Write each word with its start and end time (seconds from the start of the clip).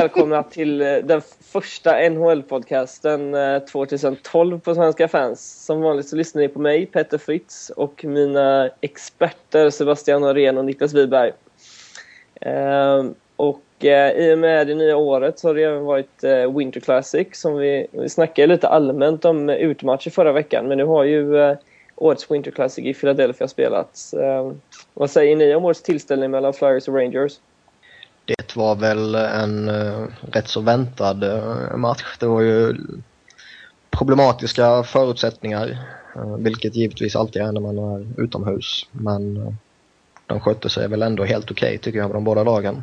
Välkomna 0.00 0.42
till 0.42 0.80
eh, 0.80 0.94
den 1.04 1.20
första 1.40 1.90
NHL-podcasten 1.90 3.60
2012 3.66 4.54
eh, 4.54 4.60
på 4.60 4.74
Svenska 4.74 5.08
fans. 5.08 5.64
Som 5.64 5.80
vanligt 5.80 6.08
så 6.08 6.16
lyssnar 6.16 6.42
ni 6.42 6.48
på 6.48 6.58
mig, 6.58 6.86
Petter 6.86 7.18
Fritz, 7.18 7.70
och 7.70 8.04
mina 8.04 8.70
experter 8.80 9.70
Sebastian 9.70 10.20
Norén 10.20 10.58
och 10.58 10.64
Niklas 10.64 10.94
Wiberg. 10.94 11.32
Ehm, 12.40 13.14
och 13.36 13.84
eh, 13.84 14.12
i 14.12 14.34
och 14.34 14.38
med 14.38 14.66
det 14.66 14.74
nya 14.74 14.96
året 14.96 15.38
så 15.38 15.48
har 15.48 15.54
det 15.54 15.62
även 15.62 15.84
varit 15.84 16.24
Winter 16.56 16.80
Classic 16.80 17.28
som 17.32 17.56
vi, 17.56 17.86
vi 17.90 18.08
snackade 18.08 18.46
lite 18.46 18.68
allmänt 18.68 19.24
om 19.24 19.48
utmatcher 19.48 20.10
förra 20.10 20.32
veckan. 20.32 20.68
Men 20.68 20.78
nu 20.78 20.84
har 20.84 21.04
ju 21.04 21.56
årets 21.96 22.30
Winter 22.30 22.50
Classic 22.50 22.84
i 22.84 22.94
Philadelphia 22.94 23.48
spelats. 23.48 24.14
Ehm, 24.14 24.60
vad 24.94 25.10
säger 25.10 25.36
ni 25.36 25.54
om 25.54 25.64
årets 25.64 25.82
tillställning 25.82 26.30
mellan 26.30 26.52
Flyers 26.52 26.88
och 26.88 26.94
Rangers? 26.94 27.38
Det 28.26 28.56
var 28.56 28.74
väl 28.74 29.14
en 29.14 29.68
uh, 29.68 30.06
rätt 30.32 30.48
så 30.48 30.60
väntad 30.60 31.24
uh, 31.24 31.76
match. 31.76 32.16
Det 32.20 32.26
var 32.26 32.40
ju 32.40 32.76
problematiska 33.90 34.82
förutsättningar, 34.82 35.86
uh, 36.16 36.36
vilket 36.36 36.74
givetvis 36.74 37.16
alltid 37.16 37.42
är 37.42 37.52
när 37.52 37.60
man 37.60 37.78
är 37.78 38.22
utomhus. 38.22 38.86
Men 38.92 39.56
de 40.26 40.40
skötte 40.40 40.68
sig 40.68 40.88
väl 40.88 41.02
ändå 41.02 41.24
helt 41.24 41.50
okej 41.50 41.68
okay, 41.68 41.78
tycker 41.78 41.98
jag, 41.98 42.12
de 42.12 42.24
båda 42.24 42.44
lagen. 42.44 42.82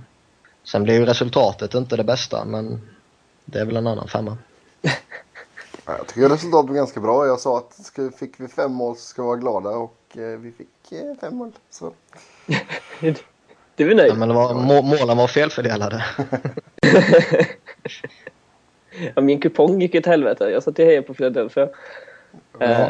Sen 0.63 0.83
blev 0.83 0.95
ju 0.95 1.05
resultatet 1.05 1.73
inte 1.73 1.97
det 1.97 2.03
bästa, 2.03 2.45
men 2.45 2.81
det 3.45 3.59
är 3.59 3.65
väl 3.65 3.77
en 3.77 3.87
annan 3.87 4.07
femma. 4.07 4.37
Jag 5.85 6.07
tycker 6.07 6.29
resultatet 6.29 6.69
var 6.69 6.75
ganska 6.75 6.99
bra. 6.99 7.25
Jag 7.27 7.39
sa 7.39 7.57
att 7.57 7.85
ska, 7.85 8.11
fick 8.11 8.39
vi 8.39 8.47
fem 8.47 8.71
mål 8.73 8.95
så 8.95 9.01
ska 9.01 9.21
vi 9.21 9.25
vara 9.25 9.37
glada 9.37 9.69
och 9.69 9.97
vi 10.13 10.53
fick 10.57 10.99
fem 11.21 11.35
mål. 11.35 11.51
Så. 11.69 11.93
Du 13.75 13.91
är 13.91 13.95
nöjd? 13.95 14.11
Ja, 14.11 14.15
men 14.15 14.29
det 14.29 14.35
var, 14.35 14.53
må, 14.53 14.81
målen 14.81 15.17
var 15.17 15.27
felfördelade. 15.27 16.03
ja, 19.15 19.21
min 19.21 19.39
kupong 19.39 19.81
gick 19.81 19.95
åt 19.95 20.05
helvete. 20.05 20.49
Jag 20.49 20.63
satt 20.63 20.79
och 20.79 20.85
hejade 20.85 21.07
på 21.07 21.13
Philadelphia. 21.13 21.69
Eh, 22.59 22.89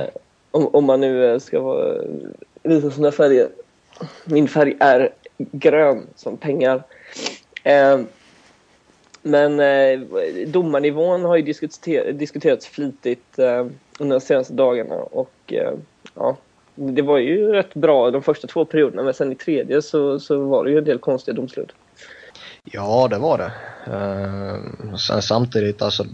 om, 0.51 0.67
om 0.67 0.85
man 0.85 1.01
nu 1.01 1.33
eh, 1.33 1.39
ska 1.39 1.61
vara, 1.61 2.01
visa 2.63 2.91
sina 2.91 3.11
färger. 3.11 3.49
Min 4.25 4.47
färg 4.47 4.77
är 4.79 5.09
grön 5.37 6.07
som 6.15 6.37
pengar. 6.37 6.83
Eh, 7.63 7.99
men 9.21 9.59
eh, 9.59 9.99
domarnivån 10.47 11.23
har 11.23 11.35
ju 11.35 11.41
diskuter 11.41 12.13
diskuterats 12.13 12.67
flitigt 12.67 13.39
eh, 13.39 13.67
under 13.99 14.19
de 14.19 14.21
senaste 14.21 14.53
dagarna 14.53 14.95
och 14.95 15.33
eh, 15.47 15.73
ja, 16.15 16.37
det 16.75 17.01
var 17.01 17.17
ju 17.17 17.51
rätt 17.51 17.73
bra 17.73 18.11
de 18.11 18.21
första 18.21 18.47
två 18.47 18.65
perioderna 18.65 19.03
men 19.03 19.13
sen 19.13 19.31
i 19.31 19.35
tredje 19.35 19.81
så, 19.81 20.19
så 20.19 20.39
var 20.39 20.65
det 20.65 20.71
ju 20.71 20.77
en 20.77 20.83
del 20.83 20.99
konstiga 20.99 21.35
domslut. 21.35 21.73
Ja, 22.63 23.07
det 23.07 23.17
var 23.17 23.37
det. 23.37 23.51
Uh, 23.91 24.95
sen 24.95 25.21
samtidigt 25.21 25.81
alltså, 25.81 26.05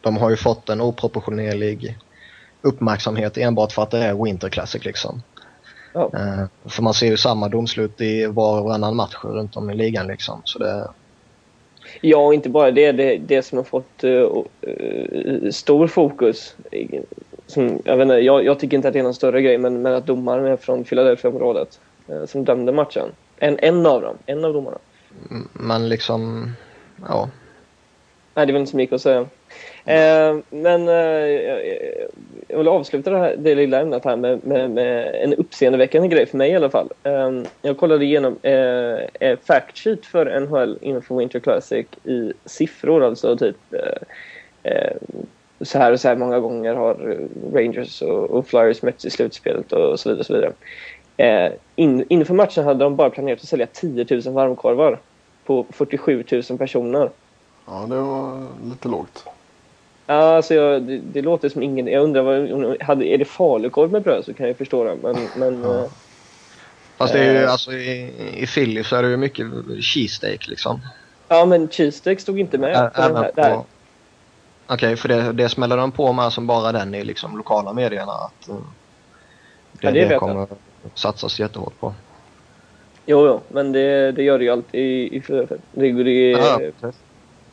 de 0.00 0.16
har 0.16 0.30
ju 0.30 0.36
fått 0.36 0.68
en 0.68 0.80
oproportionerlig 0.80 1.98
uppmärksamhet 2.62 3.38
enbart 3.38 3.72
för 3.72 3.82
att 3.82 3.90
det 3.90 3.98
är 3.98 4.24
Winter 4.24 4.48
Classic 4.48 4.84
liksom. 4.84 5.22
Ja. 5.92 6.10
Uh, 6.14 6.70
för 6.70 6.82
man 6.82 6.94
ser 6.94 7.06
ju 7.06 7.16
samma 7.16 7.48
domslut 7.48 8.00
i 8.00 8.26
var 8.26 8.58
och 8.58 8.64
varannan 8.64 8.96
match 8.96 9.16
runt 9.22 9.56
om 9.56 9.70
i 9.70 9.74
ligan 9.74 10.06
liksom. 10.06 10.40
Så 10.44 10.58
det... 10.58 10.88
Ja, 12.00 12.18
och 12.18 12.34
inte 12.34 12.48
bara 12.48 12.70
det. 12.70 12.92
Det, 12.92 13.16
det 13.16 13.42
som 13.42 13.58
har 13.58 13.64
fått 13.64 14.04
uh, 14.04 15.50
stor 15.50 15.86
fokus 15.86 16.54
som, 17.46 17.82
jag, 17.84 17.96
vet 17.96 18.04
inte, 18.04 18.14
jag, 18.14 18.44
jag, 18.44 18.58
tycker 18.58 18.76
inte 18.76 18.88
att 18.88 18.94
det 18.94 19.00
är 19.00 19.02
någon 19.02 19.14
större 19.14 19.42
grej, 19.42 19.58
men, 19.58 19.82
men 19.82 19.94
att 19.94 20.06
domaren 20.06 20.46
är 20.46 20.56
från 20.56 20.84
Philadelphia-området 20.84 21.80
eh, 22.08 22.24
som 22.24 22.44
dömde 22.44 22.72
matchen. 22.72 23.08
En, 23.38 23.58
en 23.58 23.86
av 23.86 24.02
dem, 24.02 24.16
en 24.26 24.44
av 24.44 24.52
domarna. 24.52 24.78
Men 25.52 25.88
liksom, 25.88 26.50
ja. 27.08 27.30
Nej, 28.34 28.46
det 28.46 28.50
är 28.50 28.52
väl 28.52 28.60
inte 28.60 28.70
så 28.70 28.76
mycket 28.76 28.94
att 28.94 29.02
säga. 29.02 29.26
Eh, 29.84 30.36
men 30.50 30.88
eh, 30.88 30.94
jag 32.48 32.58
vill 32.58 32.68
avsluta 32.68 33.10
det, 33.10 33.18
här, 33.18 33.36
det 33.38 33.54
lilla 33.54 33.80
ämnet 33.80 34.04
här 34.04 34.16
med, 34.16 34.46
med, 34.46 34.70
med, 34.70 35.14
en 35.14 35.34
uppseendeväckande 35.34 36.08
grej 36.08 36.26
för 36.26 36.36
mig 36.36 36.50
i 36.50 36.56
alla 36.56 36.70
fall. 36.70 36.88
Eh, 37.02 37.30
jag 37.62 37.76
kollade 37.78 38.04
igenom 38.04 38.38
eh, 38.42 38.98
eh 39.20 39.38
fact 39.44 39.78
sheet 39.78 40.06
för 40.06 40.40
NHL 40.40 40.78
inför 40.80 41.16
Winter 41.16 41.40
Classic 41.40 41.86
i 42.04 42.32
siffror, 42.44 43.04
alltså 43.04 43.36
typ 43.36 43.56
eh, 43.70 44.72
eh 44.72 44.96
så 45.60 45.78
här 45.78 45.92
och 45.92 46.00
så 46.00 46.08
här 46.08 46.16
många 46.16 46.40
gånger 46.40 46.74
har 46.74 47.18
Rangers 47.52 48.02
och, 48.02 48.30
och 48.30 48.46
Flyers 48.46 48.82
mötts 48.82 49.04
i 49.04 49.10
slutspelet 49.10 49.72
och 49.72 50.00
så 50.00 50.08
vidare. 50.08 50.20
Och 50.20 50.26
så 50.26 50.34
vidare. 50.34 50.52
Eh, 51.16 51.52
in, 51.76 52.04
inför 52.08 52.34
matchen 52.34 52.64
hade 52.64 52.84
de 52.84 52.96
bara 52.96 53.10
planerat 53.10 53.40
att 53.40 53.48
sälja 53.48 53.66
10 53.66 54.06
000 54.10 54.22
varmkorvar 54.34 54.98
på 55.44 55.66
47 55.70 56.24
000 56.50 56.58
personer. 56.58 57.10
Ja, 57.66 57.86
det 57.88 57.96
var 57.96 58.46
lite 58.70 58.88
lågt. 58.88 59.24
Ja, 60.06 60.36
alltså 60.36 60.54
jag, 60.54 60.82
det, 60.82 60.98
det, 60.98 61.22
låter 61.22 61.48
som 61.48 61.62
ingen... 61.62 61.86
Jag 61.86 62.02
undrar, 62.02 62.22
vad, 62.22 62.82
hade, 62.82 63.06
är 63.06 63.18
det 63.18 63.24
falukorv 63.24 63.92
med 63.92 64.02
bröd 64.02 64.24
så 64.24 64.34
kan 64.34 64.46
jag 64.46 64.56
förstå 64.56 64.84
det. 64.84 64.96
Men, 65.02 65.16
men, 65.36 65.62
ja. 65.62 65.78
eh, 65.78 65.90
Fast 66.96 67.12
det 67.12 67.18
är 67.18 67.32
ju, 67.32 67.38
eh, 67.38 67.52
alltså 67.52 67.72
i, 67.72 68.12
i 68.36 68.46
Philly 68.46 68.84
så 68.84 68.96
är 68.96 69.02
det 69.02 69.08
ju 69.08 69.16
mycket 69.16 69.46
cheesesteak 69.80 70.48
liksom. 70.48 70.80
Ja, 71.28 71.44
men 71.44 71.68
cheesesteak 71.68 72.20
stod 72.20 72.40
inte 72.40 72.58
med. 72.58 72.76
Ä, 72.76 72.90
även 72.94 73.16
här, 73.16 73.32
på, 73.32 73.66
Okej, 74.68 74.96
för 74.96 75.08
det, 75.08 75.32
det 75.32 75.48
smäller 75.48 75.76
de 75.76 75.92
på 75.92 76.12
med 76.12 76.32
som 76.32 76.46
bara 76.46 76.72
den 76.72 76.94
i 76.94 77.04
liksom 77.04 77.36
lokala 77.36 77.72
medierna. 77.72 78.12
Att, 78.12 78.48
uh, 78.48 78.56
det, 79.72 79.86
ja, 79.86 79.90
det, 79.90 80.04
det 80.04 80.16
kommer 80.16 80.34
jag. 80.34 80.48
satsas 80.94 81.40
jättehårt 81.40 81.80
på. 81.80 81.94
Jo, 83.06 83.26
jo, 83.26 83.40
men 83.48 83.72
det, 83.72 84.12
det 84.12 84.22
gör 84.22 84.38
det 84.38 84.44
ju 84.44 84.50
alltid 84.50 84.80
i, 84.80 85.16
i 85.16 85.22
det, 85.72 85.92
det, 85.92 86.30
ja, 86.30 86.60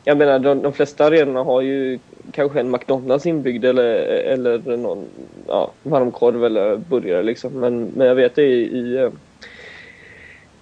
Jag 0.04 0.18
menar, 0.18 0.38
de, 0.38 0.62
de 0.62 0.72
flesta 0.72 1.04
arenorna 1.04 1.42
har 1.42 1.60
ju 1.60 1.98
kanske 2.32 2.60
en 2.60 2.70
McDonalds 2.70 3.26
inbyggd 3.26 3.64
eller, 3.64 3.84
eller 4.06 4.76
någon 4.76 5.04
ja, 5.46 5.70
varmkorv 5.82 6.44
eller 6.44 6.76
burgare 6.76 7.22
liksom. 7.22 7.52
Men, 7.52 7.84
men 7.84 8.06
jag 8.06 8.14
vet 8.14 8.34
det 8.34 8.42
i, 8.42 8.62
i, 8.62 9.10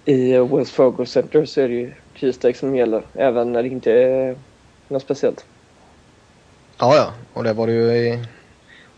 i 0.05 0.37
Wells 0.37 0.71
Fargo 0.71 1.05
Center 1.05 1.45
så 1.45 1.61
är 1.61 1.67
det 1.67 1.75
ju 1.75 1.91
cheesesteak 2.15 2.55
som 2.55 2.75
gäller. 2.75 3.01
Även 3.13 3.51
när 3.51 3.63
det 3.63 3.69
inte 3.69 3.91
är 3.91 4.35
något 4.87 5.01
speciellt. 5.01 5.45
Ja, 6.83 6.95
ja. 6.95 7.13
Och 7.33 7.43
det 7.43 7.53
var 7.53 7.67
det 7.67 7.73
ju 7.73 7.91
i 7.91 8.19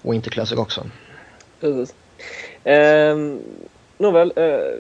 Winter 0.02 0.32
Classic 0.32 0.58
också. 0.58 0.82
Precis. 1.60 1.96
Eh, 2.64 3.18
nåväl, 3.98 4.34
eh, 4.36 4.80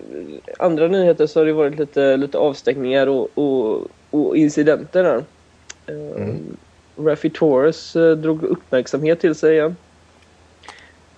andra 0.59 0.87
nyheter 0.87 1.27
så 1.27 1.39
har 1.39 1.45
det 1.45 1.53
varit 1.53 1.79
lite, 1.79 2.17
lite 2.17 2.37
avstängningar 2.37 3.07
och, 3.07 3.29
och, 3.35 3.81
och 4.11 4.37
incidenter 4.37 5.03
där. 5.03 5.23
Eh, 5.87 6.21
mm. 6.23 6.57
Raffi 6.97 7.29
Torres 7.29 7.95
eh, 7.95 8.11
drog 8.11 8.43
uppmärksamhet 8.43 9.19
till 9.19 9.35
sig 9.35 9.53
igen. 9.53 9.75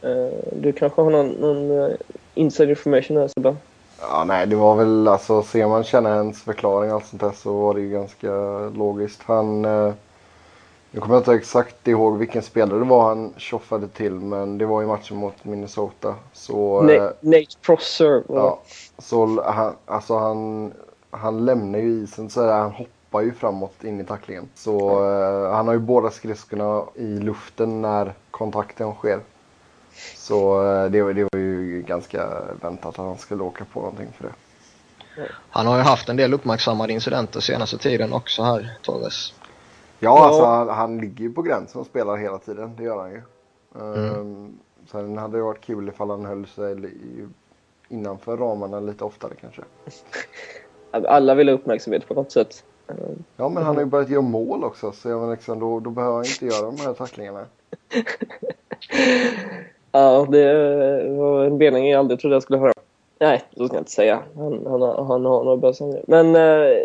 Eh, 0.02 0.34
du 0.52 0.72
kanske 0.72 1.02
har 1.02 1.10
någon, 1.12 1.30
någon 1.30 1.72
uh, 1.72 1.96
inside 2.34 2.70
information 2.70 3.18
här 3.18 3.28
Sebbe? 3.28 3.56
Ja, 4.02 4.24
nej, 4.24 4.48
det 4.48 4.56
var 4.56 4.76
väl 4.76 5.08
alltså, 5.08 5.44
ser 5.44 5.68
man 5.68 5.84
Shanahan's 5.84 6.34
förklaring 6.34 6.90
och 6.90 6.96
allt 6.96 7.06
sånt 7.06 7.22
där 7.22 7.32
så 7.32 7.54
var 7.54 7.74
det 7.74 7.82
ju 7.82 7.90
ganska 7.90 8.30
logiskt. 8.70 9.22
Han 9.26 9.66
eh, 9.66 9.94
jag 10.98 11.04
kommer 11.04 11.18
inte 11.18 11.34
exakt 11.34 11.88
ihåg 11.88 12.18
vilken 12.18 12.44
spelare 12.44 12.80
det 12.80 12.86
var 12.86 13.08
han 13.10 13.34
tjoffade 13.38 13.88
till 13.88 14.12
men 14.14 14.58
det 14.58 14.66
var 14.66 14.84
i 14.84 14.86
matchen 14.86 15.18
mot 15.18 15.46
Minnesota. 15.46 16.16
Så, 16.34 16.82
Nate, 16.82 16.96
eh, 16.96 17.10
Nate 17.22 17.58
Prosser. 17.62 18.24
Ja, 18.30 18.62
så 18.98 19.44
han, 19.44 19.76
alltså 19.86 20.18
han, 20.18 20.74
han 21.12 21.46
lämnar 21.46 21.80
ju 21.80 22.04
isen 22.04 22.30
så 22.30 22.52
han 22.52 22.72
hoppar 22.72 23.22
ju 23.22 23.34
framåt 23.34 23.84
in 23.84 24.02
i 24.02 24.04
tacklingen. 24.04 24.50
Så 24.56 25.06
eh, 25.10 25.52
han 25.56 25.68
har 25.68 25.74
ju 25.74 25.80
båda 25.80 26.10
skridskorna 26.10 26.84
i 26.96 27.20
luften 27.20 27.82
när 27.82 28.14
kontakten 28.32 28.94
sker. 28.94 29.20
Så 30.16 30.64
eh, 30.64 30.92
det, 30.92 31.14
det 31.14 31.24
var 31.24 31.40
ju 31.40 31.84
ganska 31.88 32.28
väntat 32.62 33.00
att 33.00 33.06
han 33.06 33.18
skulle 33.18 33.44
åka 33.44 33.66
på 33.74 33.80
någonting 33.80 34.10
för 34.18 34.24
det. 34.24 34.34
Han 35.50 35.68
har 35.68 35.78
ju 35.78 35.84
haft 35.84 36.10
en 36.10 36.18
del 36.18 36.34
uppmärksammade 36.34 36.94
incidenter 36.94 37.40
senaste 37.40 37.78
tiden 37.78 38.14
också 38.14 38.44
här, 38.44 38.78
Torres. 38.82 39.34
Ja, 40.00 40.26
alltså 40.26 40.44
han, 40.44 40.70
han 40.70 40.98
ligger 40.98 41.24
ju 41.24 41.34
på 41.34 41.42
gränsen 41.42 41.82
och 41.82 41.88
spelar 41.88 42.18
hela 42.18 42.38
tiden. 42.38 42.72
Det 42.78 42.84
gör 42.84 42.98
han 42.98 43.12
ju. 43.12 43.22
Mm. 43.76 44.20
Um, 44.20 44.60
sen 44.92 45.18
hade 45.18 45.38
det 45.38 45.44
varit 45.44 45.62
kul 45.62 45.90
ifall 45.90 46.10
han 46.10 46.26
höll 46.26 46.48
sig 46.48 46.92
innanför 47.90 48.38
ramarna 48.38 48.80
lite 48.80 49.04
oftare 49.04 49.32
kanske. 49.42 49.62
Alla 51.08 51.36
vill 51.36 51.50
ha 51.50 51.56
uppmärksamhet 51.56 52.08
på 52.08 52.14
något 52.14 52.32
sätt. 52.32 52.64
Ja, 53.38 53.50
men 53.50 53.64
han 53.64 53.76
har 53.76 53.84
ju 53.84 53.90
börjat 53.90 54.10
göra 54.10 54.22
mål 54.22 54.64
också 54.64 54.92
så 54.92 55.10
jag 55.10 55.32
liksom, 55.32 55.60
då, 55.60 55.80
då 55.80 55.90
behöver 55.90 56.16
han 56.16 56.26
inte 56.26 56.46
göra 56.46 56.66
de 56.66 56.78
här 56.78 56.94
tacklingarna. 56.94 57.46
ja, 59.92 60.28
det 60.30 60.54
var 61.10 61.44
en 61.44 61.58
mening 61.58 61.90
jag 61.90 62.00
aldrig 62.00 62.20
trodde 62.20 62.36
jag 62.36 62.44
skulle 62.44 62.60
höra. 62.60 62.74
Nej, 63.20 63.44
så 63.58 63.68
ska 63.68 63.76
jag 63.76 63.82
inte 63.82 63.92
säga. 63.92 64.20
Han, 64.36 64.66
han, 64.68 64.82
han 64.82 65.26
har 65.26 65.44
några 65.44 65.58
bra. 65.58 65.74
Men 66.08 66.36
eh, 66.36 66.78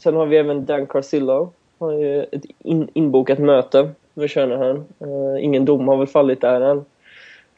sen 0.00 0.14
har 0.14 0.26
vi 0.26 0.36
även 0.36 0.64
Dan 0.64 0.86
Carcillo 0.86 1.52
har 1.78 1.92
ju 1.92 2.22
ett 2.22 2.44
in, 2.58 2.88
inbokat 2.94 3.38
möte 3.38 3.90
med 4.14 4.30
Shanahan. 4.30 4.76
Uh, 4.76 5.36
eh, 5.36 5.44
ingen 5.44 5.64
dom 5.64 5.88
har 5.88 5.96
väl 5.96 6.06
fallit 6.06 6.40
där 6.40 6.60
än. 6.60 6.84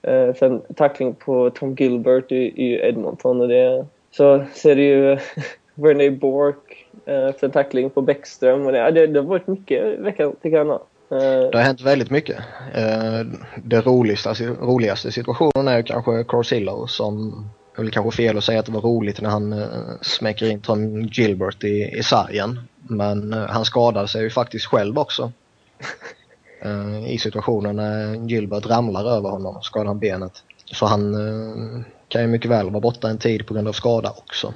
Eh, 0.02 0.28
uh, 0.28 0.34
för 0.34 0.46
en 0.46 0.60
tackling 0.74 1.14
på 1.14 1.50
Tom 1.50 1.74
Gilbert 1.74 2.32
i, 2.32 2.36
i 2.36 2.88
Edmonton. 2.88 3.40
Och 3.40 3.48
det, 3.48 3.86
så 4.10 4.44
ser 4.54 4.76
det 4.76 4.82
ju 4.82 5.18
Verney 5.74 6.10
Bork 6.10 6.86
uh, 7.08 7.28
efter 7.28 7.46
en 7.46 7.52
tackling 7.52 7.90
på 7.90 8.02
Bäckström. 8.02 8.66
Och 8.66 8.72
det, 8.72 8.90
det, 8.90 9.06
det 9.06 9.20
har 9.20 9.26
varit 9.26 9.46
mycket 9.46 9.84
i 9.84 10.02
veckan 10.02 10.34
tycker 10.42 10.56
jag. 10.56 10.80
Det 11.08 11.58
har 11.58 11.62
hänt 11.62 11.80
väldigt 11.80 12.10
mycket. 12.10 12.36
Den 12.74 13.44
Det 13.64 13.80
roligaste, 13.80 14.28
alltså, 14.28 14.44
roligaste 14.44 15.12
situationen 15.12 15.68
är 15.68 15.82
kanske 15.82 16.24
Corsillo 16.24 16.86
som 16.86 17.44
det 17.76 17.80
är 17.80 17.82
väl 17.82 17.90
kanske 17.92 18.16
fel 18.16 18.38
att 18.38 18.44
säga 18.44 18.60
att 18.60 18.66
det 18.66 18.72
var 18.72 18.80
roligt 18.80 19.20
när 19.20 19.30
han 19.30 19.64
smäcker 20.02 20.50
in 20.50 20.60
Tom 20.60 21.02
Gilbert 21.02 21.64
i, 21.64 21.98
i 21.98 22.02
sargen. 22.02 22.60
Men 22.88 23.32
eh, 23.32 23.46
han 23.48 23.64
skadade 23.64 24.08
sig 24.08 24.22
ju 24.22 24.30
faktiskt 24.30 24.66
själv 24.66 24.98
också. 24.98 25.32
Eh, 26.60 27.12
I 27.12 27.18
situationen 27.18 27.76
när 27.76 28.14
Gilbert 28.14 28.66
ramlar 28.66 29.04
över 29.04 29.30
honom 29.30 29.62
skadar 29.62 29.86
han 29.86 29.98
benet. 29.98 30.42
Så 30.64 30.86
han 30.86 31.14
eh, 31.14 31.84
kan 32.08 32.22
ju 32.22 32.28
mycket 32.28 32.50
väl 32.50 32.70
vara 32.70 32.80
borta 32.80 33.08
en 33.08 33.18
tid 33.18 33.46
på 33.46 33.54
grund 33.54 33.68
av 33.68 33.72
skada 33.72 34.10
också. 34.10 34.54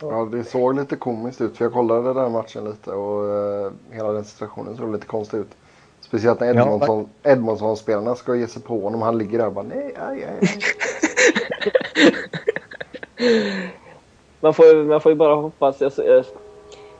Ja, 0.00 0.28
det 0.32 0.44
såg 0.44 0.76
lite 0.76 0.96
komiskt 0.96 1.40
ut 1.40 1.56
för 1.56 1.64
jag 1.64 1.72
kollade 1.72 2.02
den 2.02 2.16
där 2.16 2.28
matchen 2.28 2.64
lite 2.64 2.90
och 2.90 3.36
eh, 3.36 3.72
hela 3.90 4.12
den 4.12 4.24
situationen 4.24 4.76
såg 4.76 4.92
lite 4.92 5.06
konstig 5.06 5.38
ut. 5.38 5.50
Speciellt 6.00 6.40
när 6.40 6.50
Edmonton, 6.50 7.08
Edmonton-spelarna 7.22 8.14
ska 8.14 8.34
ge 8.34 8.46
sig 8.46 8.62
på 8.62 8.80
honom. 8.80 9.02
Han 9.02 9.18
ligger 9.18 9.38
där 9.38 9.46
och 9.46 9.52
bara 9.52 9.64
nej, 9.64 9.94
aj, 10.08 10.24
aj. 10.24 10.58
man, 14.40 14.54
får, 14.54 14.84
man 14.84 15.00
får 15.00 15.12
ju 15.12 15.16
bara 15.16 15.34
hoppas. 15.34 15.80
Jag, 15.80 15.92
jag, 15.96 16.24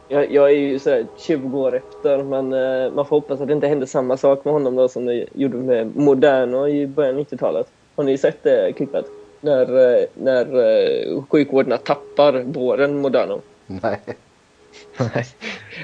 jag, 0.08 0.32
jag 0.32 0.50
är 0.50 0.54
ju 0.54 0.78
sådär 0.78 1.06
20 1.16 1.60
år 1.60 1.76
efter, 1.76 2.22
men 2.22 2.52
eh, 2.52 2.92
man 2.92 3.06
får 3.06 3.16
hoppas 3.16 3.40
att 3.40 3.46
det 3.46 3.52
inte 3.52 3.66
händer 3.66 3.86
samma 3.86 4.16
sak 4.16 4.44
med 4.44 4.54
honom 4.54 4.76
då 4.76 4.88
som 4.88 5.06
det 5.06 5.26
gjorde 5.34 5.56
med 5.56 5.96
Moderno 5.96 6.68
i 6.68 6.86
början 6.86 7.16
av 7.16 7.22
90-talet. 7.22 7.66
Har 7.96 8.04
ni 8.04 8.18
sett 8.18 8.42
det 8.42 8.72
klippet? 8.76 9.04
När, 9.40 9.94
eh, 10.00 10.04
när 10.14 10.58
eh, 10.58 11.22
sjukvårdarna 11.28 11.76
tappar 11.76 12.42
båren 12.42 12.98
Moderno. 12.98 13.40
nej. 13.66 14.00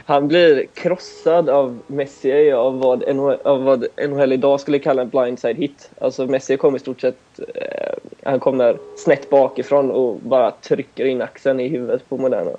Han 0.06 0.28
blir 0.28 0.66
krossad 0.74 1.48
av 1.48 1.78
Messi 1.86 2.52
av 2.52 2.78
vad, 2.78 3.14
NHL, 3.16 3.38
av 3.44 3.62
vad 3.64 3.86
NHL 4.08 4.32
idag 4.32 4.60
skulle 4.60 4.78
kalla 4.78 5.02
en 5.02 5.08
blindside 5.08 5.56
hit. 5.56 5.90
Alltså 5.98 6.26
Messi 6.26 6.56
kommer 6.56 6.76
i 6.76 6.80
stort 6.80 7.00
sett, 7.00 7.40
eh, 7.54 7.94
han 8.22 8.40
kommer 8.40 8.76
snett 8.96 9.30
bakifrån 9.30 9.90
och 9.90 10.16
bara 10.16 10.50
trycker 10.50 11.04
in 11.04 11.22
axeln 11.22 11.60
i 11.60 11.68
huvudet 11.68 12.08
på 12.08 12.16
Moderno. 12.16 12.56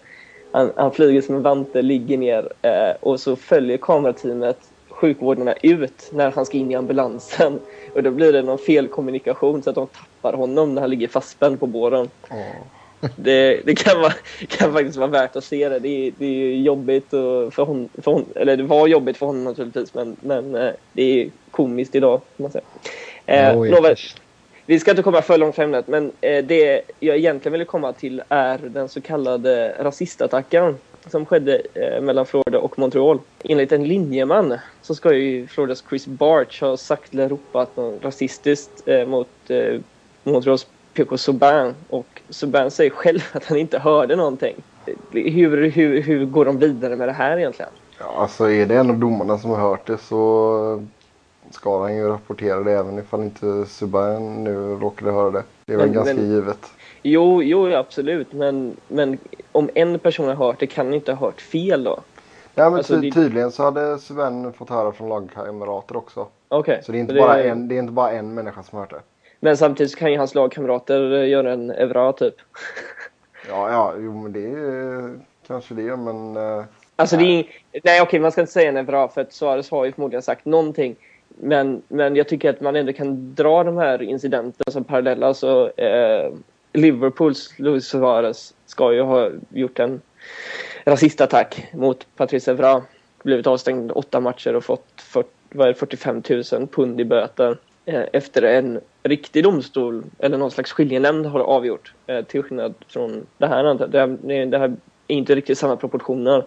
Han, 0.54 0.72
han 0.76 0.92
flyger 0.92 1.22
som 1.22 1.36
en 1.36 1.42
vante, 1.42 1.82
ligger 1.82 2.18
ner 2.18 2.50
eh, 2.62 2.96
och 3.00 3.20
så 3.20 3.36
följer 3.36 3.78
kamerateamet 3.78 4.58
sjukvårdarna 4.90 5.54
ut 5.62 6.10
när 6.12 6.32
han 6.32 6.46
ska 6.46 6.58
in 6.58 6.72
i 6.72 6.76
ambulansen. 6.76 7.60
Och 7.96 8.04
då 8.04 8.12
blir 8.12 8.34
det 8.34 8.42
någon 8.42 8.58
felkommunikation 8.58 9.64
så 9.64 9.70
att 9.70 9.76
de 9.76 9.88
tappar 9.88 10.38
honom 10.38 10.76
när 10.76 10.82
han 10.82 10.90
ligger 10.90 11.08
fastspänd 11.08 11.60
på 11.60 11.68
båren. 11.68 12.10
Åh. 12.32 12.38
Det, 13.16 13.62
det 13.66 13.76
kan, 13.76 14.02
vara, 14.02 14.14
kan 14.48 14.74
faktiskt 14.74 14.98
vara 14.98 15.08
värt 15.08 15.36
att 15.36 15.44
se 15.44 15.70
det. 15.70 15.80
Det 15.80 16.08
är, 16.08 16.14
det 16.18 16.26
är 16.26 16.56
jobbigt 16.56 17.10
för 17.10 17.66
hon, 17.66 17.90
för 18.02 18.12
hon, 18.12 18.26
eller 18.36 18.58
det 18.58 18.64
var 18.64 18.88
jobbigt 18.88 19.18
för 19.18 19.26
honom 19.26 19.44
naturligtvis, 19.44 19.94
men, 19.94 20.16
men 20.22 20.56
eh, 20.56 20.72
det 20.94 21.22
är 21.22 21.30
komiskt 21.52 21.96
idag, 21.96 22.22
man 22.38 22.52
säga. 22.52 22.64
Eh, 23.26 23.54
Jo, 23.54 23.66
nåväl 23.66 23.96
vi 24.66 24.80
ska 24.80 24.92
inte 24.92 25.04
komma 25.04 25.22
för 25.22 25.38
långt 25.38 25.56
från 25.56 25.66
ämnet, 25.66 25.88
men 25.88 26.12
eh, 26.22 26.46
det 26.46 26.82
jag 27.00 27.18
egentligen 27.18 27.52
ville 27.54 27.66
komma 27.66 27.94
till 27.94 28.22
är 28.30 28.58
den 28.58 28.90
så 28.90 29.02
kallade 29.02 29.76
rasistattacken 29.80 30.78
som 31.08 31.26
skedde 31.26 31.62
eh, 31.74 32.02
mellan 32.02 32.26
Florida 32.26 32.60
och 32.60 32.80
Montreal. 32.80 33.20
Enligt 33.44 33.72
en 33.72 33.88
linjeman 33.88 34.58
så 34.82 34.96
ska 34.96 35.14
ju 35.14 35.48
Floridas 35.48 35.84
Chris 35.90 36.08
Barch 36.08 36.62
ha 36.62 36.78
sagt 36.78 37.14
eller 37.14 37.30
ropat 37.30 37.78
något 37.78 38.04
rasistiskt 38.04 38.88
eh, 38.88 39.08
mot 39.08 39.30
eh, 39.48 39.80
Montreals 40.24 40.68
PK 40.94 41.18
Subban 41.18 41.76
och 41.90 42.22
Subban 42.30 42.72
säger 42.72 42.90
själv 42.90 43.20
att 43.32 43.46
han 43.46 43.58
inte 43.58 43.80
hörde 43.80 44.16
någonting. 44.16 44.56
Hur, 45.12 45.70
hur, 45.70 46.02
hur 46.02 46.26
går 46.26 46.46
de 46.46 46.58
vidare 46.60 46.96
med 46.96 47.08
det 47.08 47.14
här 47.14 47.38
egentligen? 47.38 47.72
Ja, 48.00 48.16
alltså 48.18 48.50
är 48.50 48.66
det 48.66 48.76
en 48.76 48.90
av 48.90 48.98
domarna 48.98 49.38
som 49.38 49.50
har 49.50 49.58
hört 49.58 49.88
det 49.88 49.98
så 49.98 50.88
ska 51.54 51.82
han 51.82 51.96
ju 51.96 52.08
rapportera 52.08 52.60
det 52.60 52.72
även 52.72 53.00
ifall 53.00 53.24
inte 53.24 53.66
Subban 53.66 54.44
nu 54.44 54.56
råkade 54.56 55.12
höra 55.12 55.32
det. 55.32 55.44
Det 55.66 55.74
är 55.74 55.78
väl 55.78 55.86
Men- 55.88 55.96
ganska 55.96 56.14
men- 56.16 56.30
givet. 56.30 56.72
Jo, 57.02 57.44
jo 57.44 57.74
absolut, 57.76 58.34
men, 58.34 58.78
men 58.88 59.18
om 59.52 59.70
en 59.76 60.00
person 60.00 60.28
har 60.28 60.36
hört 60.36 60.60
det 60.60 60.68
kan 60.68 60.86
han 60.86 60.94
inte 60.94 61.14
ha 61.14 61.26
hört 61.28 61.42
fel 61.42 61.84
då? 61.84 62.00
Ja, 62.56 62.70
men 62.70 62.78
Alltså, 62.78 63.02
ty- 63.02 63.12
tydligen 63.12 63.52
så 63.52 63.64
hade 63.64 63.98
Subban 64.00 64.54
fått 64.54 64.70
höra 64.70 64.92
från 64.92 65.10
lagkamrater 65.10 65.98
också. 65.98 66.28
Okej. 66.48 66.82
Så 66.84 66.92
det 66.92 66.98
är, 66.98 67.00
inte 67.00 67.14
det- 67.14 67.20
bara 67.20 67.44
en, 67.44 67.68
det 67.68 67.76
är 67.76 67.80
inte 67.80 67.94
bara 67.94 68.12
en 68.12 68.34
människa 68.34 68.64
som 68.64 68.76
har 68.78 68.84
hört 68.86 68.90
det. 68.92 69.02
Men 69.40 69.58
samtidigt 69.58 69.96
kan 69.96 70.12
ju 70.12 70.18
hans 70.18 70.36
lagkamrater 70.36 71.24
göra 71.24 71.54
en 71.54 71.72
Evra 71.72 72.14
typ. 72.14 72.36
Ja, 73.50 73.72
ja, 73.72 73.94
jo 74.00 74.18
men 74.22 74.34
det 74.34 74.46
är 74.46 75.14
kanske 75.48 75.74
det 75.74 75.96
men... 75.98 76.38
eh, 76.38 76.64
Alltså 76.96 77.18
det 77.18 77.24
är, 77.24 77.46
nej 77.84 78.02
okej 78.02 78.20
man 78.20 78.32
ska 78.32 78.42
inte 78.42 78.54
säga 78.54 78.70
en 78.70 78.78
Evra 78.78 79.08
för 79.08 79.22
att 79.22 79.34
Suarez 79.34 79.72
har 79.72 79.86
ju 79.86 79.92
förmodligen 79.92 80.22
sagt 80.22 80.46
någonting. 80.46 80.96
Men, 81.28 81.82
men 81.88 82.16
jag 82.16 82.28
tycker 82.28 82.50
att 82.50 82.62
man 82.62 82.76
ändå 82.76 82.94
kan 82.94 83.36
dra 83.36 83.64
de 83.64 83.78
här 83.78 84.02
incidenterna 84.02 84.72
som 84.72 84.84
parallella. 84.84 85.28
Alltså, 85.28 85.72
eh, 85.78 86.34
Liverpools 86.74 87.60
Luis 87.60 87.86
Suarez 87.86 88.54
ska 88.66 88.94
ju 88.94 89.02
ha 89.02 89.30
gjort 89.50 89.80
en 89.80 90.02
rasistattack 90.86 91.68
mot 91.74 92.08
Patrice 92.16 92.48
Evra. 92.48 92.82
Blivit 93.24 93.48
avstängd 93.48 93.92
åtta 93.92 94.20
matcher 94.20 94.56
och 94.56 94.64
fått 94.64 95.02
40, 95.02 95.30
vad 95.50 95.68
är 95.68 95.74
det, 95.74 95.80
45 95.80 96.24
000 96.52 96.68
pund 96.68 97.02
i 97.02 97.06
böter. 97.06 97.58
Eh, 97.86 98.04
efter 98.14 98.42
en 98.42 98.80
riktig 99.04 99.44
domstol 99.44 100.04
eller 100.20 100.38
någon 100.38 100.52
slags 100.52 100.72
skiljenämnd 100.72 101.26
har 101.26 101.40
avgjort. 101.40 101.94
Eh, 102.08 102.26
till 102.26 102.44
skillnad 102.44 102.74
från 102.88 103.26
det 103.38 103.48
här. 103.48 103.88
Det 103.88 104.00
här, 104.00 104.46
det 104.46 104.58
här 104.58 104.76
är 105.08 105.16
inte 105.16 105.36
riktigt 105.36 105.58
samma 105.58 105.76
proportioner. 105.76 106.46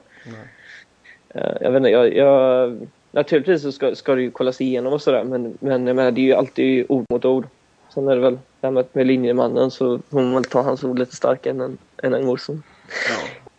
Eh, 1.29 1.53
jag 1.61 1.71
vet 1.71 1.77
inte, 1.77 1.91
jag, 1.91 2.15
jag, 2.15 2.89
naturligtvis 3.17 3.63
så 3.63 3.73
ska, 3.73 3.95
ska 3.95 4.15
det 4.15 4.23
ju 4.23 4.31
kollas 4.31 4.61
igenom 4.61 4.93
och 4.93 5.03
sådär 5.03 5.25
men, 5.25 5.59
men 5.61 5.87
jag 5.87 5.97
menar, 5.97 6.11
det 6.11 6.21
är 6.21 6.25
ju 6.25 6.35
alltid 6.35 6.87
ord 6.89 7.05
mot 7.11 7.25
ord. 7.25 7.47
Sen 7.95 8.09
är 8.09 8.15
det 8.15 8.21
väl 8.21 8.35
det 8.35 8.67
här 8.67 8.71
med, 8.71 8.85
med 8.93 9.07
linjemannen 9.07 9.71
så 9.71 9.99
får 10.11 10.21
man 10.21 10.35
väl 10.35 10.45
ta 10.45 10.63
hans 10.63 10.85
ord 10.85 10.99
lite 10.99 11.17
starkare 11.17 11.51
än 11.55 11.61
en, 11.61 11.79
än 12.03 12.15
en 12.15 12.29
Olsson. 12.29 12.63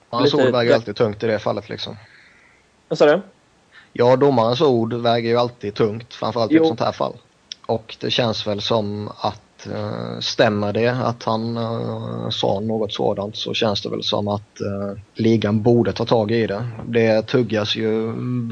Hans 0.09 0.33
ord 0.33 0.41
väger 0.51 0.69
ju 0.69 0.73
alltid 0.73 0.95
tungt 0.95 1.23
i 1.23 1.27
det 1.27 1.39
fallet 1.39 1.69
liksom. 1.69 1.95
Vad 2.87 2.97
sa 2.97 3.05
du? 3.05 3.21
Ja, 3.93 4.15
domarens 4.15 4.61
ord 4.61 4.93
väger 4.93 5.29
ju 5.29 5.37
alltid 5.37 5.73
tungt, 5.73 6.13
framförallt 6.13 6.51
i 6.51 6.55
Jo. 6.55 6.61
ett 6.61 6.67
sånt 6.67 6.79
här 6.79 6.91
fall. 6.91 7.13
Och 7.65 7.95
det 7.99 8.11
känns 8.11 8.47
väl 8.47 8.61
som 8.61 9.09
att 9.17 9.41
stämmer 10.19 10.73
det 10.73 10.87
att 10.87 11.23
han 11.23 11.57
eh, 11.57 12.29
sa 12.29 12.59
något 12.59 12.93
sådant 12.93 13.35
så 13.35 13.53
känns 13.53 13.81
det 13.81 13.89
väl 13.89 14.03
som 14.03 14.27
att 14.27 14.61
eh, 14.61 14.99
ligan 15.13 15.61
borde 15.61 15.93
ta 15.93 16.05
tag 16.05 16.31
i 16.31 16.47
det. 16.47 16.67
Det 16.87 17.27
tuggas 17.27 17.75
ju 17.75 18.11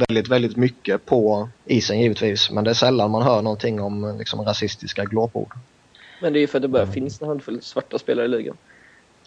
väldigt, 0.10 0.28
väldigt 0.28 0.56
mycket 0.56 1.06
på 1.06 1.50
isen 1.66 2.00
givetvis, 2.00 2.52
men 2.52 2.64
det 2.64 2.70
är 2.70 2.74
sällan 2.74 3.12
man 3.12 3.22
hör 3.22 3.42
någonting 3.42 3.82
om 3.82 4.04
eh, 4.04 4.18
liksom, 4.18 4.42
rasistiska 4.42 5.06
glåpord. 5.06 5.54
Men 6.22 6.34
det 6.34 6.40
är 6.40 6.42
ju 6.42 6.48
för 6.48 6.58
att 6.58 6.62
det 6.62 6.68
bara 6.68 6.88
finns 6.88 7.22
en 7.22 7.28
handfull 7.28 7.62
svarta 7.62 8.00
spelare 8.00 8.26
i 8.26 8.30
ligan. 8.30 8.58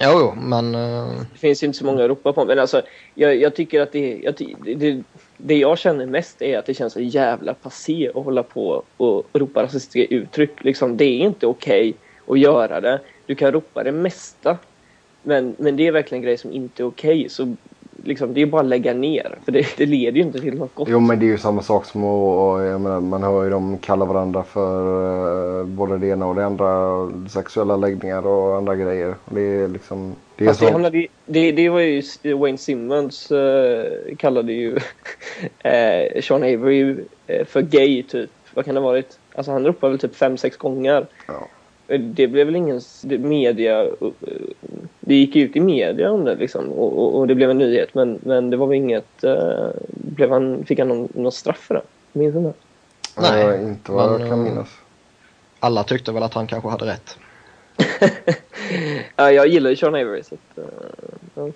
Jo, 0.00 0.11
jo, 0.21 0.35
men 0.40 0.75
eh, 0.75 1.21
Det 1.33 1.38
finns 1.38 1.62
ju 1.62 1.67
inte 1.67 1.78
så 1.78 1.85
många 1.85 2.02
att 2.02 2.09
ropa 2.09 2.33
på. 2.33 2.45
Men 2.45 2.59
alltså, 2.59 2.83
jag, 3.14 3.37
jag 3.37 3.55
tycker 3.55 3.81
att 3.81 3.93
det, 3.93 4.21
jag, 4.23 4.35
det, 4.35 4.75
det, 4.75 5.02
det 5.37 5.57
jag 5.57 5.78
känner 5.78 6.07
mest 6.07 6.43
är 6.43 6.59
att 6.59 6.67
det 6.67 6.75
känns 6.75 6.93
så 6.93 7.00
jävla 7.00 7.55
passé 7.55 8.11
att 8.14 8.25
hålla 8.25 8.43
på 8.43 8.83
och 8.97 9.26
ropa 9.33 9.62
rasistiska 9.62 10.14
uttryck. 10.14 10.64
Liksom, 10.64 10.97
det 10.97 11.05
är 11.05 11.19
inte 11.19 11.47
okej 11.47 11.95
att 12.26 12.38
göra 12.38 12.81
det. 12.81 13.00
Du 13.26 13.35
kan 13.35 13.52
ropa 13.52 13.83
det 13.83 13.93
mesta. 13.93 14.59
Men, 15.23 15.57
men 15.59 15.76
det 15.76 15.87
är 15.87 15.93
verkligen 15.93 16.23
en 16.23 16.26
grej 16.26 16.38
som 16.38 16.52
inte 16.52 16.83
är 16.83 16.87
okej. 16.87 17.28
Så 17.28 17.55
liksom, 18.09 18.35
det 18.35 18.43
är 18.43 18.47
bara 18.47 18.61
att 18.61 18.67
lägga 18.69 18.95
ner. 18.95 19.38
För 19.45 19.53
det, 19.53 19.67
det 19.77 19.87
leder 19.87 20.17
ju 20.17 20.23
inte 20.23 20.41
till 20.41 20.55
något 20.55 20.75
gott. 20.75 20.88
Jo 20.91 21.00
men 21.00 21.19
det 21.19 21.27
är 21.27 21.29
ju 21.29 21.38
samma 21.38 21.62
sak 21.62 21.85
som 21.85 22.05
att, 22.05 22.81
menar, 22.81 23.00
man 23.00 23.23
hör 23.23 23.45
ju 23.45 23.50
dem 23.50 23.79
kalla 23.79 24.05
varandra 24.05 24.43
för 24.43 25.61
eh, 25.61 25.67
både 25.67 25.99
det 25.99 26.07
ena 26.07 26.27
och 26.27 26.35
det 26.35 26.47
andra. 26.47 26.69
Sexuella 27.29 27.77
läggningar 27.77 28.27
och 28.27 28.57
andra 28.57 28.77
grejer. 28.77 29.15
Det 29.25 29.41
är 29.41 29.69
liksom... 29.69 30.15
Det 30.37 30.45
är 30.45 30.49
Fast 30.49 30.61
det, 30.61 30.67
så, 30.67 30.73
hamnade, 30.73 30.99
ju- 30.99 31.09
det, 31.27 31.53
det 31.53 31.69
var 31.69 31.81
ju 31.81 32.03
Wayne 32.35 32.59
Simmons 32.59 33.31
eh, 33.31 34.17
kallade 34.17 34.53
ju 34.53 34.77
eh, 35.59 36.21
Sean 36.23 36.43
Avery 36.43 36.97
eh, 37.27 37.47
för 37.47 37.62
gay 37.62 38.03
typ. 38.03 38.31
Vad 38.55 38.65
kan 38.65 38.75
det 38.75 38.81
ha 38.81 38.88
varit? 38.88 39.19
Alltså 39.35 39.53
han 39.53 39.67
ropade 39.67 39.91
väl 39.91 39.99
typ 40.00 40.17
fem, 40.17 40.37
sex 40.37 40.57
gånger. 40.57 41.07
Ja. 41.27 41.49
Det 41.97 42.26
blev 42.26 42.47
väl 42.47 42.57
ingen 42.57 42.80
media... 43.02 43.83
eh, 43.85 43.90
Det 45.00 45.14
gick 45.14 45.37
ut 45.37 45.57
i 45.57 45.61
media 45.61 46.11
om 46.12 46.25
det 46.25 46.35
liksom 46.35 46.68
och, 46.73 46.99
och, 46.99 47.16
och 47.18 47.26
det 47.26 47.35
blev 47.35 47.50
en 47.50 47.59
nyhet 47.59 47.95
men, 47.95 48.18
men 48.23 48.50
det 48.50 48.57
var 48.57 48.66
väl 48.66 48.76
inget... 48.76 49.25
Eh, 49.25 49.66
blev 49.87 50.30
han, 50.30 50.64
fick 50.64 50.78
han 50.78 50.88
någon, 50.88 51.09
någon 51.14 51.33
straff 51.33 51.59
för 51.59 51.75
det? 51.75 51.83
Minns 52.12 52.35
du 52.35 52.40
det? 52.42 52.52
Nej, 53.21 53.47
Nej, 53.47 53.64
inte 53.64 53.92
vad 53.92 54.11
men, 54.11 54.21
jag 54.21 54.28
kan 54.30 54.38
eh, 54.38 54.45
minnas. 54.45 54.68
alla 55.61 55.85
tyckte 55.85 56.12
väl 56.12 56.23
att 56.23 56.35
han 56.35 56.47
kanske 56.47 56.68
hade 56.68 56.87
rätt. 56.87 57.18
ja, 59.16 59.33
jag 59.33 59.47
gillar 59.49 59.71
ju 59.71 59.76
Sean 59.76 59.95
Avery 59.95 60.23
så 60.23 60.35
att, 60.35 60.64
ja. 61.35 61.47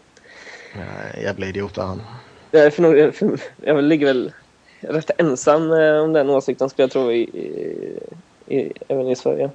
Eh, 0.74 1.22
Jävla 1.22 1.46
idiot 1.46 1.78
är 1.78 1.82
han. 1.82 2.02
Jag, 2.50 2.62
är 2.66 2.70
för 2.70 2.82
nog, 2.82 3.14
för, 3.14 3.38
jag 3.64 3.84
ligger 3.84 4.06
väl 4.06 4.32
rätt 4.80 5.10
ensam 5.18 5.70
om 5.72 6.12
den 6.12 6.30
åsikten 6.30 6.70
skulle 6.70 6.84
jag 6.84 6.90
tro 6.90 7.12
i, 7.12 7.20
i, 7.22 8.56
i, 8.56 8.72
även 8.88 9.08
i 9.08 9.16
Sverige. 9.16 9.50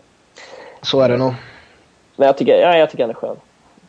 Så 0.81 1.01
är 1.01 1.09
det 1.09 1.17
nog. 1.17 1.33
Men 2.15 2.25
jag 2.25 2.37
tycker, 2.37 2.57
ja, 2.57 2.77
jag 2.77 2.89
tycker 2.89 3.03
han 3.03 3.09
är 3.09 3.13
skön. 3.13 3.35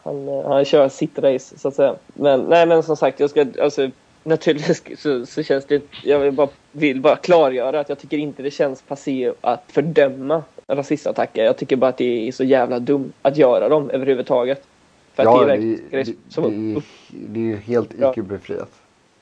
Han, 0.02 0.28
eh, 0.28 0.48
han 0.48 0.64
kör 0.64 0.88
sitt 0.88 1.18
race 1.18 1.58
så 1.58 1.68
att 1.68 1.74
säga. 1.74 1.94
Men 2.14 2.40
nej, 2.40 2.66
men 2.66 2.82
som 2.82 2.96
sagt, 2.96 3.20
jag 3.20 3.30
ska 3.30 3.46
alltså 3.62 3.90
naturligtvis 4.22 4.82
så, 5.02 5.26
så 5.26 5.42
känns 5.42 5.64
det... 5.64 5.82
Jag 6.04 6.18
vill 6.18 6.32
bara, 6.32 6.48
vill 6.72 7.00
bara 7.00 7.16
klargöra 7.16 7.80
att 7.80 7.88
jag 7.88 7.98
tycker 7.98 8.18
inte 8.18 8.42
det 8.42 8.50
känns 8.50 8.82
passé 8.82 9.32
att 9.40 9.64
fördöma 9.66 10.42
rasistattacker. 10.66 11.44
Jag 11.44 11.56
tycker 11.56 11.76
bara 11.76 11.88
att 11.88 11.98
det 11.98 12.28
är 12.28 12.32
så 12.32 12.44
jävla 12.44 12.78
dumt 12.78 13.12
att 13.22 13.36
göra 13.36 13.68
dem 13.68 13.90
överhuvudtaget. 13.90 14.62
För 15.14 15.24
ja, 15.24 15.44
det, 15.44 15.52
är, 15.52 15.56
det, 15.56 15.78
det, 15.90 16.12
det, 16.36 16.82
det 17.10 17.52
är 17.52 17.56
helt 17.56 17.94
IQ-befriat. 17.94 18.70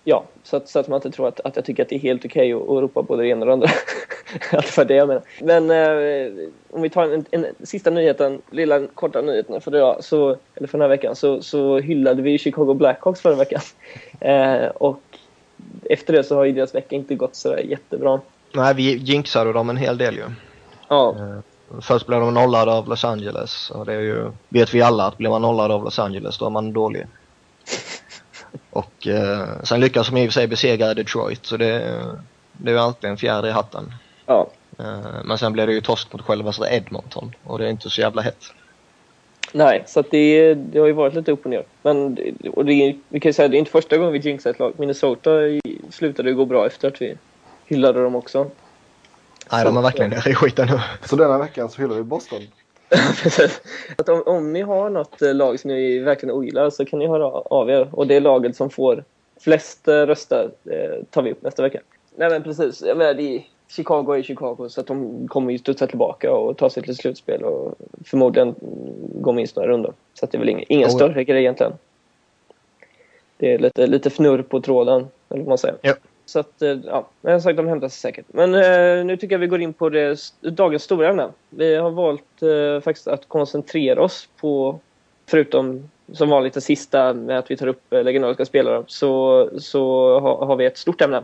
Ja, 0.08 0.24
så 0.42 0.56
att, 0.56 0.68
så 0.68 0.78
att 0.78 0.88
man 0.88 0.96
inte 0.96 1.10
tror 1.10 1.28
att, 1.28 1.40
att 1.40 1.56
jag 1.56 1.64
tycker 1.64 1.82
att 1.82 1.88
det 1.88 1.94
är 1.94 2.00
helt 2.00 2.24
okej 2.24 2.54
okay 2.54 2.64
att, 2.64 2.76
att 2.76 2.82
ropa 2.82 3.02
både 3.02 3.22
det 3.22 3.28
ena 3.28 3.40
och 3.40 3.46
det 3.46 3.52
andra. 3.52 3.68
det 4.50 4.76
var 4.76 4.84
det 4.84 4.94
jag 4.94 5.08
menar. 5.08 5.22
Men 5.42 5.70
eh, 5.70 6.48
om 6.70 6.82
vi 6.82 6.90
tar 6.90 7.02
en, 7.02 7.24
en, 7.30 7.44
en, 7.44 7.54
sista 7.66 7.90
nyheten, 7.90 8.42
lilla 8.50 8.86
korta 8.86 9.20
nyheten 9.20 9.60
för, 9.60 9.76
idag, 9.76 10.04
så, 10.04 10.36
eller 10.54 10.68
för 10.68 10.78
den 10.78 10.80
här 10.80 10.88
veckan, 10.88 11.16
så, 11.16 11.42
så 11.42 11.78
hyllade 11.78 12.22
vi 12.22 12.38
Chicago 12.38 12.74
Blackhawks 12.74 13.20
förra 13.20 13.34
veckan. 13.34 13.60
Eh, 14.20 14.66
och 14.66 15.00
efter 15.90 16.12
det 16.12 16.24
så 16.24 16.36
har 16.36 16.44
ju 16.44 16.52
deras 16.52 16.74
vecka 16.74 16.96
inte 16.96 17.14
gått 17.14 17.34
så 17.34 17.56
jättebra. 17.64 18.20
Nej, 18.54 18.74
vi 18.74 18.96
jinxade 18.96 19.52
dem 19.52 19.70
en 19.70 19.76
hel 19.76 19.98
del 19.98 20.16
ju. 20.16 20.24
Ja. 20.88 21.16
Eh, 21.18 21.80
först 21.80 22.06
blev 22.06 22.20
de 22.20 22.34
nollade 22.34 22.72
av 22.72 22.88
Los 22.88 23.04
Angeles 23.04 23.70
och 23.70 23.86
det 23.86 23.94
är 23.94 24.00
ju, 24.00 24.30
vet 24.48 24.74
vi 24.74 24.82
alla 24.82 25.06
att 25.06 25.18
blir 25.18 25.30
man 25.30 25.42
nollad 25.42 25.70
av 25.70 25.84
Los 25.84 25.98
Angeles 25.98 26.38
då 26.38 26.46
är 26.46 26.50
man 26.50 26.72
dålig. 26.72 27.06
Och 28.76 29.06
eh, 29.06 29.62
sen 29.62 29.80
lyckas 29.80 30.08
de 30.08 30.16
i 30.16 30.22
och 30.22 30.32
för 30.32 30.32
sig 30.32 30.46
besegra 30.46 30.94
Detroit 30.94 31.46
så 31.46 31.56
det, 31.56 32.02
det 32.52 32.70
är 32.70 32.74
ju 32.74 32.78
alltid 32.78 33.10
en 33.10 33.16
fjärde 33.16 33.48
i 33.48 33.50
hatten. 33.50 33.94
Ja. 34.26 34.46
Eh, 34.78 35.24
men 35.24 35.38
sen 35.38 35.52
blev 35.52 35.66
det 35.66 35.72
ju 35.72 35.80
torsk 35.80 36.12
mot 36.12 36.22
själva 36.22 36.52
Edmonton 36.70 37.34
och 37.44 37.58
det 37.58 37.64
är 37.66 37.70
inte 37.70 37.90
så 37.90 38.00
jävla 38.00 38.22
hett. 38.22 38.44
Nej, 39.52 39.84
så 39.86 40.00
att 40.00 40.10
det, 40.10 40.54
det 40.54 40.78
har 40.78 40.86
ju 40.86 40.92
varit 40.92 41.14
lite 41.14 41.32
upp 41.32 41.44
och 41.44 41.50
ner. 41.50 41.64
Men 41.82 42.18
och 42.52 42.64
det, 42.64 42.96
vi 43.08 43.20
kan 43.20 43.28
ju 43.28 43.32
säga 43.32 43.48
det 43.48 43.56
är 43.56 43.58
inte 43.58 43.70
första 43.70 43.96
gången 43.96 44.12
vi 44.12 44.18
jinxar 44.18 44.50
ett 44.50 44.58
lag. 44.58 44.72
Minnesota 44.76 45.30
slutade 45.90 46.28
ju 46.28 46.36
gå 46.36 46.44
bra 46.44 46.66
efter 46.66 46.88
att 46.88 47.02
vi 47.02 47.16
hyllade 47.66 48.02
dem 48.02 48.16
också. 48.16 48.50
Nej, 49.52 49.62
så 49.62 49.68
de 49.68 49.76
är 49.76 49.82
verkligen 49.82 50.10
nere 50.10 50.30
i 50.30 50.34
skiten 50.34 50.68
nu. 50.68 50.80
Så 51.04 51.16
denna 51.16 51.38
veckan 51.38 51.70
så 51.70 51.82
hyllar 51.82 51.96
vi 51.96 52.02
Boston? 52.02 52.40
att 53.98 54.08
om, 54.08 54.22
om 54.26 54.52
ni 54.52 54.60
har 54.60 54.90
något 54.90 55.22
eh, 55.22 55.34
lag 55.34 55.60
som 55.60 55.70
ni 55.70 55.98
verkligen 55.98 56.34
ogillar 56.34 56.70
så 56.70 56.84
kan 56.84 56.98
ni 56.98 57.06
höra 57.06 57.26
av 57.26 57.70
er. 57.70 57.88
Och 57.92 58.06
det 58.06 58.20
laget 58.20 58.56
som 58.56 58.70
får 58.70 59.04
flest 59.40 59.88
eh, 59.88 59.94
röster 59.94 60.50
eh, 60.64 61.04
tar 61.10 61.22
vi 61.22 61.32
upp 61.32 61.42
nästa 61.42 61.62
vecka. 61.62 61.80
Nej 62.16 62.30
men 62.30 62.42
precis. 62.42 62.82
Jag 62.82 62.96
menar, 62.96 63.14
det 63.14 63.36
är, 63.36 63.42
Chicago 63.68 64.12
är 64.12 64.22
Chicago 64.22 64.68
så 64.68 64.80
att 64.80 64.86
de 64.86 65.28
kommer 65.28 65.52
ju 65.52 65.58
studsa 65.58 65.86
tillbaka 65.86 66.32
och 66.32 66.56
ta 66.56 66.70
sig 66.70 66.82
till 66.82 66.96
slutspel 66.96 67.42
och 67.42 67.74
förmodligen 68.04 68.54
gå 69.14 69.32
minst 69.32 69.56
några 69.56 69.68
rundor. 69.68 69.92
Så 70.14 70.24
att 70.24 70.30
det 70.30 70.36
är 70.36 70.40
väl 70.40 70.48
ingen, 70.48 70.64
ingen 70.68 70.88
oh. 70.88 70.94
större 70.94 71.24
grej 71.24 71.40
egentligen. 71.40 71.72
Det 73.36 73.54
är 73.54 73.58
lite, 73.58 73.86
lite 73.86 74.10
fnurr 74.10 74.42
på 74.42 74.60
tråden, 74.60 75.08
eller 75.28 75.42
vad 75.42 75.48
man 75.48 75.58
säger. 75.58 75.76
Ja. 75.82 75.94
Så 76.26 76.38
att, 76.38 76.62
eh, 76.62 76.78
ja, 76.84 77.08
jag 77.20 77.42
sagt, 77.42 77.56
de 77.56 77.68
hämtar 77.68 77.88
sig 77.88 78.00
säkert. 78.00 78.26
Men 78.28 78.54
eh, 78.54 79.04
nu 79.04 79.16
tycker 79.16 79.34
jag 79.34 79.40
vi 79.40 79.46
går 79.46 79.60
in 79.60 79.72
på 79.72 79.88
det, 79.88 80.18
dagens 80.40 80.82
stora 80.82 81.08
ämne. 81.08 81.28
Vi 81.50 81.76
har 81.76 81.90
valt 81.90 82.42
eh, 82.42 82.80
faktiskt 82.80 83.08
att 83.08 83.28
koncentrera 83.28 84.02
oss 84.02 84.28
på, 84.40 84.80
förutom 85.26 85.90
som 86.12 86.28
vanligt 86.28 86.54
det 86.54 86.60
sista 86.60 87.14
med 87.14 87.38
att 87.38 87.50
vi 87.50 87.56
tar 87.56 87.66
upp 87.66 87.92
eh, 87.92 88.02
legendariska 88.02 88.44
spelare, 88.44 88.84
så, 88.86 89.48
så 89.58 89.80
ha, 90.20 90.46
har 90.46 90.56
vi 90.56 90.66
ett 90.66 90.78
stort 90.78 91.00
ämne 91.00 91.22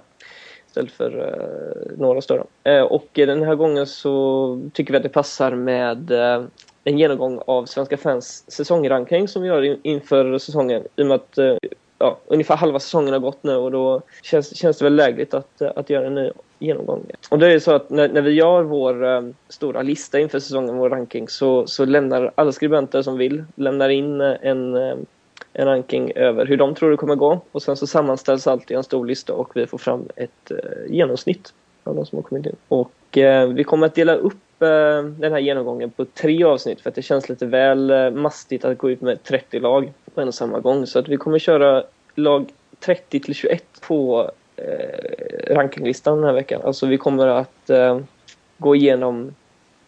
istället 0.67 0.93
för 0.93 1.19
eh, 1.19 1.99
några 1.99 2.21
större. 2.21 2.45
Eh, 2.65 2.83
och 2.83 3.09
den 3.13 3.43
här 3.43 3.55
gången 3.55 3.87
så 3.87 4.61
tycker 4.73 4.93
vi 4.93 4.97
att 4.97 5.03
det 5.03 5.09
passar 5.09 5.55
med 5.55 6.11
eh, 6.11 6.45
en 6.85 6.99
genomgång 6.99 7.41
av 7.47 7.67
Svenska 7.67 7.97
fans 7.97 8.45
säsongranking 8.51 9.29
som 9.29 9.43
vi 9.43 9.49
gör 9.49 9.79
inför 9.83 10.39
säsongen 10.39 10.83
i 10.97 11.03
och 11.03 11.07
med 11.07 11.15
att 11.15 11.39
eh, 11.39 11.57
ja, 12.03 12.19
ungefär 12.27 12.57
halva 12.57 12.81
säsongen 12.81 13.13
har 13.13 13.21
gått 13.21 13.43
nu 13.43 13.57
och 13.57 13.71
då 13.71 14.03
känns, 14.23 14.57
känns 14.57 14.79
det 14.79 14.85
väl 14.85 14.95
lägligt 14.95 15.35
att, 15.35 15.63
att 15.63 15.91
göra 15.91 16.07
en 16.07 16.15
ny 16.15 16.31
genomgång. 16.59 17.07
Och 17.29 17.39
det 17.39 17.53
är 17.53 17.59
så 17.59 17.73
att 17.73 17.91
när, 17.91 18.09
när 18.09 18.23
vi 18.23 18.31
gör 18.31 18.63
vår 18.63 19.03
um, 19.03 19.35
stora 19.49 19.83
lista 19.83 20.19
inför 20.19 20.39
säsongen, 20.39 20.77
vår 20.77 20.91
ranking, 20.91 21.29
så, 21.29 21.67
så 21.67 21.85
lämnar 21.85 22.33
alla 22.35 22.53
skribenter 22.53 23.03
som 23.03 23.19
vill 23.19 23.45
lämnar 23.55 23.89
in 23.89 24.21
eh, 24.21 24.35
en, 24.41 24.75
um, 24.75 25.07
en 25.53 25.67
ranking 25.67 26.13
över 26.15 26.47
hur 26.47 26.57
de 26.57 26.75
tror 26.75 26.91
det 26.91 26.97
kommer 26.97 27.15
gå. 27.15 27.41
Och 27.53 27.63
sen 27.63 27.77
så 27.77 27.87
sammanställs 27.87 28.47
i 28.69 28.75
en 28.75 28.85
stor 28.85 29.07
lista 29.07 29.33
och 29.33 29.51
vi 29.55 29.67
får 29.67 29.79
fram 29.79 30.09
ett 30.17 30.51
uh, 30.51 30.95
genomsnitt 30.95 31.55
av 31.85 31.97
de 31.97 32.07
som 32.07 32.17
har 32.19 32.23
kommit 32.23 32.47
in. 32.47 32.57
Och 32.69 33.17
uh, 33.17 33.47
vi 33.47 33.65
kommer 33.65 33.87
att 33.87 33.95
dela 33.95 34.15
upp 34.15 34.35
Eh, 34.63 35.05
den 35.05 35.33
här 35.33 35.39
genomgången 35.39 35.91
på 35.91 36.05
tre 36.05 36.45
avsnitt 36.45 36.81
för 36.81 36.89
att 36.91 36.95
det 36.95 37.03
känns 37.03 37.29
lite 37.29 37.47
väl 37.47 37.91
eh, 37.91 38.11
mastigt 38.11 38.65
att 38.65 38.79
gå 38.79 38.91
ut 38.91 39.01
med 39.01 39.23
30 39.23 39.61
lag 39.61 39.93
på 40.15 40.21
en 40.21 40.29
och 40.29 40.35
samma 40.35 40.61
gång. 40.61 40.87
Så 40.87 40.99
att 40.99 41.09
vi 41.09 41.17
kommer 41.17 41.39
köra 41.39 41.85
lag 42.15 42.51
30 42.81 43.21
till 43.21 43.35
21 43.35 43.65
på 43.87 44.31
eh, 44.57 45.55
rankinglistan 45.55 46.17
den 46.17 46.27
här 46.27 46.33
veckan. 46.33 46.63
Alltså 46.65 46.87
vi 46.87 46.99
kommer 46.99 47.27
att 47.27 47.71
eh, 47.71 48.01
gå 48.59 48.77
igenom 48.77 49.35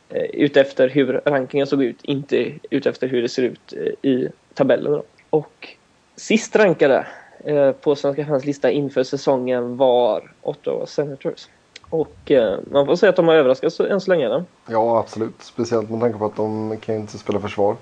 eh, 0.09 0.23
utefter 0.23 0.88
hur 0.88 1.21
rankingen 1.25 1.66
såg 1.66 1.83
ut, 1.83 1.99
inte 2.02 2.52
utefter 2.71 3.09
hur 3.09 3.23
det 3.23 3.28
ser 3.28 3.43
ut 3.43 3.73
eh, 3.73 4.11
i 4.11 4.28
tabellen. 4.54 5.02
Och 5.31 5.69
sist 6.16 6.57
rankade 6.57 7.07
eh, 7.45 7.73
på 7.73 7.97
Svenska 7.97 8.26
fans 8.26 8.45
lista 8.45 8.71
inför 8.71 9.02
säsongen 9.02 9.76
var 9.76 10.31
Ottawa 10.43 10.87
Senators. 10.87 11.49
Och 11.91 12.31
eh, 12.31 12.59
man 12.71 12.87
får 12.87 12.97
säga 12.97 13.11
att 13.11 13.17
de 13.17 13.29
har 13.29 13.35
överraskat 13.35 13.81
än 13.81 14.00
så 14.00 14.11
länge. 14.11 14.26
Eller? 14.26 14.45
Ja, 14.67 14.99
absolut. 14.99 15.35
Speciellt 15.38 15.91
med 15.91 16.00
tanke 16.00 16.19
på 16.19 16.26
att 16.26 16.37
de 16.37 16.76
kan 16.81 16.95
inte 16.95 17.19
spela 17.19 17.41
försvar. 17.41 17.76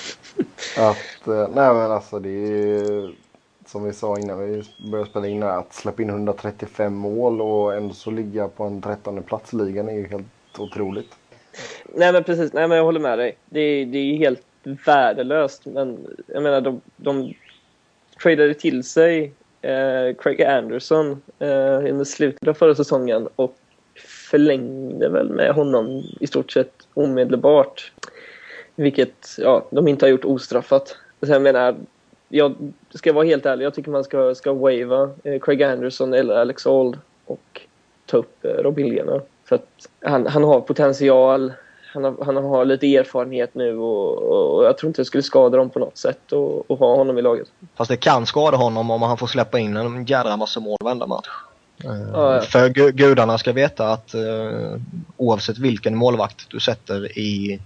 att, 0.78 1.28
eh, 1.28 1.48
nej 1.54 1.74
men 1.74 1.92
alltså 1.92 2.18
det 2.18 2.30
är 2.30 3.14
som 3.66 3.84
vi 3.84 3.92
sa 3.92 4.18
innan 4.18 4.38
vi 4.38 4.62
började 4.90 5.10
spela 5.10 5.26
in 5.26 5.42
att 5.42 5.74
släppa 5.74 6.02
in 6.02 6.10
135 6.10 6.94
mål 6.94 7.40
och 7.40 7.74
ändå 7.74 7.94
så 7.94 8.10
ligga 8.10 8.48
på 8.48 8.64
en 8.64 8.82
13 8.82 9.22
plats 9.22 9.54
i 9.54 9.56
ligan 9.56 9.88
är 9.88 9.92
ju 9.92 10.06
helt 10.06 10.26
otroligt. 10.58 11.14
Nej 11.94 12.12
men 12.12 12.24
precis, 12.24 12.52
nej 12.52 12.68
men 12.68 12.76
jag 12.76 12.84
håller 12.84 13.00
med 13.00 13.18
dig. 13.18 13.36
Det 13.46 13.60
är, 13.60 13.86
det 13.86 13.98
är 13.98 14.16
helt 14.16 14.42
värdelöst 14.86 15.66
men 15.66 16.06
jag 16.26 16.42
menar 16.42 16.60
de, 16.60 16.80
de 16.96 17.34
tradade 18.22 18.54
till 18.54 18.84
sig 18.84 19.32
eh, 19.64 20.14
Craig 20.14 20.42
Anderson 20.42 21.22
eh, 21.38 21.90
under 21.90 22.04
slutet 22.04 22.48
av 22.48 22.54
förra 22.54 22.74
säsongen 22.74 23.28
och 23.36 23.56
förlängde 24.30 25.08
väl 25.08 25.30
med 25.30 25.54
honom 25.54 26.02
i 26.20 26.26
stort 26.26 26.52
sett 26.52 26.72
omedelbart. 26.94 27.92
Vilket 28.74 29.36
ja, 29.38 29.66
de 29.70 29.88
inte 29.88 30.06
har 30.06 30.10
gjort 30.10 30.24
ostraffat. 30.24 30.96
Så 31.22 31.32
jag 31.32 31.42
menar, 31.42 31.74
jag 32.28 32.54
ska 32.94 33.12
vara 33.12 33.24
helt 33.24 33.46
ärlig, 33.46 33.64
jag 33.64 33.74
tycker 33.74 33.90
man 33.90 34.04
ska, 34.04 34.34
ska 34.34 34.52
wava 34.52 35.10
eh, 35.24 35.40
Craig 35.40 35.62
Anderson 35.62 36.14
eller 36.14 36.34
Alex 36.34 36.66
Old 36.66 36.98
och 37.24 37.60
ta 38.06 38.16
upp 38.16 38.44
eh, 38.44 38.50
Robin 38.50 38.88
Lehner. 38.88 39.20
För 39.44 39.56
att 39.56 39.88
han, 40.00 40.26
han 40.26 40.44
har 40.44 40.60
potential, 40.60 41.52
han 41.94 42.04
har, 42.04 42.24
han 42.24 42.36
har 42.36 42.64
lite 42.64 42.96
erfarenhet 42.96 43.54
nu 43.54 43.78
och, 43.78 44.18
och 44.22 44.64
jag 44.64 44.78
tror 44.78 44.88
inte 44.88 45.00
det 45.00 45.06
skulle 45.06 45.22
skada 45.22 45.56
dem 45.56 45.70
på 45.70 45.78
något 45.78 45.98
sätt 45.98 46.32
att 46.68 46.78
ha 46.78 46.96
honom 46.96 47.18
i 47.18 47.22
laget. 47.22 47.48
Fast 47.74 47.90
det 47.90 47.96
kan 47.96 48.26
skada 48.26 48.56
honom 48.56 48.90
om 48.90 49.02
han 49.02 49.18
får 49.18 49.26
släppa 49.26 49.58
in 49.58 49.76
en 49.76 50.04
jädra 50.04 50.36
massa 50.36 50.60
mål 50.60 50.78
varenda 50.80 51.06
match. 51.06 51.28
Ja, 51.76 51.96
ja. 52.12 52.40
För 52.40 52.68
gudarna 52.90 53.38
ska 53.38 53.52
veta 53.52 53.92
att 53.92 54.14
uh, 54.14 54.80
oavsett 55.16 55.58
vilken 55.58 55.96
målvakt 55.96 56.50
du 56.50 56.60
sätter 56.60 57.18
i 57.18 57.60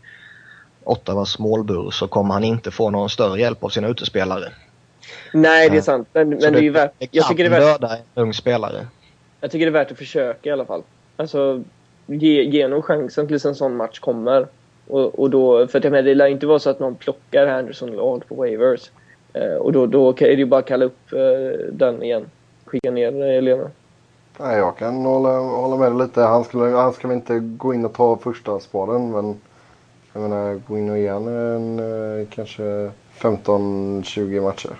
Ottawas 0.84 1.38
målbur 1.38 1.90
så 1.90 2.08
kommer 2.08 2.34
han 2.34 2.44
inte 2.44 2.70
få 2.70 2.90
någon 2.90 3.10
större 3.10 3.40
hjälp 3.40 3.64
av 3.64 3.68
sina 3.68 3.88
utespelare. 3.88 4.52
Nej, 5.32 5.70
det 5.70 5.76
är 5.76 5.80
sant. 5.80 6.08
Men, 6.12 6.28
men 6.28 6.38
det, 6.38 6.50
det, 6.50 6.58
är 6.58 6.62
ju 6.62 6.70
värt... 6.70 6.92
Det 6.98 7.08
jag 7.10 7.28
tycker 7.28 7.50
det 7.50 7.56
är 7.56 7.60
värt... 7.60 7.80
döda 7.80 7.96
en 7.96 8.22
ung 8.22 8.34
spelare. 8.34 8.86
Jag 9.40 9.50
tycker 9.50 9.66
det 9.66 9.70
är 9.70 9.84
värt 9.84 9.90
att 9.90 9.98
försöka 9.98 10.48
i 10.48 10.52
alla 10.52 10.64
fall. 10.64 10.82
Alltså, 11.16 11.62
ge, 12.08 12.42
ge 12.42 12.68
någon 12.68 12.82
chansen 12.82 13.28
tills 13.28 13.44
en 13.44 13.54
sån 13.54 13.76
match 13.76 13.98
kommer. 13.98 14.46
Och, 14.86 15.18
och 15.18 15.30
då, 15.30 15.66
för 15.66 15.78
att 15.78 15.84
jag 15.84 16.04
det 16.04 16.14
lär 16.14 16.26
inte 16.26 16.46
vara 16.46 16.58
så 16.58 16.70
att 16.70 16.80
någon 16.80 16.94
plockar 16.94 17.46
Anderson 17.46 17.88
eller 17.88 18.18
på 18.18 18.34
Wavers. 18.34 18.90
Eh, 19.32 19.54
och 19.54 19.72
då, 19.72 19.86
då 19.86 20.10
är 20.10 20.14
det 20.14 20.32
ju 20.32 20.46
bara 20.46 20.60
att 20.60 20.66
kalla 20.66 20.84
upp 20.84 21.12
eh, 21.12 21.66
den 21.72 22.02
igen. 22.02 22.26
Skicka 22.64 22.90
ner 22.90 23.22
eh, 23.22 23.36
Elena. 23.36 23.56
Lena. 23.56 23.70
Nej, 24.40 24.58
jag 24.58 24.76
kan 24.76 25.04
hålla, 25.04 25.38
hålla 25.38 25.76
med 25.76 25.92
dig 25.92 26.06
lite. 26.06 26.20
Han 26.20 26.44
skulle, 26.44 26.64
han 26.64 26.92
ska 26.92 27.08
väl 27.08 27.16
inte 27.16 27.38
gå 27.38 27.74
in 27.74 27.84
och 27.84 27.92
ta 27.92 28.16
första 28.16 28.60
spaden 28.60 29.10
men 29.10 29.40
jag 30.12 30.22
menar, 30.22 30.60
gå 30.68 30.78
in 30.78 30.90
och 30.90 30.98
ge 30.98 31.10
honom 31.10 31.34
en, 31.34 31.78
eh, 32.20 32.26
kanske 32.30 32.90
15-20 33.18 34.42
matcher. 34.42 34.70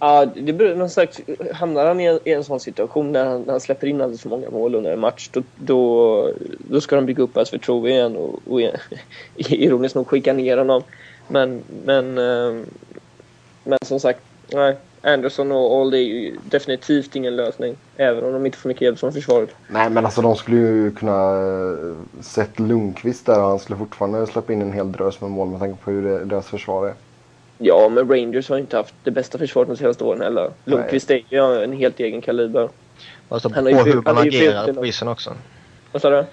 Ja, 0.00 0.26
det 0.34 0.52
beror, 0.52 0.74
någon 0.74 0.90
slags, 0.90 1.20
hamnar 1.54 1.86
han 1.86 2.00
i 2.00 2.04
en, 2.04 2.18
i 2.24 2.32
en 2.32 2.44
sån 2.44 2.60
situation 2.60 3.12
där 3.12 3.24
han, 3.24 3.44
han, 3.48 3.60
släpper 3.60 3.86
in 3.86 4.00
alldeles 4.00 4.22
för 4.22 4.28
många 4.28 4.50
mål 4.50 4.74
under 4.74 4.92
en 4.92 5.00
match 5.00 5.28
då, 5.32 5.42
då, 5.56 6.32
då 6.58 6.80
ska 6.80 6.96
de 6.96 7.06
bygga 7.06 7.22
upp 7.22 7.34
hans 7.34 7.50
förtroende 7.50 7.90
igen 7.90 8.16
och, 8.16 8.40
och 8.46 8.60
ironiskt 9.36 9.94
nog 9.94 10.08
skicka 10.08 10.32
ner 10.32 10.56
honom. 10.56 10.82
Men, 11.28 11.62
men, 11.84 12.18
ehm, 12.18 12.66
men 13.64 13.78
som 13.82 14.00
sagt, 14.00 14.20
nej. 14.52 14.76
Anderson 15.02 15.52
och 15.52 15.76
Old 15.76 15.94
är 15.94 15.98
ju 15.98 16.36
definitivt 16.44 17.16
ingen 17.16 17.36
lösning. 17.36 17.76
Även 17.96 18.24
om 18.24 18.32
de 18.32 18.46
inte 18.46 18.58
får 18.58 18.68
mycket 18.68 18.82
hjälp 18.82 18.98
från 18.98 19.12
försvaret. 19.12 19.50
Nej 19.68 19.90
men 19.90 20.04
alltså 20.04 20.22
de 20.22 20.36
skulle 20.36 20.56
ju 20.56 20.90
kunna 20.90 21.40
eh, 21.40 22.22
sett 22.22 22.58
Lundqvist 22.58 23.26
där 23.26 23.40
och 23.42 23.48
han 23.48 23.58
skulle 23.58 23.78
fortfarande 23.78 24.26
släppa 24.26 24.52
in 24.52 24.62
en 24.62 24.72
hel 24.72 24.92
drös 24.92 25.20
med 25.20 25.30
mål 25.30 25.48
med 25.48 25.60
tanke 25.60 25.84
på 25.84 25.90
hur 25.90 26.24
deras 26.24 26.46
försvar 26.46 26.86
är. 26.86 26.94
Ja, 27.58 27.88
men 27.88 28.08
Rangers 28.08 28.48
har 28.48 28.58
inte 28.58 28.76
haft 28.76 28.94
det 29.04 29.10
bästa 29.10 29.38
försvaret 29.38 29.68
de 29.68 29.76
senaste 29.76 30.04
åren 30.04 30.20
heller. 30.20 30.50
Lundqvist 30.64 31.10
är 31.10 31.22
ju 31.28 31.64
en 31.64 31.72
helt 31.72 32.00
egen 32.00 32.20
kaliber. 32.20 32.68
Alltså, 33.28 33.48
beror 33.48 33.78
på 33.78 33.84
hur 33.84 34.02
man 34.02 34.18
agerar 34.18 34.72
på 34.72 34.86
isen 34.86 35.08
också. 35.08 35.34
Vad 35.92 36.02
sa 36.02 36.10
du? 36.10 36.24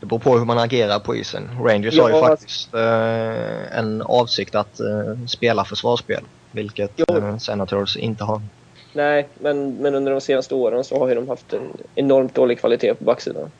Det 0.00 0.06
beror 0.06 0.18
på 0.18 0.38
hur 0.38 0.44
man 0.44 0.58
agerar 0.58 0.98
på 0.98 1.16
isen. 1.16 1.48
Rangers 1.64 1.94
ja, 1.94 2.02
har 2.02 2.10
ju 2.10 2.20
faktiskt 2.20 2.74
eh, 2.74 3.78
en 3.78 4.02
avsikt 4.02 4.54
att 4.54 4.80
eh, 4.80 5.26
spela 5.28 5.64
försvarsspel. 5.64 6.24
Vilket 6.52 7.10
eh, 7.10 7.36
Senators 7.36 7.96
inte 7.96 8.24
har. 8.24 8.42
Nej, 8.92 9.28
men, 9.38 9.76
men 9.76 9.94
under 9.94 10.12
de 10.12 10.20
senaste 10.20 10.54
åren 10.54 10.84
så 10.84 10.98
har 10.98 11.08
ju 11.08 11.14
de 11.14 11.28
haft 11.28 11.52
en 11.52 11.72
enormt 11.94 12.34
dålig 12.34 12.60
kvalitet 12.60 12.94
på 12.94 13.04
backsidan. 13.04 13.50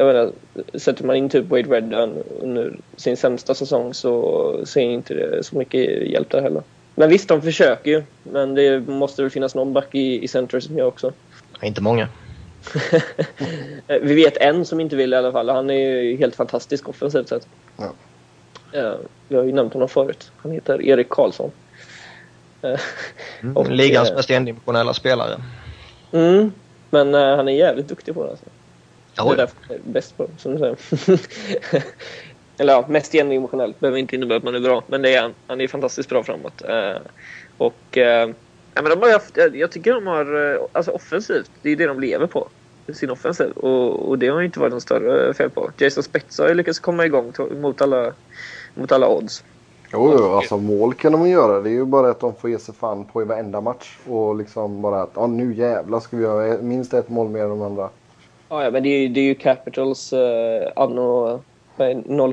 Jag 0.00 0.06
menar, 0.06 0.32
sätter 0.74 1.04
man 1.04 1.16
in 1.16 1.28
typ 1.28 1.50
Wade 1.50 1.62
Redden 1.62 2.22
under 2.40 2.76
sin 2.96 3.16
sämsta 3.16 3.54
säsong 3.54 3.94
så 3.94 4.66
ser 4.66 4.80
inte 4.80 5.14
det 5.14 5.44
så 5.44 5.58
mycket 5.58 6.10
hjälp 6.10 6.30
där 6.30 6.42
heller. 6.42 6.62
Men 6.94 7.08
visst, 7.08 7.28
de 7.28 7.42
försöker 7.42 7.90
ju. 7.90 8.02
Men 8.22 8.54
det 8.54 8.88
måste 8.88 9.22
väl 9.22 9.30
finnas 9.30 9.54
någon 9.54 9.72
back 9.72 9.94
i, 9.94 10.24
i 10.24 10.28
center 10.28 10.60
som 10.60 10.78
gör 10.78 10.86
också. 10.86 11.12
Inte 11.62 11.82
många. 11.82 12.08
Vi 13.86 14.14
vet 14.14 14.36
en 14.36 14.64
som 14.64 14.80
inte 14.80 14.96
vill 14.96 15.12
i 15.12 15.16
alla 15.16 15.32
fall. 15.32 15.48
Han 15.48 15.70
är 15.70 15.74
ju 15.74 16.16
helt 16.16 16.36
fantastisk 16.36 16.88
offensivt 16.88 17.28
sett. 17.28 17.48
Ja. 17.76 18.96
Vi 19.28 19.36
har 19.36 19.44
ju 19.44 19.52
nämnt 19.52 19.72
honom 19.72 19.88
förut. 19.88 20.30
Han 20.36 20.52
heter 20.52 20.82
Erik 20.82 21.08
Karlsson. 21.08 21.50
Mm, 22.62 22.76
och, 23.56 23.70
ligans 23.70 24.12
mest 24.12 24.30
endimensionella 24.30 24.94
spelare. 24.94 25.36
Mm, 26.12 26.52
men 26.90 27.14
uh, 27.14 27.36
han 27.36 27.48
är 27.48 27.52
jävligt 27.52 27.88
duktig 27.88 28.14
på 28.14 28.24
det. 28.24 28.30
Alltså. 28.30 28.44
Ja, 29.18 29.24
det 29.24 29.32
är 29.32 29.36
därför 29.36 29.78
bäst 29.84 30.16
på 30.16 30.28
som 30.38 30.52
du 30.52 30.58
säger. 30.58 30.76
Eller 32.58 32.72
ja, 32.72 32.84
mest 32.88 33.14
endimensionellt 33.14 33.80
behöver 33.80 33.98
inte 33.98 34.16
innebära 34.16 34.38
att 34.38 34.44
man 34.44 34.54
är 34.54 34.60
bra. 34.60 34.82
Men 34.86 35.02
det 35.02 35.14
är 35.14 35.22
han. 35.22 35.34
Han 35.46 35.60
är 35.60 35.68
fantastiskt 35.68 36.08
bra 36.08 36.22
framåt. 36.22 36.62
och 37.58 37.98
Ja, 38.74 38.82
men 38.82 38.90
de 38.90 39.02
har 39.02 39.12
haft, 39.12 39.36
jag 39.52 39.70
tycker 39.70 39.94
de 39.94 40.06
har, 40.06 40.58
alltså 40.72 40.90
offensivt, 40.90 41.50
det 41.62 41.70
är 41.70 41.76
det 41.76 41.86
de 41.86 42.00
lever 42.00 42.26
på 42.26 42.48
sin 42.92 43.10
offensiv. 43.10 43.50
Och, 43.50 44.08
och 44.08 44.18
det 44.18 44.28
har 44.28 44.42
inte 44.42 44.60
varit 44.60 44.70
någon 44.70 44.80
större 44.80 45.34
fel 45.34 45.50
på. 45.50 45.70
Jason 45.78 46.02
Spetz 46.02 46.38
har 46.38 46.48
ju 46.48 46.54
lyckats 46.54 46.78
komma 46.78 47.06
igång 47.06 47.32
mot 47.60 47.82
alla, 47.82 48.12
mot 48.74 48.92
alla 48.92 49.08
odds. 49.08 49.44
Jo, 49.92 50.14
jo, 50.18 50.24
alltså 50.24 50.56
mål 50.56 50.94
kan 50.94 51.12
de 51.12 51.28
göra. 51.28 51.60
Det 51.60 51.70
är 51.70 51.72
ju 51.72 51.84
bara 51.84 52.10
att 52.10 52.20
de 52.20 52.34
får 52.34 52.50
ge 52.50 52.58
sig 52.58 52.74
fan 52.74 53.04
på 53.04 53.22
i 53.22 53.24
varenda 53.24 53.60
match. 53.60 53.98
Och 54.08 54.36
liksom 54.36 54.82
bara 54.82 55.02
att, 55.02 55.10
ja 55.14 55.26
nu 55.26 55.54
jävlar 55.54 56.00
ska 56.00 56.16
vi 56.16 56.22
göra 56.22 56.62
minst 56.62 56.94
ett 56.94 57.08
mål 57.08 57.28
mer 57.28 57.42
än 57.42 57.50
de 57.50 57.62
andra. 57.62 57.90
Ja, 58.48 58.64
ja 58.64 58.70
men 58.70 58.82
det 58.82 58.88
är 58.88 59.00
ju, 59.00 59.08
det 59.08 59.20
är 59.20 59.24
ju 59.24 59.34
Capitals 59.34 60.12
eh, 60.12 60.72
anno 60.76 61.40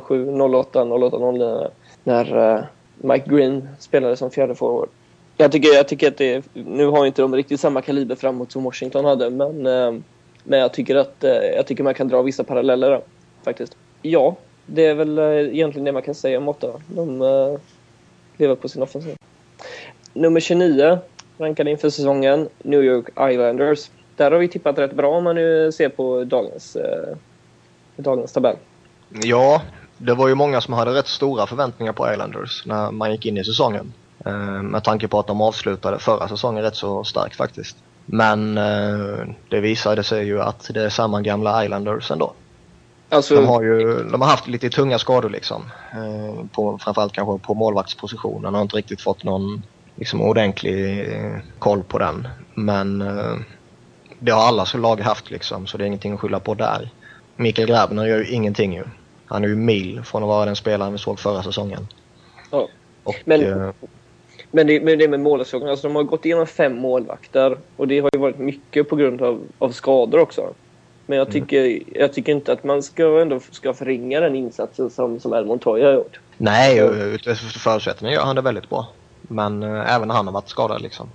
07, 0.02 0.42
08, 0.42 0.84
08, 0.84 1.32
09 1.32 1.68
när 2.04 2.56
eh, 2.56 2.64
Mike 2.98 3.30
Green 3.30 3.70
spelade 3.80 4.18
som 4.18 4.32
fjärde 4.32 4.56
forward. 4.56 4.90
Jag 5.38 5.52
tycker, 5.52 5.70
jag 5.70 5.88
tycker 5.88 6.08
att 6.08 6.18
det, 6.18 6.46
nu 6.54 6.86
har 6.86 7.06
inte 7.06 7.22
de 7.22 7.36
riktigt 7.36 7.60
samma 7.60 7.82
kaliber 7.82 8.16
framåt 8.16 8.52
som 8.52 8.64
Washington 8.64 9.06
hade, 9.06 9.30
men 9.30 9.66
eh, 9.66 10.02
men 10.48 10.60
jag 10.60 10.74
tycker 10.74 10.96
att 10.96 11.24
eh, 11.24 11.32
jag 11.32 11.68
tycker 11.68 11.84
man 11.84 11.94
kan 11.94 12.08
dra 12.08 12.22
vissa 12.22 12.44
paralleller 12.44 12.90
där, 12.90 13.02
faktiskt. 13.44 13.78
Ja, 14.02 14.36
det 14.66 14.86
är 14.86 14.94
väl 14.94 15.18
eh, 15.18 15.26
egentligen 15.26 15.86
det 15.86 15.92
man 15.92 16.02
kan 16.02 16.16
säga 16.16 16.38
om 16.38 16.48
Ottawa. 16.48 16.82
De 16.88 17.22
uh, 17.22 17.60
lever 18.38 18.56
på 18.56 18.70
sin 18.70 18.84
offensiv. 18.84 19.16
Nummer 20.14 20.40
29 20.40 20.98
rankade 21.38 21.72
inför 21.72 21.90
säsongen, 21.90 22.50
New 22.64 22.84
York 22.84 23.06
Islanders. 23.32 23.90
Där 24.16 24.32
har 24.32 24.40
vi 24.40 24.48
tippat 24.48 24.78
rätt 24.78 24.94
bra 24.94 25.18
om 25.18 25.24
man 25.24 25.36
nu 25.36 25.72
ser 25.72 25.90
på 25.90 26.24
dagens, 26.24 26.76
uh, 26.76 27.18
dagens 27.96 28.34
tabell. 28.34 28.56
Ja, 29.10 29.62
det 29.98 30.14
var 30.14 30.28
ju 30.28 30.36
många 30.36 30.62
som 30.62 30.74
hade 30.74 30.94
rätt 30.94 31.08
stora 31.08 31.48
förväntningar 31.48 31.94
på 31.94 32.12
Islanders 32.12 32.66
när 32.66 32.92
man 32.92 33.12
gick 33.12 33.26
in 33.26 33.38
i 33.38 33.46
säsongen. 33.46 33.94
Uh, 34.28 34.62
med 34.62 34.84
tanke 34.84 35.08
på 35.08 35.20
att 35.20 35.28
de 35.28 35.42
avslutade 35.42 36.00
förra 36.00 36.28
säsongen 36.28 36.64
rätt 36.64 36.76
så 36.76 37.04
starkt 37.04 37.36
faktiskt. 37.36 37.78
Men 38.06 38.58
eh, 38.58 39.28
det 39.50 39.60
visade 39.60 40.04
sig 40.04 40.26
ju 40.26 40.42
att 40.42 40.70
det 40.74 40.84
är 40.84 40.90
samma 40.90 41.22
gamla 41.22 41.64
Islanders 41.64 42.12
ändå. 42.12 42.34
Alltså... 43.10 43.36
De, 43.36 43.48
har 43.48 43.64
ju, 43.64 44.04
de 44.12 44.22
har 44.22 44.30
haft 44.30 44.48
lite 44.48 44.70
tunga 44.70 45.00
skador 45.00 45.30
liksom. 45.30 45.62
Eh, 45.92 46.46
på, 46.52 46.78
framförallt 46.78 47.14
kanske 47.14 47.48
på 47.48 47.54
målvaktspositionen. 47.54 48.54
Har 48.54 48.62
inte 48.62 48.78
riktigt 48.78 49.02
fått 49.02 49.24
någon 49.24 49.64
liksom, 49.96 50.22
ordentlig 50.22 51.00
eh, 51.00 51.38
koll 51.60 51.84
på 51.84 52.00
den. 52.00 52.28
Men 52.54 53.02
eh, 53.02 53.36
det 54.20 54.32
har 54.32 54.42
alla 54.42 54.66
lag 54.76 55.00
haft 55.00 55.32
liksom, 55.32 55.68
så 55.68 55.78
det 55.78 55.84
är 55.84 55.86
ingenting 55.86 56.14
att 56.14 56.20
skylla 56.20 56.40
på 56.40 56.54
där. 56.54 56.90
Mikael 57.36 57.68
Grabner 57.68 58.06
gör 58.06 58.18
ju 58.18 58.28
ingenting 58.28 58.74
ju. 58.74 58.84
Han 59.26 59.44
är 59.44 59.48
ju 59.48 59.56
mil 59.56 60.02
från 60.04 60.24
att 60.24 60.28
vara 60.28 60.46
den 60.46 60.56
spelaren 60.56 60.92
vi 60.92 60.98
såg 60.98 61.20
förra 61.20 61.44
säsongen. 61.44 61.88
Ja. 62.52 62.68
Och, 63.04 63.16
men, 63.26 63.44
eh, 63.44 63.72
men 64.52 64.68
det, 64.68 64.82
men 64.82 65.00
det 65.00 65.08
med 65.08 65.20
målvaktsfrågan, 65.20 65.70
alltså 65.70 65.88
de 65.88 65.96
har 65.96 66.04
gått 66.04 66.26
igenom 66.26 66.48
fem 66.48 66.76
målvakter 66.76 67.58
och 67.76 67.88
det 67.88 68.00
har 68.00 68.10
ju 68.14 68.20
varit 68.20 68.38
mycket 68.38 68.90
på 68.90 68.96
grund 68.96 69.22
av, 69.22 69.42
av 69.60 69.70
skador 69.70 70.20
också. 70.20 70.54
Men 71.06 71.18
jag 71.18 71.28
mm. 71.28 71.34
tycker, 71.34 71.66
mm. 71.66 71.84
jag 71.94 72.14
tycker 72.14 72.32
inte 72.32 72.54
att 72.54 72.64
man 72.64 72.84
ska, 72.84 73.22
ändå 73.22 73.40
ska 73.52 73.74
förringa 73.74 74.20
den 74.20 74.36
insatsen 74.36 74.90
som, 74.90 75.20
som 75.20 75.34
El 75.34 75.46
Montoya 75.46 75.88
har 75.88 75.94
gjort. 75.94 76.20
Nej, 76.38 76.80
utifrån 77.16 77.36
förutsättningarna 77.36 78.16
gör 78.16 78.26
han 78.26 78.36
det 78.36 78.42
väldigt 78.42 78.70
bra. 78.70 78.88
Men 79.22 79.64
äh, 79.64 79.96
även 79.96 80.10
han 80.10 80.28
har 80.28 80.34
varit 80.34 80.50
skadad 80.50 80.82
liksom. 80.82 81.10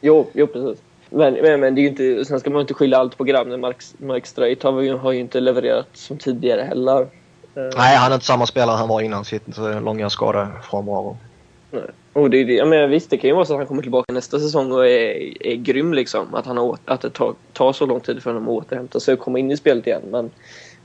Jo, 0.00 0.26
jo 0.32 0.46
precis. 0.46 0.82
Men, 1.10 1.34
men, 1.34 1.60
men 1.60 1.74
det 1.74 1.80
är 1.80 1.82
ju 1.82 1.88
inte, 1.88 2.24
sen 2.24 2.40
ska 2.40 2.50
man 2.50 2.60
inte 2.60 2.74
skylla 2.74 2.98
allt 2.98 3.18
på 3.18 3.24
grabben. 3.24 3.60
Mark, 3.60 3.76
Mark 3.98 4.26
Streit 4.26 4.62
har 4.62 4.80
ju, 4.80 4.96
har 4.96 5.12
ju 5.12 5.20
inte 5.20 5.40
levererat 5.40 5.88
som 5.92 6.18
tidigare 6.18 6.62
heller. 6.62 7.00
Eh. 7.00 7.62
Nej, 7.76 7.96
han 7.96 8.10
är 8.10 8.14
inte 8.14 8.26
samma 8.26 8.46
spelare 8.46 8.76
han 8.76 8.88
var 8.88 9.00
innan 9.00 9.24
sitt 9.24 9.58
långa 9.82 10.10
skadefrånvaro. 10.10 11.16
Nej. 11.70 11.82
Och 12.12 12.30
det, 12.30 12.44
det, 12.44 12.52
jag 12.52 12.68
menar, 12.68 12.86
visst, 12.86 13.10
det 13.10 13.16
kan 13.16 13.30
ju 13.30 13.34
vara 13.34 13.44
så 13.44 13.52
att 13.52 13.58
han 13.58 13.66
kommer 13.66 13.82
tillbaka 13.82 14.12
nästa 14.12 14.38
säsong 14.38 14.72
och 14.72 14.86
är, 14.86 15.46
är 15.46 15.56
grym. 15.56 15.94
Liksom. 15.94 16.34
Att, 16.34 16.46
han 16.46 16.56
har, 16.56 16.78
att 16.84 17.00
det 17.00 17.10
tar, 17.10 17.34
tar 17.52 17.72
så 17.72 17.86
lång 17.86 18.00
tid 18.00 18.22
för 18.22 18.30
honom 18.30 18.48
att 18.48 18.64
återhämta 18.64 19.00
sig 19.00 19.14
och 19.14 19.20
komma 19.20 19.38
in 19.38 19.50
i 19.50 19.56
spelet 19.56 19.86
igen. 19.86 20.02
Men, 20.10 20.30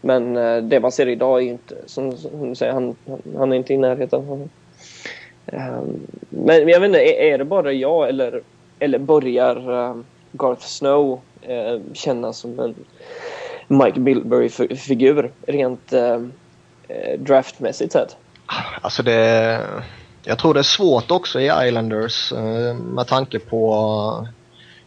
men 0.01 0.37
eh, 0.37 0.57
det 0.57 0.79
man 0.79 0.91
ser 0.91 1.07
idag 1.07 1.39
är 1.39 1.43
ju 1.43 1.49
inte... 1.49 1.75
Som, 1.85 2.17
som 2.17 2.49
du 2.49 2.55
säger, 2.55 2.73
han, 2.73 2.95
han 3.37 3.53
är 3.53 3.57
inte 3.57 3.73
i 3.73 3.77
närheten. 3.77 4.49
Um, 5.45 6.07
men 6.29 6.67
jag 6.67 6.79
vet 6.79 6.87
inte, 6.87 6.99
är, 6.99 7.33
är 7.33 7.37
det 7.37 7.45
bara 7.45 7.73
jag 7.73 8.09
eller, 8.09 8.41
eller 8.81 8.99
börjar 8.99 9.71
uh, 9.71 10.01
Garth 10.31 10.65
Snow 10.65 11.21
uh, 11.49 11.93
kännas 11.93 12.37
som 12.37 12.59
en 12.59 12.75
Mike 13.67 13.99
Bilberry-figur 13.99 15.31
rent 15.47 15.93
uh, 15.93 16.27
draftmässigt 17.17 17.93
sett? 17.93 18.17
Alltså 18.81 19.03
det 19.03 19.61
jag 20.23 20.39
tror 20.39 20.53
det 20.53 20.59
är 20.59 20.63
svårt 20.63 21.11
också 21.11 21.39
i 21.39 21.51
Islanders 21.67 22.33
med 22.73 23.07
tanke 23.07 23.39
på 23.39 24.27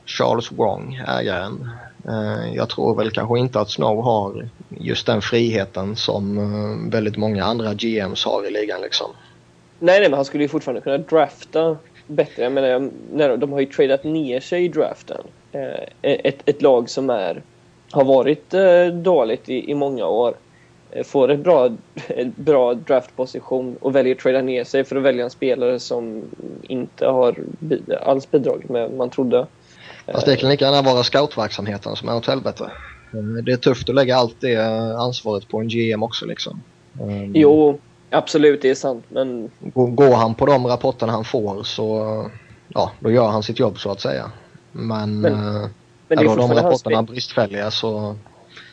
Charles 0.07 0.53
Wrong, 0.53 1.03
ägaren. 1.09 1.71
Jag 2.55 2.69
tror 2.69 2.97
väl 2.97 3.11
kanske 3.11 3.39
inte 3.39 3.61
att 3.61 3.71
Snow 3.71 4.05
har 4.05 4.49
just 4.69 5.07
den 5.07 5.23
friheten 5.23 5.97
som 5.97 6.91
väldigt 6.91 7.17
många 7.17 7.45
andra 7.45 7.75
GMs 7.75 8.25
har 8.25 8.47
i 8.47 8.51
ligan 8.51 8.81
liksom. 8.81 9.11
Nej, 9.79 10.01
nej, 10.01 10.11
men 10.11 10.17
han 10.17 10.25
skulle 10.25 10.45
ju 10.45 10.49
fortfarande 10.49 10.81
kunna 10.81 10.99
drafta 10.99 11.77
bättre. 12.07 12.43
Jag 12.43 12.53
menar, 12.53 12.91
när 13.13 13.37
de 13.37 13.53
har 13.53 13.61
ju 13.61 13.67
tradat 13.67 14.05
ner 14.05 14.41
sig 14.41 14.65
i 14.65 14.69
draften. 14.69 15.23
Ett, 16.03 16.43
ett 16.45 16.63
lag 16.63 16.91
som 16.91 17.11
är, 17.11 17.43
har 17.91 18.05
varit 18.05 18.55
dåligt 19.05 19.49
i, 19.49 19.71
i 19.71 19.75
många 19.75 20.07
år 20.07 20.35
får 21.05 21.31
en 21.31 21.43
bra, 21.43 21.71
bra 22.37 22.75
draftposition 22.75 23.77
och 23.81 23.97
väljer 23.97 24.15
att 24.15 24.21
trada 24.21 24.43
ner 24.43 24.65
sig 24.65 24.85
för 24.85 24.97
att 24.97 25.03
välja 25.03 25.25
en 25.25 25.31
spelare 25.31 25.81
som 25.81 26.23
inte 26.63 27.07
har 27.07 27.37
alls 28.03 28.31
bidragit 28.31 28.69
med 28.69 28.89
vad 28.89 28.99
man 28.99 29.11
trodde. 29.11 29.47
Fast 30.07 30.27
det 30.27 30.37
kan 30.37 30.51
lika 30.51 30.65
gärna 30.65 30.83
vara 30.83 31.03
scoutverksamheten 31.03 31.97
som 31.97 32.09
är 32.09 32.17
åt 32.17 32.27
helvete. 32.27 32.71
Det 33.45 33.53
är 33.53 33.57
tufft 33.57 33.89
att 33.89 33.95
lägga 33.95 34.17
allt 34.17 34.41
det 34.41 34.57
ansvaret 34.97 35.49
på 35.49 35.61
en 35.61 35.69
GM 35.69 36.03
också 36.03 36.27
liksom. 36.27 36.63
Jo, 37.35 37.79
absolut 38.15 38.63
det 38.63 38.71
är 38.71 38.75
sant 38.75 39.05
men... 39.09 39.51
Går 39.75 40.15
han 40.15 40.35
på 40.35 40.47
de 40.47 40.67
rapporterna 40.67 41.13
han 41.13 41.25
får 41.25 41.63
så 41.63 42.31
ja, 42.69 42.93
då 43.01 43.11
gör 43.11 43.29
han 43.29 43.43
sitt 43.43 43.59
jobb 43.59 43.79
så 43.79 43.91
att 43.91 44.01
säga. 44.01 44.31
Men, 44.73 45.21
men, 45.21 45.33
uh, 45.33 45.67
men 46.09 46.19
är 46.19 46.25
de 46.25 46.55
rapporterna 46.55 47.03
bristfälliga 47.03 47.71
så 47.71 48.17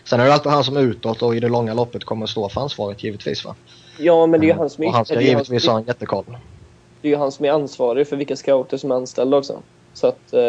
Sen 0.03 0.19
är 0.19 0.25
det 0.25 0.33
alltid 0.33 0.51
han 0.51 0.63
som 0.63 0.77
utåt 0.77 1.21
och 1.21 1.35
i 1.35 1.39
det 1.39 1.49
långa 1.49 1.73
loppet 1.73 2.03
kommer 2.03 2.25
stå 2.25 2.49
för 2.49 2.61
ansvaret 2.61 3.03
givetvis 3.03 3.45
va. 3.45 3.55
Ja 3.97 4.25
men 4.25 4.39
det 4.39 4.45
är 4.45 4.47
ju 4.47 4.53
han 4.53 4.69
som 4.69 4.83
är... 4.83 4.87
Och 4.87 4.93
han 4.93 5.05
ska 5.05 5.21
givetvis 5.21 5.67
ha 5.67 5.77
en 5.77 5.83
jättekoll. 5.83 6.37
Det 7.01 7.07
är 7.07 7.09
ju 7.09 7.17
han 7.17 7.31
som 7.31 7.45
är 7.45 7.51
ansvarig 7.51 8.07
för 8.07 8.15
vilka 8.15 8.35
scouter 8.35 8.77
som 8.77 8.91
är 8.91 8.95
anställda 8.95 9.37
också. 9.37 9.59
Så 9.93 10.07
att 10.07 10.33
eh, 10.33 10.39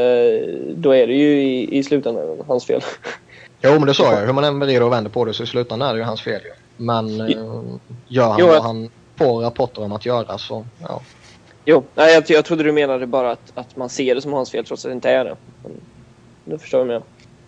då 0.75 0.95
är 0.95 1.07
det 1.07 1.15
ju 1.15 1.43
i, 1.43 1.79
i 1.79 1.83
slutändan 1.83 2.43
hans 2.47 2.65
fel. 2.65 2.81
Jo 3.63 3.71
men 3.71 3.87
det 3.87 3.95
sa 3.95 4.13
jag, 4.13 4.21
hur 4.27 4.33
man 4.33 4.45
än 4.45 4.61
vrider 4.61 4.83
och 4.83 4.93
vänder 4.93 5.11
på 5.11 5.25
det 5.25 5.35
så 5.35 5.43
i 5.43 5.47
slutändan 5.47 5.89
är 5.89 5.93
det 5.93 5.99
ju 5.99 6.05
hans 6.05 6.23
fel 6.23 6.41
ju. 6.45 6.53
Men 6.83 7.21
eh, 7.21 7.29
gör 8.09 8.29
han 8.29 8.41
jo, 8.41 8.47
vad 8.47 8.63
han 8.63 8.91
får 9.17 9.41
rapporter 9.41 9.83
om 9.83 9.93
att 9.93 10.07
göra 10.07 10.39
så 10.39 10.67
ja. 10.81 11.03
Jo, 11.65 11.85
nej, 11.95 12.15
jag, 12.15 12.25
jag 12.31 12.45
trodde 12.45 12.63
du 12.63 12.73
menade 12.73 13.07
bara 13.07 13.31
att, 13.31 13.53
att 13.55 13.77
man 13.77 13.89
ser 13.89 14.15
det 14.15 14.21
som 14.21 14.33
hans 14.33 14.51
fel 14.51 14.65
trots 14.65 14.85
att 14.85 14.91
det 14.91 14.95
inte 14.95 15.11
är 15.11 15.25
det. 15.25 15.37
Men, 15.63 15.73
nu 16.45 16.59
förstår 16.59 16.81
jag 16.81 16.87
mer. 16.87 17.03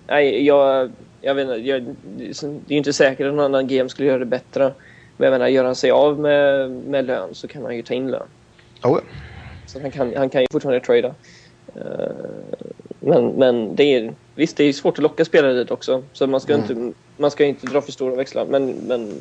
Nej, 0.07 0.47
jag, 0.47 0.91
jag 1.21 1.35
vet 1.35 1.43
inte, 1.43 1.69
jag, 1.69 1.83
det 2.17 2.43
är 2.43 2.73
ju 2.73 2.77
inte 2.77 2.93
säkert 2.93 3.27
att 3.27 3.35
någon 3.35 3.45
annan 3.45 3.67
GM 3.67 3.89
skulle 3.89 4.09
göra 4.09 4.19
det 4.19 4.25
bättre. 4.25 4.73
Men 5.17 5.25
jag 5.25 5.33
menar, 5.33 5.49
gör 5.49 5.65
han 5.65 5.75
sig 5.75 5.91
av 5.91 6.19
med, 6.19 6.71
med 6.71 7.05
lön 7.05 7.35
så 7.35 7.49
kan 7.49 7.63
han 7.63 7.77
ju 7.77 7.83
ta 7.83 7.95
in 7.95 8.11
lön. 8.11 8.27
Oh. 8.83 8.99
Så 9.67 9.81
han 9.81 9.91
kan, 9.91 10.17
han 10.17 10.31
kan 10.31 10.41
ju 10.41 10.47
fortfarande 10.53 10.81
trada. 10.81 11.15
Eh, 11.75 12.11
men, 13.01 13.27
men 13.27 13.77
det 13.77 13.85
är, 13.85 14.15
visst, 14.35 14.57
det 14.57 14.65
är 14.65 14.73
svårt 14.73 14.99
att 14.99 15.03
locka 15.03 15.25
spelare 15.25 15.55
dit 15.55 15.71
också. 15.71 16.03
Så 16.13 16.27
man 16.27 16.41
ska, 16.41 16.55
mm. 16.55 16.71
inte, 16.71 16.99
man 17.17 17.31
ska 17.31 17.45
inte 17.45 17.67
dra 17.67 17.81
för 17.81 17.93
stora 17.93 18.15
växlar. 18.15 18.47
Men, 18.47 18.67
men 18.67 19.13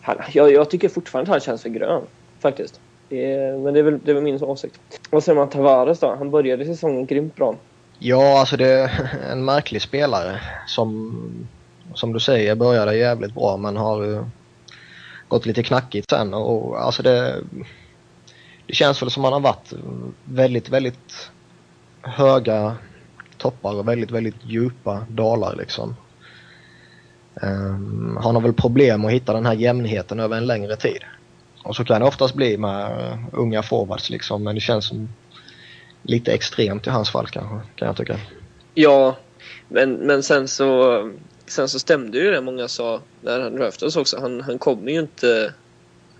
han, 0.00 0.16
jag, 0.32 0.52
jag 0.52 0.70
tycker 0.70 0.88
fortfarande 0.88 1.30
att 1.30 1.34
han 1.34 1.40
känns 1.40 1.62
för 1.62 1.68
grön. 1.68 2.02
Faktiskt. 2.40 2.80
Det 3.08 3.32
är, 3.32 3.58
men 3.58 3.74
det 3.74 3.80
är, 3.80 3.84
väl, 3.84 3.98
det 4.04 4.10
är 4.10 4.14
väl 4.14 4.22
min 4.22 4.42
åsikt. 4.42 4.80
Vad 5.10 5.24
säger 5.24 5.36
man 5.36 5.50
Tavares 5.50 6.00
då? 6.00 6.14
Han 6.14 6.30
började 6.30 6.64
säsongen 6.64 7.06
grymt 7.06 7.36
bra. 7.36 7.56
Ja, 7.98 8.40
alltså 8.40 8.56
det 8.56 8.68
är 8.68 9.10
en 9.32 9.44
märklig 9.44 9.82
spelare 9.82 10.40
som, 10.66 11.48
som 11.94 12.12
du 12.12 12.20
säger, 12.20 12.54
började 12.54 12.96
jävligt 12.96 13.34
bra 13.34 13.56
men 13.56 13.76
har 13.76 14.26
gått 15.28 15.46
lite 15.46 15.62
knackigt 15.62 16.10
sen 16.10 16.34
och 16.34 16.82
alltså 16.82 17.02
det, 17.02 17.36
det 18.66 18.74
känns 18.74 19.02
väl 19.02 19.10
som 19.10 19.24
han 19.24 19.32
har 19.32 19.40
varit 19.40 19.72
väldigt, 20.24 20.68
väldigt 20.68 21.30
höga 22.02 22.76
toppar 23.38 23.74
och 23.74 23.88
väldigt, 23.88 24.10
väldigt 24.10 24.44
djupa 24.44 25.06
dalar 25.10 25.56
liksom. 25.56 25.96
Um, 27.42 28.18
han 28.22 28.34
har 28.34 28.42
väl 28.42 28.52
problem 28.52 29.04
att 29.04 29.10
hitta 29.10 29.32
den 29.32 29.46
här 29.46 29.54
jämnheten 29.54 30.20
över 30.20 30.36
en 30.36 30.46
längre 30.46 30.76
tid. 30.76 31.04
Och 31.62 31.76
så 31.76 31.84
kan 31.84 32.00
det 32.00 32.06
oftast 32.06 32.34
bli 32.34 32.58
med 32.58 32.84
eh, 32.84 33.18
unga 33.32 33.62
forwards 33.62 34.10
liksom, 34.10 34.44
men 34.44 34.54
det 34.54 34.60
känns 34.60 34.88
som 34.88 35.08
lite 36.02 36.32
extremt 36.32 36.86
i 36.86 36.90
hans 36.90 37.10
fall 37.10 37.26
kanske, 37.26 37.68
kan 37.76 37.86
jag 37.88 37.96
tycka. 37.96 38.18
Ja, 38.74 39.16
men, 39.68 39.92
men 39.92 40.22
sen 40.22 40.48
så 40.48 41.02
sen 41.46 41.68
så 41.68 41.78
stämde 41.78 42.18
ju 42.18 42.30
det 42.30 42.40
många 42.40 42.68
sa 42.68 43.00
när 43.20 43.40
han 43.40 43.56
draftades 43.56 43.96
också. 43.96 44.20
Han, 44.20 44.40
han 44.40 44.58
kommer 44.58 44.92
ju 44.92 45.00
inte... 45.00 45.54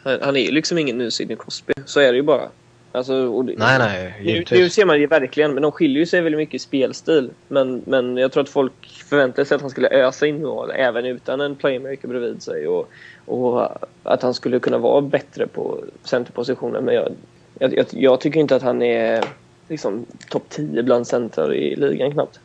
Han, 0.02 0.18
han 0.22 0.36
är 0.36 0.40
ju 0.40 0.50
liksom 0.50 0.78
ingen 0.78 0.98
ny 0.98 1.10
Sidney 1.10 1.36
Crosby. 1.36 1.72
Så 1.84 2.00
är 2.00 2.12
det 2.12 2.16
ju 2.16 2.22
bara. 2.22 2.48
Alltså, 2.96 3.42
det, 3.42 3.54
nej, 3.58 3.78
nej. 3.78 4.14
Nu, 4.24 4.58
nu 4.58 4.70
ser 4.70 4.84
man 4.84 5.00
det 5.00 5.06
verkligen, 5.06 5.54
men 5.54 5.62
de 5.62 5.72
skiljer 5.72 6.06
sig 6.06 6.20
väldigt 6.20 6.38
mycket 6.38 6.54
i 6.54 6.58
spelstil. 6.58 7.30
Men, 7.48 7.82
men 7.86 8.16
jag 8.16 8.32
tror 8.32 8.42
att 8.42 8.48
folk 8.48 8.72
förväntade 9.08 9.44
sig 9.44 9.54
att 9.54 9.60
han 9.60 9.70
skulle 9.70 9.88
ösa 9.88 10.26
in 10.26 10.42
mål 10.42 10.70
även 10.74 11.06
utan 11.06 11.40
en 11.40 11.56
playmaker 11.56 12.08
bredvid 12.08 12.42
sig. 12.42 12.68
Och, 12.68 12.88
och 13.26 13.68
att 14.02 14.22
han 14.22 14.34
skulle 14.34 14.58
kunna 14.58 14.78
vara 14.78 15.00
bättre 15.00 15.46
på 15.46 15.84
centerpositionen. 16.04 16.84
Men 16.84 16.94
jag, 16.94 17.12
jag, 17.58 17.86
jag 17.90 18.20
tycker 18.20 18.40
inte 18.40 18.56
att 18.56 18.62
han 18.62 18.82
är 18.82 19.24
liksom, 19.68 20.06
topp 20.28 20.44
10 20.48 20.82
bland 20.82 21.06
centrar 21.06 21.54
i 21.54 21.76
ligan 21.76 22.12
knappt. 22.12 22.40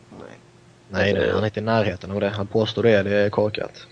Nej, 0.90 1.14
nej, 1.14 1.30
han 1.32 1.42
är 1.42 1.46
inte 1.46 1.60
i 1.60 1.64
närheten 1.64 2.12
av 2.12 2.20
det. 2.20 2.30
Han 2.30 2.48
påstår 2.48 2.84
det, 2.84 3.04
det 3.04 3.16
är 3.16 3.30
korkat. 3.30 3.88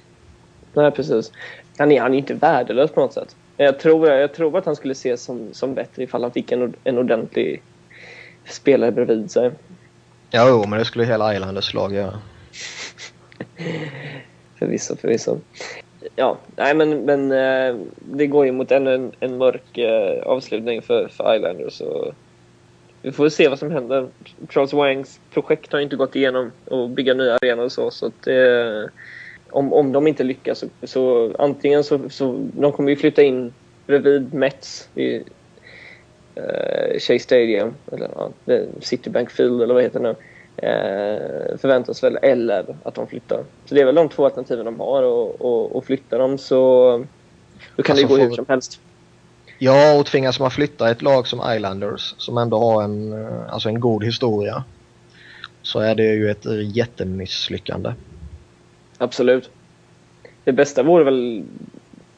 Nej, 0.73 0.91
precis. 0.91 1.31
Han 1.77 1.91
är, 1.91 2.01
han 2.01 2.13
är 2.13 2.17
inte 2.17 2.33
värdelös 2.33 2.91
på 2.91 2.99
något 2.99 3.13
sätt. 3.13 3.35
Jag 3.61 3.79
tror, 3.79 4.09
jag 4.09 4.33
tror 4.33 4.57
att 4.57 4.65
han 4.65 4.75
skulle 4.75 4.91
ses 4.91 5.23
som, 5.23 5.53
som 5.53 5.73
bättre 5.73 6.03
ifall 6.03 6.23
han 6.23 6.31
fick 6.31 6.51
en, 6.51 6.73
en 6.83 6.97
ordentlig 6.97 7.61
spelare 8.45 8.91
bredvid 8.91 9.31
sig. 9.31 9.51
Ja, 10.29 10.49
jo, 10.49 10.65
men 10.67 10.79
det 10.79 10.85
skulle 10.85 11.05
hela 11.05 11.35
Islanders 11.35 11.73
lag 11.73 11.93
göra. 11.93 12.19
förvisso, 14.59 14.95
förvisso. 14.95 15.37
Ja, 16.15 16.37
nej 16.55 16.75
men, 16.75 17.05
men 17.05 17.31
eh, 17.31 17.75
det 17.97 18.27
går 18.27 18.45
ju 18.45 18.51
mot 18.51 18.71
ännu 18.71 18.95
en, 18.95 19.11
en 19.19 19.37
mörk 19.37 19.77
eh, 19.77 20.23
avslutning 20.23 20.81
för, 20.81 21.07
för 21.07 21.35
Islanders. 21.35 21.81
Och 21.81 22.13
vi 23.01 23.11
får 23.11 23.29
se 23.29 23.47
vad 23.47 23.59
som 23.59 23.71
händer. 23.71 24.07
Charles 24.49 24.73
Wangs 24.73 25.19
projekt 25.33 25.71
har 25.71 25.79
inte 25.79 25.95
gått 25.95 26.15
igenom 26.15 26.51
och 26.65 26.89
bygga 26.89 27.13
nya 27.13 27.35
arenor 27.35 27.63
och 27.63 27.71
så. 27.71 27.91
så 27.91 28.05
att, 28.05 28.27
eh, 28.27 28.83
om, 29.51 29.73
om 29.73 29.91
de 29.91 30.07
inte 30.07 30.23
lyckas 30.23 30.59
så, 30.59 30.67
så 30.83 31.33
antingen 31.39 31.83
så, 31.83 32.09
så 32.09 32.49
de 32.53 32.71
kommer 32.71 32.89
ju 32.89 32.95
flytta 32.95 33.21
in 33.21 33.53
bredvid 33.87 34.33
Mets 34.33 34.89
i 34.95 35.15
eh, 36.35 36.99
Shea 36.99 37.19
Stadium, 37.19 37.73
eller 37.91 38.09
ja, 38.15 38.31
Citibank 38.81 39.31
Field 39.31 39.61
eller 39.61 39.73
vad 39.73 39.83
heter 39.83 39.99
det 39.99 40.07
nu. 40.07 40.15
Eh, 40.67 41.57
förväntas 41.57 42.03
väl, 42.03 42.17
eller 42.21 42.77
att 42.83 42.95
de 42.95 43.07
flyttar. 43.07 43.43
Så 43.65 43.75
det 43.75 43.81
är 43.81 43.85
väl 43.85 43.95
de 43.95 44.09
två 44.09 44.25
alternativen 44.25 44.65
de 44.65 44.79
har 44.79 45.03
och, 45.03 45.41
och, 45.41 45.75
och 45.75 45.85
flyttar 45.85 46.19
de 46.19 46.37
så 46.37 47.05
då 47.75 47.83
kan 47.83 47.93
alltså 47.93 48.07
det 48.07 48.21
gå 48.21 48.23
hur 48.23 48.35
som 48.35 48.45
helst. 48.47 48.79
Ja, 49.57 49.99
och 49.99 50.05
tvingas 50.05 50.39
man 50.39 50.51
flytta 50.51 50.91
ett 50.91 51.01
lag 51.01 51.27
som 51.27 51.55
Islanders 51.55 52.15
som 52.17 52.37
ändå 52.37 52.59
har 52.59 52.83
en, 52.83 53.13
eh, 53.13 53.53
alltså 53.53 53.69
en 53.69 53.79
god 53.79 54.03
historia 54.03 54.63
så 55.61 55.79
är 55.79 55.95
det 55.95 56.03
ju 56.03 56.31
ett 56.31 56.45
jättemisslyckande. 56.75 57.93
Absolut. 58.99 59.49
Det 60.43 60.51
bästa 60.51 60.83
vore 60.83 61.03
väl 61.03 61.43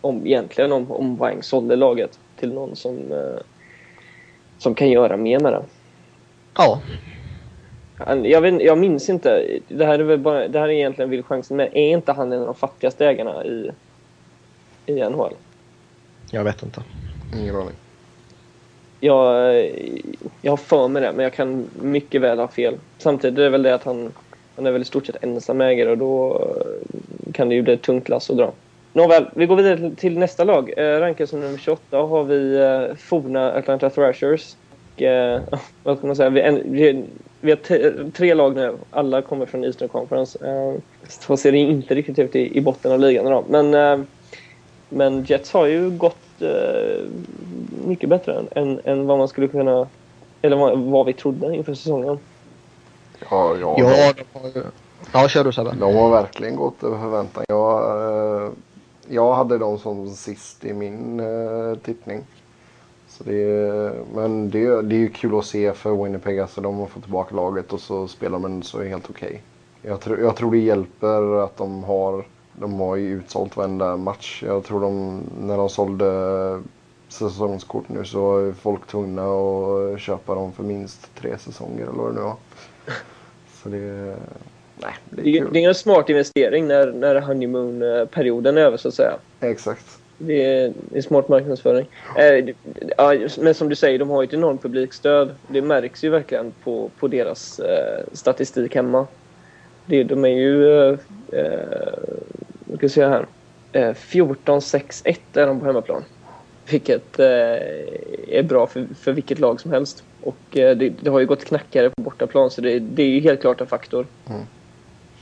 om, 0.02 0.28
egentligen 0.28 0.72
om, 0.72 0.92
om 0.92 1.16
Wang 1.16 1.44
sålde 1.44 1.76
laget 1.76 2.20
till 2.36 2.54
någon 2.54 2.76
som, 2.76 3.12
eh, 3.12 3.42
som 4.58 4.76
kan 4.76 4.90
göra 4.90 5.18
mer 5.18 5.40
med 5.40 5.54
det. 5.54 5.64
Ja. 6.58 6.82
Jag, 8.24 8.42
vet, 8.42 8.62
jag 8.62 8.78
minns 8.78 9.10
inte. 9.10 9.60
Det 9.68 9.86
här 9.86 10.00
är, 10.00 10.04
väl 10.04 10.20
bara, 10.20 10.48
det 10.48 10.60
här 10.60 10.68
är 10.68 10.74
egentligen 10.74 11.10
vill 11.10 11.24
chansen, 11.24 11.58
men 11.58 11.68
är 11.68 11.94
inte 11.94 12.12
han 12.12 12.32
en 12.32 12.40
av 12.40 12.46
de 12.46 12.56
fattigaste 12.56 13.08
ägarna 13.08 13.46
i, 13.46 13.72
i 14.86 14.94
NHL? 14.94 15.34
Jag 16.32 16.44
vet 16.44 16.64
inte. 16.64 16.84
Ingen 17.36 17.56
aning. 17.56 17.76
Jag, 19.00 19.56
jag 20.42 20.52
har 20.52 20.58
för 20.58 20.88
mig 20.88 21.02
det, 21.02 21.12
men 21.12 21.24
jag 21.24 21.34
kan 21.34 21.70
mycket 21.82 22.22
väl 22.22 22.40
ha 22.40 22.48
fel. 22.48 22.76
Samtidigt 22.98 23.40
är 23.40 23.44
det 23.44 23.50
väl 23.50 23.64
det 23.64 23.76
att 23.76 23.84
han, 23.84 24.12
han 24.56 24.66
är 24.66 24.72
väl 24.72 24.82
i 24.82 24.86
stort 24.86 25.06
sett 25.06 25.24
ensam 25.24 25.62
ägare 25.62 25.90
och 25.90 25.98
då 25.98 26.48
kan 27.34 27.50
det 27.50 27.56
ju 27.56 27.62
bli 27.62 27.74
ett 27.74 27.82
tungt 27.82 28.10
lass 28.10 28.30
att 28.30 28.38
dra. 28.38 28.52
Nåväl, 28.94 29.26
vi 29.36 29.46
går 29.46 29.56
vidare 29.56 29.92
till 29.96 30.20
nästa 30.20 30.44
lag. 30.44 30.74
Eh, 30.78 31.00
rankad 31.00 31.30
som 31.30 31.40
nummer 31.40 31.58
28 31.58 31.98
har 31.98 32.24
vi 32.24 32.56
eh, 32.56 32.96
forna 32.96 33.52
Atlanta 33.52 33.90
Thrashers. 33.90 34.56
Och, 34.96 35.02
eh, 35.02 35.42
vad 35.84 35.98
ska 35.98 36.08
man 36.08 36.16
säga? 36.16 36.30
Vi, 36.30 36.42
en, 36.42 36.62
vi, 36.66 37.04
vi 37.42 37.52
har 37.52 38.12
tre 38.12 38.34
lag 38.34 38.56
nu. 38.56 38.78
Alla 38.92 39.22
kommer 39.22 39.46
från 39.46 39.64
Eastern 39.64 39.88
Conference. 39.90 40.48
Eh, 40.48 40.82
så 41.08 41.38
ser 41.38 41.52
det 41.52 41.58
inte 41.58 41.96
riktigt 41.96 42.20
ut 42.20 42.36
i, 42.36 42.58
i 42.58 42.62
botten 42.62 42.92
av 42.92 43.00
ligan 43.00 43.28
idag. 43.28 43.44
Men, 43.50 43.74
eh, 43.74 44.06
men 44.90 45.24
Jets 45.24 45.54
har 45.54 45.66
ju 45.66 45.90
gått 45.90 46.42
eh, 46.42 47.06
mycket 47.88 48.10
bättre 48.10 48.44
än, 48.56 48.80
än 48.84 49.08
vad 49.08 49.18
man 49.18 49.28
skulle 49.28 49.48
kunna... 49.48 49.88
Eller 50.42 50.56
vad, 50.56 50.80
vad 50.80 51.06
vi 51.06 51.14
trodde 51.14 51.56
inför 51.56 51.74
säsongen. 51.74 52.20
Ja, 53.30 53.56
ja, 53.58 53.76
ja, 53.78 54.14
de, 54.14 54.40
har 54.40 54.48
ju... 54.56 54.64
Ja, 55.12 55.28
kör 55.28 55.44
du 55.44 55.52
Sebbe. 55.52 55.76
De 55.80 55.96
har 55.96 56.10
verkligen 56.10 56.56
gått 56.56 56.84
över 56.84 56.98
förväntan. 56.98 57.44
Jag, 57.48 57.84
eh, 58.44 58.50
jag 59.08 59.34
hade 59.34 59.58
dem 59.58 59.80
som 59.80 60.10
sist 60.10 60.66
i 60.66 60.74
min 60.74 61.20
eh, 61.20 61.76
tippning. 61.76 62.24
Så 63.08 63.24
det, 63.24 63.94
men 64.14 64.50
det, 64.50 64.82
det 64.82 64.96
är 64.96 65.00
ju 65.00 65.10
kul 65.10 65.40
att 65.40 65.46
se 65.46 65.74
för 65.74 66.04
Winnipeg. 66.04 66.40
Alltså, 66.40 66.62
de 66.62 66.78
har 66.78 66.86
fått 66.86 67.04
tillbaka 67.04 67.36
laget 67.36 67.74
och 67.74 67.80
så 67.80 68.08
spelar 68.08 68.40
de 68.40 68.64
så 68.64 68.84
helt 68.84 69.10
okej. 69.10 69.28
Okay. 69.28 69.40
Jag, 69.92 70.02
tr 70.02 70.18
jag 70.22 70.36
tror 70.36 70.52
det 70.52 70.58
hjälper 70.58 71.44
att 71.44 71.58
de 71.58 71.84
har 71.84 72.26
de 72.54 72.80
har 72.80 72.96
ju 72.96 73.10
utsålt 73.10 73.58
varenda 73.58 73.98
match. 73.98 74.44
Jag 74.48 74.64
tror 74.64 74.82
de, 74.82 75.22
när 75.42 75.58
de 75.58 75.70
sålde 75.70 76.62
säsongskort 77.12 77.90
nu 77.90 78.06
så 78.06 78.22
var 78.22 78.52
folk 78.52 78.88
tvungna 78.88 79.24
att 79.24 80.00
köpa 80.00 80.36
dem 80.36 80.54
för 80.54 80.64
minst 80.64 81.16
tre 81.16 81.38
säsonger 81.38 81.84
eller 81.84 81.92
vad 81.92 82.10
det 82.10 82.16
nu 82.16 82.22
var. 82.22 82.36
Så 83.64 83.70
det, 83.70 84.16
nej, 84.76 84.94
det 85.10 85.22
är 85.22 85.40
kul. 85.40 85.50
Det 85.54 85.64
är 85.64 85.68
en 85.68 85.76
smart 85.76 86.10
investering 86.10 86.68
när, 86.68 86.92
när 86.92 87.22
honeymoon-perioden 87.22 88.58
är 88.58 88.62
över 88.62 88.78
så 88.78 88.88
att 88.88 88.94
säga. 88.94 89.14
Exakt. 89.40 89.98
Det 90.18 90.44
är, 90.44 90.74
det 90.90 90.98
är 90.98 91.02
smart 91.02 91.30
marknadsföring. 91.30 91.88
Eh, 92.18 92.56
ja, 92.98 93.14
men 93.40 93.54
som 93.54 93.70
du 93.70 93.76
säger, 93.76 94.00
de 94.00 94.10
har 94.10 94.22
ju 94.22 94.28
ett 94.28 94.34
enormt 94.34 94.62
publikstöd. 94.62 95.36
Det 95.48 95.62
märks 95.62 96.04
ju 96.04 96.10
verkligen 96.10 96.54
på, 96.64 96.90
på 97.00 97.08
deras 97.08 97.60
eh, 97.60 98.04
statistik 98.14 98.76
hemma. 98.76 99.08
Det, 99.86 100.04
de 100.04 100.26
är 100.26 100.30
ju 100.30 100.80
eh, 100.90 101.00
eh 101.32 101.94
vi 102.66 102.78
ska 102.78 102.90
se 102.90 103.06
här. 103.06 103.26
Eh, 103.72 103.94
14-6-1 103.94 105.18
är 105.34 105.48
de 105.48 105.60
på 105.60 105.66
hemmaplan. 105.66 106.04
Vilket 106.72 107.20
eh, 107.20 107.26
är 108.28 108.44
bra 108.44 108.68
för, 108.68 108.88
för 108.96 109.12
vilket 109.12 109.40
lag 109.40 109.62
som 109.62 109.72
helst. 109.72 110.04
Och 110.24 110.58
eh, 110.58 110.78
det, 110.78 110.90
det, 110.90 111.10
har 111.10 111.20
ju 111.20 111.26
gått 111.26 111.46
knackare 111.46 111.90
på 111.90 112.02
bortaplan 112.02 112.52
så 112.52 112.62
det, 112.62 112.80
det 112.80 113.04
är 113.04 113.08
ju 113.08 113.20
helt 113.20 113.42
klart 113.42 113.62
en 113.62 113.68
faktor. 113.68 114.06
Mm. 114.30 114.42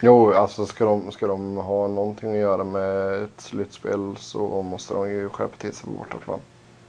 Jo, 0.01 0.33
alltså 0.33 0.65
ska 0.65 0.85
de, 0.85 1.11
ska 1.11 1.27
de 1.27 1.57
ha 1.57 1.87
någonting 1.87 2.31
att 2.31 2.37
göra 2.37 2.63
med 2.63 3.23
ett 3.23 3.41
slutspel 3.41 4.15
så 4.17 4.61
måste 4.61 4.93
de 4.93 5.09
ju 5.11 5.29
skärpa 5.29 5.57
till 5.57 5.73
sig 5.73 5.85
på 5.85 5.91
bortaplan. 5.91 6.39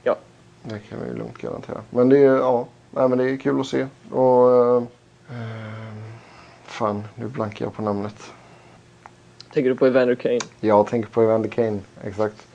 Ja. 0.03 0.15
Det 0.63 0.79
kan 0.89 0.99
vi 1.03 1.07
ju 1.07 1.17
lugnt 1.17 1.37
garantera. 1.37 1.81
Men 1.89 2.09
det 2.09 2.17
är, 2.17 2.35
ja, 2.35 2.67
nej, 2.91 3.09
men 3.09 3.17
det 3.17 3.29
är 3.29 3.37
kul 3.37 3.59
att 3.59 3.67
se. 3.67 3.87
Och, 4.11 4.77
uh, 4.77 4.83
fan, 6.63 7.03
nu 7.15 7.27
blankar 7.27 7.65
jag 7.65 7.73
på 7.73 7.81
namnet. 7.81 8.31
Tänker 9.53 9.69
du 9.69 9.75
på 9.75 9.85
Evander 9.85 10.15
Kane? 10.15 10.39
Jag 10.59 10.87
tänker 10.87 11.09
på 11.09 11.21
Evander 11.21 11.49
Kane, 11.49 11.79
exakt. 12.03 12.47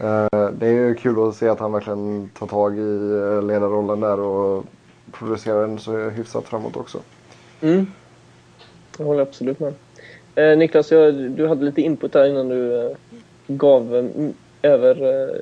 Uh, 0.00 0.50
det 0.52 0.66
är 0.66 0.72
ju 0.72 0.94
kul 0.94 1.28
att 1.28 1.36
se 1.36 1.48
att 1.48 1.60
han 1.60 1.72
verkligen 1.72 2.30
tar 2.38 2.46
tag 2.46 2.78
i 2.78 2.80
uh, 2.80 3.42
ledarrollen 3.42 4.00
där 4.00 4.20
och 4.20 4.64
producerar 5.12 5.60
den 5.60 5.78
så 5.78 6.08
hyfsat 6.08 6.44
framåt 6.44 6.76
också. 6.76 6.98
Mm. 7.60 7.86
Jag 8.98 9.04
håller 9.04 9.22
absolut 9.22 9.60
med. 9.60 9.74
Eh, 10.34 10.58
Niklas, 10.58 10.90
jag, 10.90 11.14
du 11.14 11.48
hade 11.48 11.64
lite 11.64 11.82
input 11.82 12.12
där 12.12 12.28
innan 12.28 12.48
du 12.48 12.86
eh, 12.86 12.96
gav 13.46 13.96
eh, 13.96 14.30
över 14.62 15.02
eh, 15.02 15.36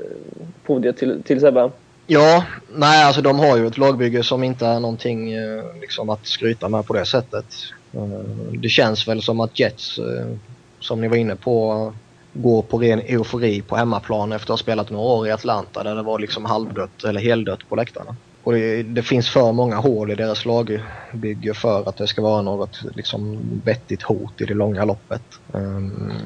podiet 0.67 0.97
till, 0.97 1.23
till 1.23 1.41
Sebbe. 1.41 1.71
Ja, 2.07 2.45
nej 2.75 3.05
alltså 3.05 3.23
de 3.23 3.39
har 3.39 3.57
ju 3.57 3.67
ett 3.67 3.79
lagbygge 3.79 4.23
som 4.23 4.45
inte 4.45 4.67
är 4.67 4.81
någonting 4.81 5.33
eh, 5.33 5.65
liksom 5.81 6.11
att 6.11 6.27
skryta 6.27 6.69
med 6.69 6.87
på 6.87 6.93
det 6.93 7.05
sättet. 7.05 7.47
Eh, 7.93 8.03
det 8.53 8.69
känns 8.69 9.09
väl 9.09 9.23
som 9.23 9.41
att 9.41 9.59
Jets, 9.59 9.99
eh, 9.99 10.27
som 10.81 11.01
ni 11.01 11.09
var 11.09 11.17
inne 11.17 11.37
på, 11.37 11.93
går 12.43 12.63
på 12.63 12.79
ren 12.79 13.01
eufori 13.01 13.63
på 13.63 13.77
hemmaplan 13.77 14.33
efter 14.33 14.45
att 14.45 14.59
ha 14.59 14.63
spelat 14.63 14.91
några 14.91 15.05
år 15.05 15.27
i 15.27 15.31
Atlanta 15.31 15.83
där 15.83 15.95
det 15.95 16.03
var 16.03 16.19
liksom 16.19 16.45
halvdött 16.45 17.05
eller 17.05 17.21
heldött 17.21 17.69
på 17.69 17.77
läktarna. 17.77 18.17
Och 18.43 18.53
det, 18.53 18.83
det, 18.83 19.03
finns 19.03 19.29
för 19.29 19.53
många 19.53 19.77
hål 19.77 20.11
i 20.11 20.15
deras 20.15 20.45
lagbygge 20.45 21.55
för 21.55 21.89
att 21.89 21.97
det 21.97 22.07
ska 22.07 22.23
vara 22.23 22.43
något 22.43 22.81
liksom 22.95 23.39
vettigt 23.65 24.03
hot 24.03 24.41
i 24.41 24.45
det 24.45 24.55
långa 24.55 24.85
loppet. 24.85 25.23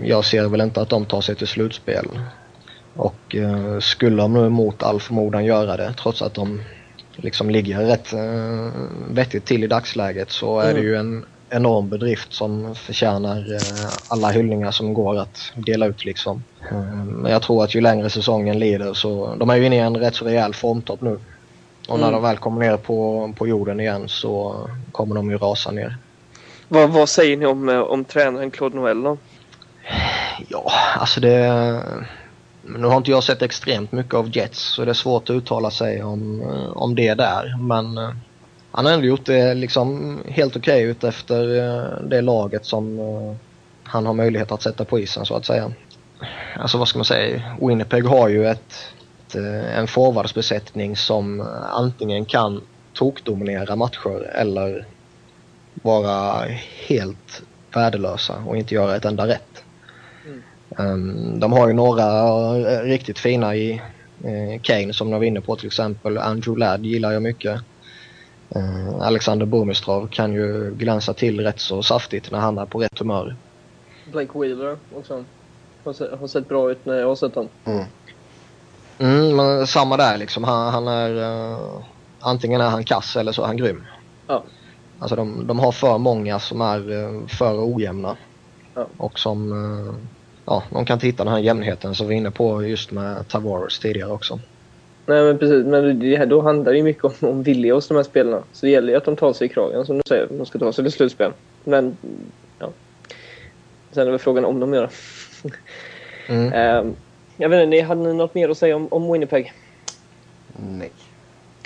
Jag 0.03 0.25
ser 0.25 0.49
väl 0.49 0.61
inte 0.61 0.81
att 0.81 0.88
de 0.88 1.05
tar 1.05 1.20
sig 1.20 1.35
till 1.35 1.46
slutspel. 1.46 2.07
Och 2.94 3.35
uh, 3.35 3.79
skulle 3.79 4.23
de 4.23 4.33
nu 4.33 4.49
mot 4.49 4.83
all 4.83 5.01
förmodan 5.01 5.44
göra 5.44 5.77
det 5.77 5.94
trots 6.03 6.23
att 6.23 6.35
de 6.35 6.61
liksom 7.16 7.51
ligger 7.51 7.79
rätt 7.79 8.12
uh, 8.14 8.70
vettigt 9.11 9.44
till 9.44 9.64
i 9.64 9.66
dagsläget 9.66 10.31
så 10.31 10.61
är 10.61 10.75
det 10.75 10.81
mm. 10.81 10.85
ju 10.85 10.96
en 10.96 11.25
enorm 11.51 11.89
bedrift 11.89 12.33
som 12.33 12.75
förtjänar 12.75 13.53
uh, 13.53 13.59
alla 14.09 14.31
hyllningar 14.31 14.71
som 14.71 14.95
går 14.95 15.19
att 15.19 15.53
dela 15.55 15.87
ut 15.87 16.05
liksom. 16.05 16.43
Men 17.07 17.33
jag 17.33 17.43
tror 17.43 17.65
att 17.65 17.75
ju 17.75 17.81
längre 17.81 18.11
säsongen 18.11 18.59
lider 18.59 18.95
så, 18.95 19.35
de 19.39 19.51
är 19.51 19.57
ju 19.57 19.67
inne 19.67 19.77
i 19.77 19.79
en 19.79 19.97
rätt 19.97 20.15
så 20.15 20.25
rejäl 20.25 20.55
formtopp 20.55 21.01
nu. 21.01 21.19
Och 21.89 21.97
mm. 21.97 22.01
när 22.01 22.13
de 22.13 22.23
väl 22.23 22.37
kommer 22.37 22.61
ner 22.61 22.77
på, 22.77 23.33
på 23.37 23.49
jorden 23.49 23.81
igen 23.81 24.09
så 24.09 24.57
kommer 24.93 25.15
de 25.15 25.31
ju 25.31 25.39
rasa 25.39 25.71
ner. 25.71 25.97
Vad, 26.69 26.91
vad 26.91 27.09
säger 27.09 27.37
ni 27.37 27.47
om, 27.47 27.69
om 27.69 28.05
tränaren 28.05 28.51
Claude 28.51 28.77
Noël 28.77 29.03
då? 29.03 29.19
Ja, 30.49 30.73
alltså 30.99 31.21
det 31.21 31.83
nu 32.63 32.87
har 32.87 32.97
inte 32.97 33.11
jag 33.11 33.25
sett 33.25 33.43
extremt 33.43 33.93
mycket 33.93 34.15
av 34.15 34.37
Jets 34.37 34.59
så 34.59 34.85
det 34.85 34.91
är 34.91 34.95
svårt 34.95 35.31
att 35.31 35.37
uttala 35.37 35.71
sig 35.71 36.03
om, 36.03 36.41
eh, 36.41 36.77
om 36.77 36.95
det 36.95 37.15
där. 37.15 37.57
Men 37.61 37.99
eh, 37.99 38.11
han 38.73 38.87
har 38.87 38.93
ändå 38.93 39.07
gjort 39.07 39.27
det 39.27 39.55
liksom 39.55 40.19
helt 40.29 40.57
okej 40.57 40.75
okay 40.75 40.91
ut 40.91 41.05
efter 41.05 41.59
eh, 41.59 42.09
det 42.09 42.21
laget 42.21 42.67
som 42.67 42.99
han 43.83 44.07
har 44.07 44.15
möjlighet 44.15 44.53
att 44.53 44.63
sätta 44.63 44.85
på 44.85 44.99
isen 44.99 45.27
så 45.27 45.35
att 45.35 45.47
säga. 45.47 45.73
Alltså 46.57 46.79
vad 46.79 46.89
ska 46.89 46.99
man 46.99 47.05
säga? 47.05 47.57
Winnipeg 47.61 48.05
har 48.05 48.29
ju 48.29 48.47
ett, 48.47 48.75
ett 49.27 49.35
en 49.75 49.87
forwardsbesättning 49.87 50.97
som 50.97 51.49
antingen 51.73 52.25
kan 52.25 52.61
tokdominera 52.95 53.77
matcher 53.77 54.31
eller 54.35 54.87
vara 55.75 56.45
helt 56.89 57.43
värdelösa 57.75 58.35
och 58.47 58.57
inte 58.57 58.75
göra 58.75 58.97
ett 58.97 59.05
enda 59.05 59.27
rätt. 59.27 59.65
Um, 60.79 61.41
de 61.41 61.53
har 61.53 61.69
ju 61.69 61.75
några 61.75 62.33
riktigt 62.83 63.19
fina 63.19 63.57
i 63.57 63.83
Kane 64.63 64.93
som 64.93 65.11
de 65.11 65.21
var 65.21 65.25
inne 65.25 65.41
på 65.41 65.57
till 65.57 65.67
exempel. 65.67 66.19
Andrew 66.19 66.61
Ladd 66.61 66.87
gillar 66.87 67.13
jag 67.13 67.23
mycket. 67.23 67.61
Uh, 68.57 69.01
Alexander 69.01 69.47
Burmistrov 69.47 70.09
kan 70.09 70.33
ju 70.33 70.75
glänsa 70.75 71.15
till 71.15 71.41
rätt 71.41 71.61
så 71.61 71.83
saftigt 71.83 72.31
när 72.31 72.39
han 72.39 72.59
är 72.59 72.67
på 72.67 72.79
rätt 72.79 72.99
humör. 72.99 73.37
Blake 74.13 74.39
Wheeler 74.39 74.77
också. 74.97 75.25
Har 75.85 75.93
sett, 75.93 76.21
har 76.21 76.27
sett 76.27 76.49
bra 76.49 76.71
ut 76.71 76.87
när 76.87 76.95
jag 76.95 77.09
har 77.09 77.17
sett 77.17 77.35
honom. 77.35 77.51
Mm. 77.65 77.85
Mm, 78.99 79.37
men 79.37 79.67
samma 79.67 79.97
där 79.97 80.19
liksom. 80.19 80.45
Han, 80.45 80.73
han 80.73 80.89
är... 80.89 81.11
Uh, 81.11 81.83
antingen 82.21 82.61
är 82.61 82.69
han 82.69 82.85
kass 82.85 83.17
eller 83.17 83.33
så 83.33 83.43
är 83.43 83.47
han 83.47 83.57
grym. 83.57 83.85
Ja. 84.27 84.45
Alltså 84.99 85.17
de, 85.17 85.47
de 85.47 85.59
har 85.59 85.73
för 85.73 85.99
många 85.99 86.39
som 86.39 86.61
är 86.61 86.91
uh, 86.91 87.27
för 87.27 87.75
ojämna. 87.75 88.17
Ja. 88.75 88.87
Och 88.97 89.19
som 89.19 89.53
uh, 89.53 89.95
ja, 90.45 90.63
de 90.71 90.85
kan 90.85 90.95
inte 90.95 91.07
hitta 91.07 91.25
den 91.25 91.33
här 91.33 91.41
jämnheten 91.41 91.95
som 91.95 92.09
vi 92.09 92.15
är 92.15 92.19
inne 92.19 92.31
på 92.31 92.65
just 92.65 92.91
med 92.91 93.29
Tavares 93.29 93.79
tidigare 93.79 94.13
också. 94.13 94.41
Nej 95.07 95.25
men 95.25 95.39
precis, 95.39 95.67
men 95.67 95.99
det, 95.99 96.25
då 96.25 96.41
handlar 96.41 96.73
det 96.73 96.79
ju 96.79 96.85
mycket 96.85 97.05
om, 97.05 97.29
om 97.29 97.43
vilja 97.43 97.75
hos 97.75 97.89
de 97.89 97.97
här 97.97 98.03
spelarna. 98.03 98.43
Så 98.53 98.67
det 98.67 98.73
gäller 98.73 98.89
ju 98.89 98.97
att 98.97 99.05
de 99.05 99.17
tar 99.17 99.33
sig 99.33 99.47
i 99.47 99.49
kragen 99.49 99.87
som 99.87 99.97
du 99.97 100.03
säger. 100.09 100.27
De 100.31 100.47
ska 100.47 100.59
ta 100.59 100.73
sig 100.73 100.85
till 100.85 100.93
slutspel. 100.93 101.33
Men, 101.65 101.97
ja. 102.59 102.71
Sen 103.93 104.07
är 104.07 104.11
väl 104.11 104.19
frågan 104.19 104.45
om 104.45 104.61
de 104.61 104.75
gör 104.75 104.83
det. 104.83 105.53
Mm. 106.33 106.87
um, 106.87 106.97
jag 107.37 107.49
vet 107.49 107.65
inte, 107.65 107.83
hade 107.83 108.03
ni 108.03 108.15
något 108.15 108.35
mer 108.35 108.49
att 108.49 108.59
säga 108.59 108.77
om, 108.77 108.89
om 108.91 109.13
Winnipeg? 109.13 109.53
Nej. 110.57 110.91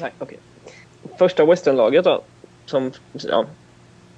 Nej, 0.01 0.13
okej. 0.19 0.39
Okay. 0.65 1.19
Första 1.19 1.45
Westernlaget 1.45 2.05
då. 2.05 2.23
Som, 2.67 2.93
ja. 3.13 3.47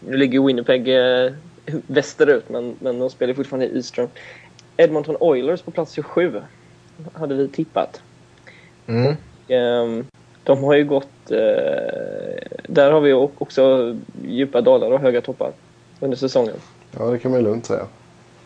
Nu 0.01 0.17
ligger 0.17 0.47
Winnipeg 0.47 0.89
eh, 0.89 1.33
västerut 1.87 2.49
men, 2.49 2.77
men 2.81 2.99
de 2.99 3.11
spelar 3.11 3.35
fortfarande 3.35 3.67
i 3.67 3.77
Eastern. 3.77 4.09
Edmonton 4.77 5.17
Oilers 5.21 5.63
på 5.63 5.71
plats 5.71 5.93
27 5.93 6.43
hade 7.13 7.35
vi 7.35 7.49
tippat. 7.49 8.03
Mm. 8.87 9.07
Och, 9.45 9.51
eh, 9.51 10.05
de 10.45 10.65
har 10.65 10.75
ju 10.75 10.85
gått... 10.85 11.31
Eh, 11.31 11.39
där 12.69 12.93
har 12.93 13.01
vi 13.01 13.13
också 13.13 13.97
djupa 14.23 14.61
dalar 14.61 14.91
och 14.91 15.01
höga 15.01 15.21
toppar 15.21 15.53
under 16.01 16.17
säsongen. 16.17 16.57
Ja, 16.99 17.05
det 17.05 17.19
kan 17.19 17.31
man 17.31 17.43
lugnt 17.43 17.67
säga. 17.67 17.87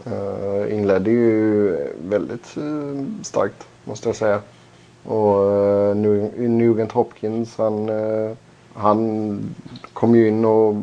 Uh, 0.06 0.74
inledde 0.74 1.10
ju 1.10 1.76
väldigt 2.08 2.56
uh, 2.58 3.04
starkt, 3.22 3.68
måste 3.84 4.08
jag 4.08 4.16
säga. 4.16 4.40
Och 5.04 5.40
uh, 5.40 5.96
Nugent 6.36 6.92
Hopkins, 6.92 7.58
han, 7.58 7.90
han 8.74 9.38
kom 9.92 10.14
ju 10.14 10.28
in 10.28 10.44
och 10.44 10.74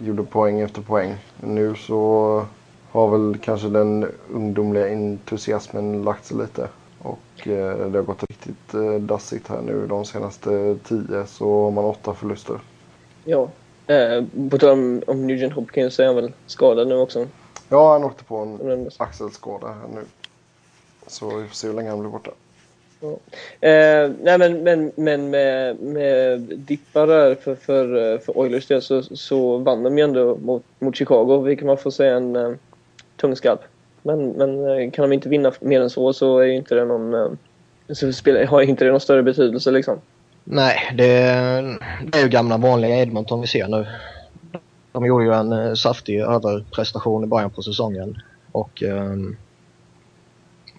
gjorde 0.00 0.22
poäng 0.22 0.60
efter 0.60 0.82
poäng. 0.82 1.14
Nu 1.40 1.74
så 1.74 2.44
har 2.90 3.08
väl 3.08 3.38
kanske 3.42 3.68
den 3.68 4.06
ungdomliga 4.34 4.88
entusiasmen 4.88 6.02
lagt 6.02 6.24
sig 6.24 6.36
lite. 6.36 6.68
Eh, 7.46 7.76
det 7.76 7.98
har 7.98 8.02
gått 8.02 8.24
riktigt 8.30 8.74
eh, 8.74 8.94
dassigt 8.94 9.48
här 9.48 9.60
nu 9.60 9.86
de 9.86 10.04
senaste 10.04 10.76
tio 10.84 11.26
så 11.26 11.64
har 11.64 11.70
man 11.70 11.84
åtta 11.84 12.14
förluster. 12.14 12.60
Ja, 13.24 13.48
eh, 13.86 14.24
på 14.50 14.58
tal 14.58 14.70
om, 14.70 15.02
om 15.06 15.26
Nugent 15.26 15.52
Hopkins 15.52 15.94
så 15.94 16.02
är 16.02 16.06
han 16.06 16.16
väl 16.16 16.32
skadad 16.46 16.88
nu 16.88 16.96
också? 16.96 17.26
Ja, 17.68 17.92
han 17.92 18.04
åkte 18.04 18.24
på 18.24 18.36
en 18.36 18.90
axelskada 18.96 19.66
här 19.66 19.88
nu. 19.94 20.04
Så 21.06 21.36
vi 21.36 21.48
får 21.48 21.54
se 21.54 21.66
hur 21.66 21.74
länge 21.74 21.90
han 21.90 22.00
blir 22.00 22.10
borta. 22.10 22.30
Ja. 23.00 23.08
Eh, 23.68 24.10
nej 24.22 24.38
men, 24.38 24.62
men, 24.62 24.92
men 24.94 25.30
med, 25.30 25.80
med 25.80 26.40
dippar 26.40 27.06
där 27.06 27.34
för, 27.34 27.54
för, 27.54 28.18
för 28.18 28.38
Oilers 28.38 28.66
del 28.66 28.82
så, 28.82 29.02
så 29.02 29.56
vann 29.56 29.82
de 29.82 29.98
ju 29.98 30.04
ändå 30.04 30.36
mot, 30.36 30.62
mot 30.78 30.96
Chicago, 30.96 31.42
vilket 31.42 31.66
man 31.66 31.78
får 31.78 31.90
säga 31.90 32.16
en 32.16 32.36
eh, 32.36 32.52
tung 33.16 33.36
skalp. 33.36 33.60
Men, 34.02 34.28
men 34.28 34.66
eh, 34.68 34.90
kan 34.90 35.02
de 35.08 35.12
inte 35.14 35.28
vinna 35.28 35.52
mer 35.60 35.80
än 35.80 35.90
så 35.90 36.12
så 36.12 36.38
är 36.38 36.46
inte 36.46 36.74
det 36.74 36.84
någon, 36.84 37.14
eh, 37.14 37.30
så 37.92 38.12
spelar, 38.12 38.44
har 38.44 38.62
inte 38.62 38.84
det 38.84 38.90
någon 38.90 39.00
större 39.00 39.22
betydelse 39.22 39.70
liksom. 39.70 39.98
Nej, 40.44 40.92
det, 40.94 41.06
det 42.04 42.18
är 42.18 42.22
ju 42.22 42.28
gamla 42.28 42.56
vanliga 42.56 42.96
Edmonton 42.96 43.40
vi 43.40 43.46
ser 43.46 43.68
nu. 43.68 43.86
De 44.92 45.06
gjorde 45.06 45.24
ju 45.24 45.32
en 45.32 45.52
eh, 45.52 45.74
saftig 45.74 46.20
överprestation 46.20 47.24
i 47.24 47.26
början 47.26 47.50
på 47.50 47.62
säsongen. 47.62 48.22
Och 48.52 48.82
um, 48.82 49.36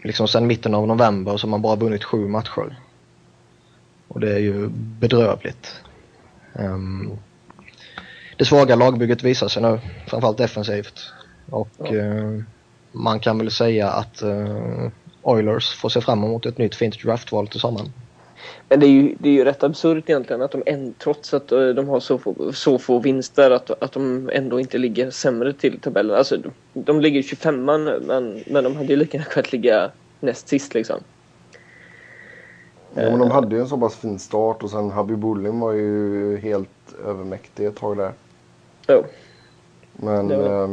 liksom 0.03 0.27
sen 0.27 0.47
mitten 0.47 0.75
av 0.75 0.87
november 0.87 1.37
så 1.37 1.47
har 1.47 1.51
man 1.51 1.61
bara 1.61 1.75
vunnit 1.75 2.03
sju 2.03 2.27
matcher. 2.27 2.75
Och 4.07 4.19
det 4.19 4.33
är 4.33 4.39
ju 4.39 4.69
bedrövligt. 4.73 5.81
Um, 6.53 7.17
det 8.37 8.45
svaga 8.45 8.75
lagbygget 8.75 9.23
visar 9.23 9.47
sig 9.47 9.61
nu, 9.61 9.79
framförallt 10.07 10.37
defensivt. 10.37 10.99
Och 11.49 11.69
ja. 11.77 11.95
uh, 11.95 12.43
man 12.91 13.19
kan 13.19 13.37
väl 13.37 13.51
säga 13.51 13.89
att 13.89 14.23
uh, 14.23 14.89
Oilers 15.21 15.75
får 15.75 15.89
se 15.89 16.01
fram 16.01 16.23
emot 16.23 16.45
ett 16.45 16.57
nytt 16.57 16.75
fint 16.75 17.03
draftval 17.03 17.47
till 17.47 17.59
sommaren. 17.59 17.91
Men 18.69 18.79
det 18.79 18.85
är 18.85 18.89
ju, 18.89 19.15
det 19.19 19.29
är 19.29 19.33
ju 19.33 19.43
rätt 19.43 19.63
absurt 19.63 20.09
egentligen 20.09 20.41
att 20.41 20.51
de 20.51 20.63
en, 20.65 20.93
trots 20.93 21.33
att 21.33 21.51
eh, 21.51 21.67
de 21.67 21.87
har 21.89 21.99
så 21.99 22.17
få, 22.17 22.53
så 22.53 22.77
få 22.77 22.99
vinster 22.99 23.51
att, 23.51 23.83
att 23.83 23.91
de 23.91 24.29
ändå 24.33 24.59
inte 24.59 24.77
ligger 24.77 25.11
sämre 25.11 25.53
till 25.53 25.79
tabellen. 25.79 26.15
Alltså 26.15 26.37
de, 26.37 26.51
de 26.73 27.01
ligger 27.01 27.21
25 27.21 27.65
nu 27.65 28.03
men, 28.07 28.43
men 28.47 28.63
de 28.63 28.75
hade 28.75 28.87
ju 28.87 28.95
lika 28.95 29.17
gärna 29.17 29.29
kunnat 29.29 29.51
ligga 29.51 29.91
näst 30.19 30.47
sist 30.47 30.73
liksom. 30.73 30.99
Ja, 32.93 33.01
men 33.01 33.19
de 33.19 33.31
hade 33.31 33.55
ju 33.55 33.61
en 33.61 33.67
så 33.67 33.77
pass 33.77 33.95
fin 33.95 34.19
start 34.19 34.63
och 34.63 34.69
sen 34.69 34.91
Habib 34.91 35.19
Bullim 35.19 35.59
var 35.59 35.71
ju 35.71 36.37
helt 36.37 36.69
övermäktig 37.05 37.65
ett 37.65 37.75
tag 37.75 37.97
där. 37.97 38.11
Jo. 38.87 39.03
Men, 39.93 40.31
eh, 40.31 40.69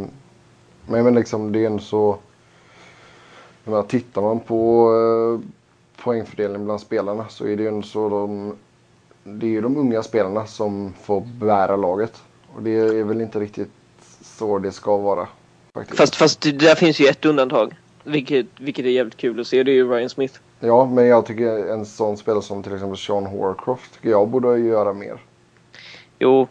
men, 0.89 1.05
men 1.05 1.15
liksom 1.15 1.53
det 1.53 1.63
är 1.63 1.67
ändå 1.67 1.83
så. 1.83 2.19
Jag 3.65 3.71
menar, 3.71 3.83
tittar 3.83 4.23
man 4.23 4.41
på 4.41 4.91
eh, 4.95 5.51
poängfördelningen 6.03 6.65
bland 6.65 6.81
spelarna 6.81 7.29
så 7.29 7.47
är 7.47 7.57
det 7.57 7.63
ju 7.63 7.69
ändå 7.69 7.87
så 7.87 8.09
de. 8.09 8.55
Det 9.25 9.47
är 9.47 9.51
ju 9.51 9.61
de 9.61 9.77
unga 9.77 10.03
spelarna 10.03 10.47
som 10.47 10.95
får 11.03 11.21
bära 11.21 11.77
laget. 11.77 12.23
Och 12.57 12.63
det 12.63 12.71
är 12.71 13.05
väl 13.05 13.21
inte 13.21 13.41
riktigt 13.41 13.71
så 14.23 14.59
det 14.59 14.73
ska 14.73 14.97
vara. 14.97 15.29
Faktiskt. 15.75 15.99
Fast, 15.99 16.17
fast 16.17 16.41
där 16.41 16.75
finns 16.75 17.01
ju 17.01 17.07
ett 17.07 17.25
undantag. 17.25 17.75
Vilket, 18.05 18.47
vilket 18.59 18.85
är 18.85 18.91
jävligt 18.91 19.17
kul 19.17 19.41
att 19.41 19.47
se. 19.47 19.63
Det 19.63 19.71
är 19.71 19.75
ju 19.75 19.91
Ryan 19.91 20.09
Smith. 20.09 20.39
Ja, 20.61 20.85
men 20.85 21.07
jag 21.07 21.27
tycker 21.27 21.73
en 21.73 21.87
sån 21.87 22.17
spelare 22.17 22.43
som 22.43 22.63
till 22.63 22.75
exempel 22.75 22.99
Sean 22.99 23.27
Horcroft 23.27 23.95
tycker 23.95 24.11
jag 24.11 24.29
borde 24.29 24.59
göra 24.59 24.93
mer. 24.93 25.23
Jo. 26.19 26.47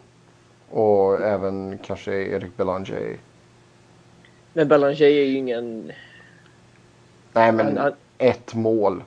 Och 0.70 1.20
även 1.20 1.78
kanske 1.78 2.12
Erik 2.12 2.56
Belanger. 2.56 3.16
Men 4.58 4.68
Belanger 4.68 5.02
är 5.02 5.08
ju 5.08 5.36
ingen... 5.36 5.92
Nej, 7.32 7.52
men 7.52 7.66
han, 7.66 7.76
han... 7.76 7.92
ett 8.18 8.54
mål. 8.54 9.02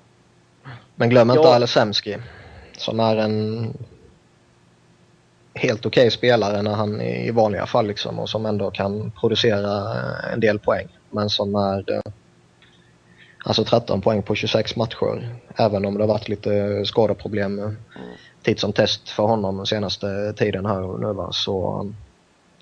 Men 0.95 1.09
glöm 1.09 1.29
inte 1.29 1.41
ja. 1.43 1.55
Alesemski. 1.55 2.17
som 2.77 2.99
är 2.99 3.15
en 3.15 3.67
helt 5.53 5.85
okej 5.85 6.01
okay 6.01 6.11
spelare 6.11 6.61
när 6.61 6.73
han 6.73 7.01
i 7.01 7.31
vanliga 7.31 7.65
fall 7.65 7.87
liksom 7.87 8.19
och 8.19 8.29
som 8.29 8.45
ändå 8.45 8.71
kan 8.71 9.11
producera 9.11 9.95
en 10.33 10.39
del 10.39 10.59
poäng. 10.59 10.87
Men 11.09 11.29
som 11.29 11.55
är 11.55 11.91
eh, 11.93 12.01
alltså 13.45 13.63
13 13.63 14.01
poäng 14.01 14.23
på 14.23 14.35
26 14.35 14.75
matcher. 14.75 15.35
Även 15.55 15.85
om 15.85 15.93
det 15.97 16.03
har 16.03 16.07
varit 16.07 16.29
lite 16.29 16.85
skadeproblem 16.85 17.59
mm. 17.59 17.75
tid 18.43 18.59
som 18.59 18.73
test 18.73 19.09
för 19.09 19.23
honom 19.23 19.57
den 19.57 19.65
senaste 19.65 20.33
tiden 20.33 20.65
här 20.65 20.97
nu 20.97 21.13
va. 21.13 21.29
Så 21.31 21.87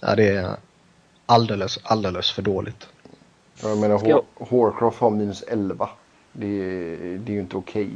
är 0.02 0.16
det 0.16 0.58
alldeles, 1.30 1.80
alldeles 1.84 2.32
för 2.32 2.42
dåligt. 2.42 2.88
Jag 3.62 3.78
menar 3.78 4.24
Horcroft 4.34 5.00
har 5.00 5.10
minus 5.10 5.44
11. 5.44 5.90
Det, 6.32 6.48
det 7.18 7.32
är 7.32 7.34
ju 7.34 7.40
inte 7.40 7.58
okej. 7.58 7.84
Okay. 7.84 7.96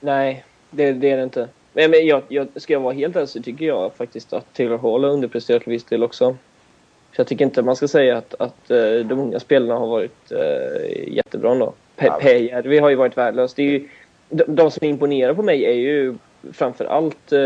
Nej, 0.00 0.44
det, 0.70 0.92
det 0.92 1.10
är 1.10 1.16
det 1.16 1.22
inte. 1.22 1.48
Men, 1.72 1.90
men 1.90 2.06
jag, 2.06 2.22
jag, 2.28 2.48
ska 2.56 2.72
jag 2.72 2.80
vara 2.80 2.94
helt 2.94 3.16
ärlig 3.16 3.28
så 3.28 3.42
tycker 3.42 3.64
jag 3.64 3.94
faktiskt 3.94 4.32
att 4.32 4.54
Taylor 4.54 4.78
Hall 4.78 5.04
har 5.04 5.10
underpresterat 5.10 5.62
till 5.62 5.72
viss 5.72 5.84
del 5.84 6.02
också. 6.02 6.36
Så 7.12 7.20
jag 7.20 7.26
tycker 7.26 7.44
inte 7.44 7.62
man 7.62 7.76
ska 7.76 7.88
säga 7.88 8.16
att, 8.16 8.34
att 8.38 8.70
uh, 8.70 9.06
de 9.06 9.18
unga 9.18 9.40
spelarna 9.40 9.80
har 9.80 9.86
varit 9.86 10.32
uh, 10.32 11.08
jättebra 11.14 11.52
ändå. 11.52 11.72
Pejärvi 11.96 12.78
har 12.78 12.90
ju 12.90 12.96
varit 12.96 13.16
värdelös. 13.16 13.54
Det 13.54 13.62
är 13.62 13.70
ju, 13.70 13.88
de, 14.28 14.44
de 14.48 14.70
som 14.70 14.86
imponerar 14.86 15.34
på 15.34 15.42
mig 15.42 15.64
är 15.64 15.74
ju 15.74 16.14
framför 16.52 16.84
allt, 16.84 17.32
uh, 17.32 17.38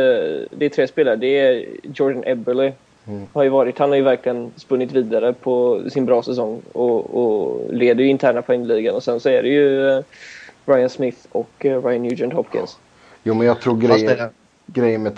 det 0.51 0.65
är 0.65 0.69
tre 0.69 0.87
spelare. 0.87 1.17
Det 1.17 1.39
är 1.39 1.67
Jordan 1.83 2.25
Eberle. 2.27 2.73
Mm. 3.07 3.27
Har 3.33 3.43
ju 3.43 3.49
varit, 3.49 3.79
han 3.79 3.89
har 3.89 3.97
ju 3.97 4.03
verkligen 4.03 4.53
spunnit 4.57 4.93
vidare 4.93 5.33
på 5.33 5.83
sin 5.91 6.07
bra 6.07 6.23
säsong 6.23 6.63
och, 6.73 7.15
och 7.15 7.75
leder 7.75 8.05
ju 8.05 8.11
interna 8.11 8.43
poängligan. 8.43 8.95
Och 8.95 9.03
sen 9.03 9.21
så 9.21 9.29
är 9.29 9.43
det 9.43 9.49
ju 9.49 10.03
Ryan 10.67 10.91
Smith 10.91 11.19
och 11.33 11.51
Ryan 11.59 12.03
Nugent 12.03 12.33
Hopkins. 12.33 12.79
Jo, 13.23 13.35
men 13.35 13.47
jag 13.47 13.61
tror 13.61 13.77
grejen, 13.77 14.31
grejen 14.67 15.03
med 15.03 15.17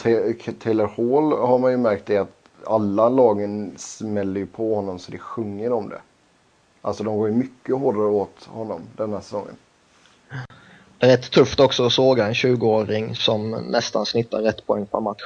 Taylor 0.58 0.86
Hall 0.86 1.48
har 1.48 1.58
man 1.58 1.70
ju 1.70 1.76
märkt 1.76 2.10
är 2.10 2.20
att 2.20 2.36
alla 2.64 3.08
lagen 3.08 3.72
smäller 3.76 4.40
ju 4.40 4.46
på 4.46 4.74
honom 4.74 4.98
så 4.98 5.12
det 5.12 5.18
sjunger 5.18 5.72
om 5.72 5.88
det. 5.88 6.00
Alltså 6.82 7.04
de 7.04 7.18
går 7.18 7.28
ju 7.28 7.34
mycket 7.34 7.76
hårdare 7.76 8.06
åt 8.06 8.44
honom 8.44 8.80
denna 8.96 9.20
säsongen. 9.20 9.56
Det 10.98 11.06
är 11.06 11.10
rätt 11.10 11.30
tufft 11.30 11.60
också 11.60 11.86
att 11.86 11.92
såga 11.92 12.26
en 12.26 12.32
20-åring 12.32 13.14
som 13.14 13.50
nästan 13.50 14.06
snittar 14.06 14.42
rätt 14.42 14.66
poäng 14.66 14.86
per 14.86 15.00
match. 15.00 15.22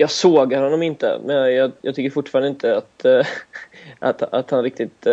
Jag 0.00 0.10
sågar 0.10 0.62
honom 0.62 0.82
inte, 0.82 1.18
men 1.24 1.54
jag, 1.54 1.72
jag 1.82 1.94
tycker 1.94 2.10
fortfarande 2.10 2.48
inte 2.48 2.76
att, 2.76 3.04
äh, 3.04 3.26
att, 3.98 4.22
att 4.22 4.50
han 4.50 4.62
riktigt 4.62 5.06
äh, 5.06 5.12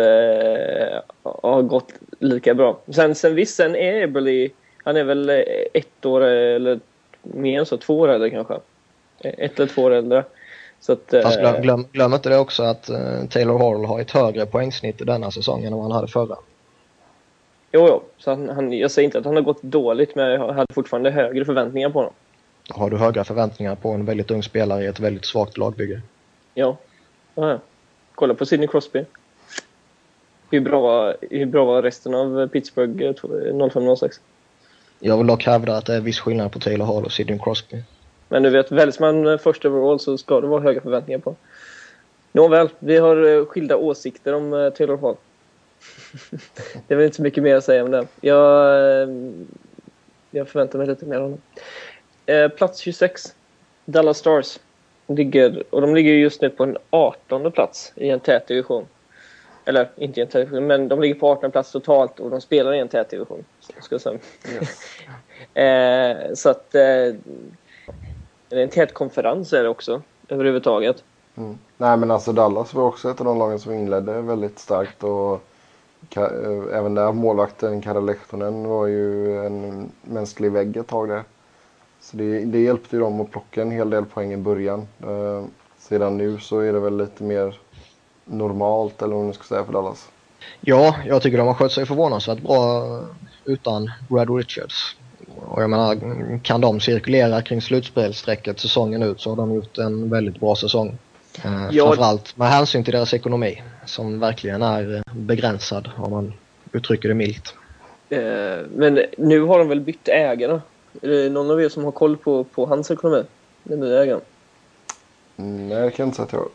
har 1.22 1.62
gått 1.62 1.92
lika 2.18 2.54
bra. 2.54 2.78
Sen, 2.88 3.14
sen 3.14 3.34
visst, 3.34 3.56
sen 3.56 3.76
är 3.76 4.02
Eberly 4.02 4.50
han 4.84 4.96
är 4.96 5.04
väl 5.04 5.30
eh, 5.30 5.36
ett 5.72 6.06
år 6.06 6.20
eller 6.20 6.80
mer 7.22 7.58
än 7.58 7.66
så, 7.66 7.76
två 7.76 7.98
år 7.98 8.08
äldre 8.08 8.30
kanske. 8.30 8.54
Ett 9.20 9.58
eller 9.58 9.66
två 9.66 9.82
år 9.82 9.90
äldre. 9.90 10.24
Så 10.80 10.92
att, 10.92 11.14
Fast 11.22 11.40
glöm, 11.40 11.62
glöm, 11.62 11.86
glöm 11.92 12.14
inte 12.14 12.28
det 12.28 12.38
också 12.38 12.62
att 12.62 12.90
Taylor 13.30 13.58
Hall 13.58 13.84
har 13.84 14.00
ett 14.00 14.10
högre 14.10 14.46
poängsnitt 14.46 15.06
denna 15.06 15.30
säsongen 15.30 15.72
än 15.72 15.78
vad 15.78 15.82
han 15.82 15.92
hade 15.92 16.08
förra. 16.08 16.36
Jo, 17.72 17.86
jo. 17.88 18.02
Så 18.18 18.30
han, 18.30 18.48
han, 18.48 18.72
jag 18.72 18.90
säger 18.90 19.04
inte 19.06 19.18
att 19.18 19.24
han 19.24 19.36
har 19.36 19.42
gått 19.42 19.62
dåligt, 19.62 20.14
men 20.14 20.30
jag 20.30 20.52
hade 20.52 20.74
fortfarande 20.74 21.10
högre 21.10 21.44
förväntningar 21.44 21.90
på 21.90 21.98
honom. 21.98 22.12
Har 22.68 22.90
du 22.90 22.96
höga 22.96 23.24
förväntningar 23.24 23.74
på 23.74 23.90
en 23.90 24.04
väldigt 24.04 24.30
ung 24.30 24.42
spelare 24.42 24.84
i 24.84 24.86
ett 24.86 25.00
väldigt 25.00 25.26
svagt 25.26 25.58
lagbygge? 25.58 26.00
Ja. 26.54 26.76
ja. 27.34 27.60
Kolla 28.14 28.34
på 28.34 28.46
Sidney 28.46 28.68
Crosby. 28.68 29.04
Hur 30.50 30.60
bra, 30.60 31.14
hur 31.30 31.46
bra 31.46 31.64
var 31.64 31.82
resten 31.82 32.14
av 32.14 32.48
Pittsburgh 32.48 33.12
0506? 33.70 34.20
Jag 35.00 35.18
vill 35.18 35.26
dock 35.26 35.46
hävda 35.46 35.76
att 35.76 35.86
det 35.86 35.94
är 35.94 36.00
viss 36.00 36.20
skillnad 36.20 36.52
på 36.52 36.58
Taylor 36.58 36.86
Hall 36.86 37.04
och 37.04 37.12
Sidney 37.12 37.38
Crosby. 37.38 37.82
Men 38.28 38.42
du 38.42 38.50
vet, 38.50 38.72
väljs 38.72 39.00
man 39.00 39.38
först 39.38 39.64
overall 39.64 40.00
så 40.00 40.18
ska 40.18 40.40
det 40.40 40.46
vara 40.46 40.62
höga 40.62 40.80
förväntningar 40.80 41.18
på. 41.18 41.36
Nåväl, 42.32 42.68
vi 42.78 42.96
har 42.96 43.38
eh, 43.38 43.44
skilda 43.44 43.76
åsikter 43.76 44.34
om 44.34 44.52
eh, 44.52 44.70
Taylor 44.70 44.96
Hall. 44.96 45.16
det 46.86 46.94
är 46.94 46.96
väl 46.96 47.04
inte 47.04 47.16
så 47.16 47.22
mycket 47.22 47.42
mer 47.42 47.56
att 47.56 47.64
säga 47.64 47.84
om 47.84 47.90
det. 47.90 48.06
Jag, 48.20 49.02
eh, 49.02 49.08
jag 50.30 50.48
förväntar 50.48 50.78
mig 50.78 50.88
lite 50.88 51.06
mer 51.06 51.16
av 51.16 51.22
honom. 51.22 51.40
Plats 52.56 52.78
26. 52.78 53.34
Dallas 53.84 54.18
Stars. 54.18 54.58
Ligger, 55.06 55.62
och 55.70 55.80
de 55.80 55.94
ligger 55.94 56.12
just 56.12 56.42
nu 56.42 56.50
på 56.50 56.64
en 56.64 56.76
18 56.90 57.52
plats 57.52 57.92
i 57.96 58.10
en 58.10 58.20
tät 58.20 58.46
division. 58.46 58.86
Eller 59.64 59.90
inte 59.96 60.20
i 60.20 60.22
en 60.22 60.28
tät 60.28 60.40
division, 60.48 60.66
men 60.66 60.88
de 60.88 61.00
ligger 61.00 61.14
på 61.14 61.28
18 61.28 61.50
plats 61.50 61.72
totalt 61.72 62.20
och 62.20 62.30
de 62.30 62.40
spelar 62.40 62.74
i 62.74 62.78
en 62.78 62.88
tät 62.88 63.10
division. 63.10 63.44
Ska 63.80 63.98
säga. 63.98 64.18
Yes. 64.54 64.80
eh, 65.54 66.34
så 66.34 66.50
att... 66.50 66.74
Eh, 66.74 67.14
det 68.48 68.56
är 68.56 68.62
en 68.62 68.68
tät 68.68 68.94
konferens 68.94 69.52
är 69.52 69.62
det 69.62 69.68
också, 69.68 70.02
överhuvudtaget. 70.28 71.04
Mm. 71.36 71.58
Nej 71.76 71.96
men 71.96 72.10
alltså 72.10 72.32
Dallas 72.32 72.74
var 72.74 72.84
också 72.84 73.10
ett 73.10 73.20
av 73.20 73.26
de 73.26 73.38
lagen 73.38 73.58
som 73.58 73.72
inledde 73.72 74.20
väldigt 74.20 74.58
starkt 74.58 75.04
och 75.04 75.32
eh, 76.16 76.22
även 76.72 76.94
där 76.94 77.12
målvakten 77.12 77.82
Kara 77.82 78.00
Lehtonen 78.00 78.68
var 78.68 78.86
ju 78.86 79.36
en 79.46 79.90
mänsklig 80.02 80.52
vägg 80.52 80.76
ett 80.76 80.86
tag 80.86 81.08
där. 81.08 81.22
Så 82.10 82.16
det, 82.16 82.44
det 82.44 82.60
hjälpte 82.60 82.96
ju 82.96 83.02
dem 83.02 83.20
att 83.20 83.30
plocka 83.30 83.62
en 83.62 83.70
hel 83.70 83.90
del 83.90 84.04
poäng 84.04 84.32
i 84.32 84.36
början. 84.36 84.86
Eh, 85.02 85.44
sedan 85.78 86.16
nu 86.16 86.38
så 86.38 86.60
är 86.60 86.72
det 86.72 86.80
väl 86.80 86.96
lite 86.96 87.22
mer 87.22 87.58
normalt 88.24 89.02
eller 89.02 89.14
vad 89.14 89.24
man 89.24 89.34
ska 89.34 89.44
säga 89.44 89.64
för 89.64 89.72
Dallas. 89.72 90.08
Ja, 90.60 90.96
jag 91.06 91.22
tycker 91.22 91.38
de 91.38 91.46
har 91.46 91.54
skött 91.54 91.72
sig 91.72 91.86
förvånansvärt 91.86 92.40
bra 92.40 92.84
utan 93.44 93.90
Brad 94.08 94.36
Richards. 94.36 94.96
Och 95.36 95.62
jag 95.62 95.70
menar, 95.70 95.98
kan 96.42 96.60
de 96.60 96.80
cirkulera 96.80 97.42
kring 97.42 97.62
slutspelssträcket 97.62 98.60
säsongen 98.60 99.02
ut 99.02 99.20
så 99.20 99.30
har 99.30 99.36
de 99.36 99.54
gjort 99.54 99.78
en 99.78 100.10
väldigt 100.10 100.40
bra 100.40 100.56
säsong. 100.56 100.98
Eh, 101.44 101.68
ja. 101.70 101.86
Framförallt 101.86 102.36
med 102.36 102.48
hänsyn 102.48 102.84
till 102.84 102.94
deras 102.94 103.14
ekonomi 103.14 103.62
som 103.86 104.20
verkligen 104.20 104.62
är 104.62 105.02
begränsad 105.12 105.90
om 105.96 106.10
man 106.10 106.32
uttrycker 106.72 107.08
det 107.08 107.14
milt. 107.14 107.54
Eh, 108.08 108.20
men 108.74 109.00
nu 109.18 109.40
har 109.40 109.58
de 109.58 109.68
väl 109.68 109.80
bytt 109.80 110.08
ägare? 110.08 110.60
Är 111.02 111.08
det 111.08 111.30
någon 111.30 111.50
av 111.50 111.62
er 111.62 111.68
som 111.68 111.84
har 111.84 111.92
koll 111.92 112.16
på, 112.16 112.44
på 112.44 112.66
hans 112.66 112.90
ekonomi? 112.90 113.24
Den 113.62 113.80
nya 113.80 114.02
ägaren? 114.02 114.20
Mm, 115.36 115.68
nej, 115.68 115.82
det 115.82 115.90
kan 115.90 116.04
jag 116.04 116.08
inte 116.08 116.16
säga 116.16 116.26
att 116.26 116.32
jag 116.32 116.40
har. 116.40 116.48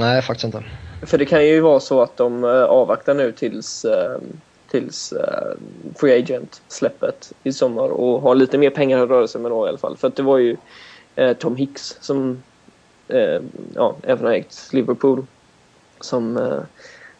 Nej, 0.00 0.22
faktiskt 0.22 0.44
inte. 0.44 0.64
För 1.06 1.18
det 1.18 1.26
kan 1.26 1.46
ju 1.46 1.60
vara 1.60 1.80
så 1.80 2.02
att 2.02 2.16
de 2.16 2.44
eh, 2.44 2.50
avvaktar 2.50 3.14
nu 3.14 3.32
tills, 3.32 3.84
eh, 3.84 4.18
tills 4.70 5.12
uh, 5.12 5.18
Free 5.96 6.18
Agent-släppet 6.18 7.32
i 7.42 7.52
sommar 7.52 7.88
och 7.88 8.20
har 8.20 8.34
lite 8.34 8.58
mer 8.58 8.70
pengar 8.70 9.02
att 9.02 9.08
röra 9.08 9.28
sig 9.28 9.40
med 9.40 9.50
då 9.50 9.66
i 9.66 9.68
alla 9.68 9.78
fall. 9.78 9.96
För 9.96 10.08
att 10.08 10.16
det 10.16 10.22
var 10.22 10.38
ju 10.38 10.56
Tom 11.38 11.56
Hicks 11.56 11.96
som 12.00 12.42
ja, 13.74 13.96
även 14.02 14.26
har 14.26 14.32
ägt 14.32 14.72
Liverpool 14.72 15.26
som, 16.00 16.50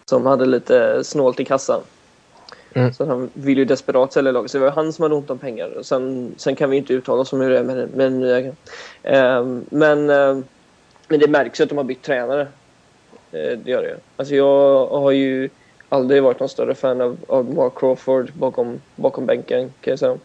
som 0.05 0.27
hade 0.27 0.47
lite 0.47 1.05
snålt 1.05 1.41
i 1.41 1.45
kassan. 1.45 1.81
Mm. 2.79 2.93
Så 2.93 3.05
han 3.05 3.31
vill 3.35 3.59
ju 3.59 3.65
desperat 3.65 4.13
sälja 4.13 4.33
laget. 4.33 4.51
Så 4.51 4.59
det 4.59 4.65
var 4.65 4.71
han 4.71 4.93
som 4.93 5.03
hade 5.03 5.15
ont 5.15 5.31
om 5.31 5.39
pengar. 5.39 5.79
Sen, 5.83 6.35
sen 6.37 6.57
kan 6.57 6.71
vi 6.71 6.77
inte 6.77 6.93
uttala 6.93 7.21
oss 7.21 7.33
om 7.33 7.41
hur 7.41 7.51
det 7.51 7.59
är 7.59 7.63
med, 7.63 7.77
med 7.77 8.07
den 8.07 8.21
nya 8.21 8.39
ägaren. 8.39 9.67
men, 9.71 10.07
men 11.09 11.21
det 11.21 11.29
märks 11.29 11.61
ju 11.61 11.65
att 11.65 11.69
de 11.69 11.79
har 11.79 11.85
bytt 11.85 12.03
tränare. 12.03 12.47
det 13.31 13.67
gör 13.67 13.83
det 13.83 13.97
Alltså 14.17 14.35
jag 14.35 14.87
har 14.87 15.11
ju 15.11 15.49
aldrig 15.89 16.23
varit 16.23 16.41
någon 16.41 16.49
större 16.49 16.75
fan 16.75 17.01
av, 17.01 17.17
av 17.29 17.55
Mark 17.55 17.73
Crawford 17.79 18.33
bakom, 18.33 18.81
bakom 18.97 19.27
bänken 19.27 19.73
kan 19.81 19.91
jag 19.91 19.99
säga. 19.99 20.19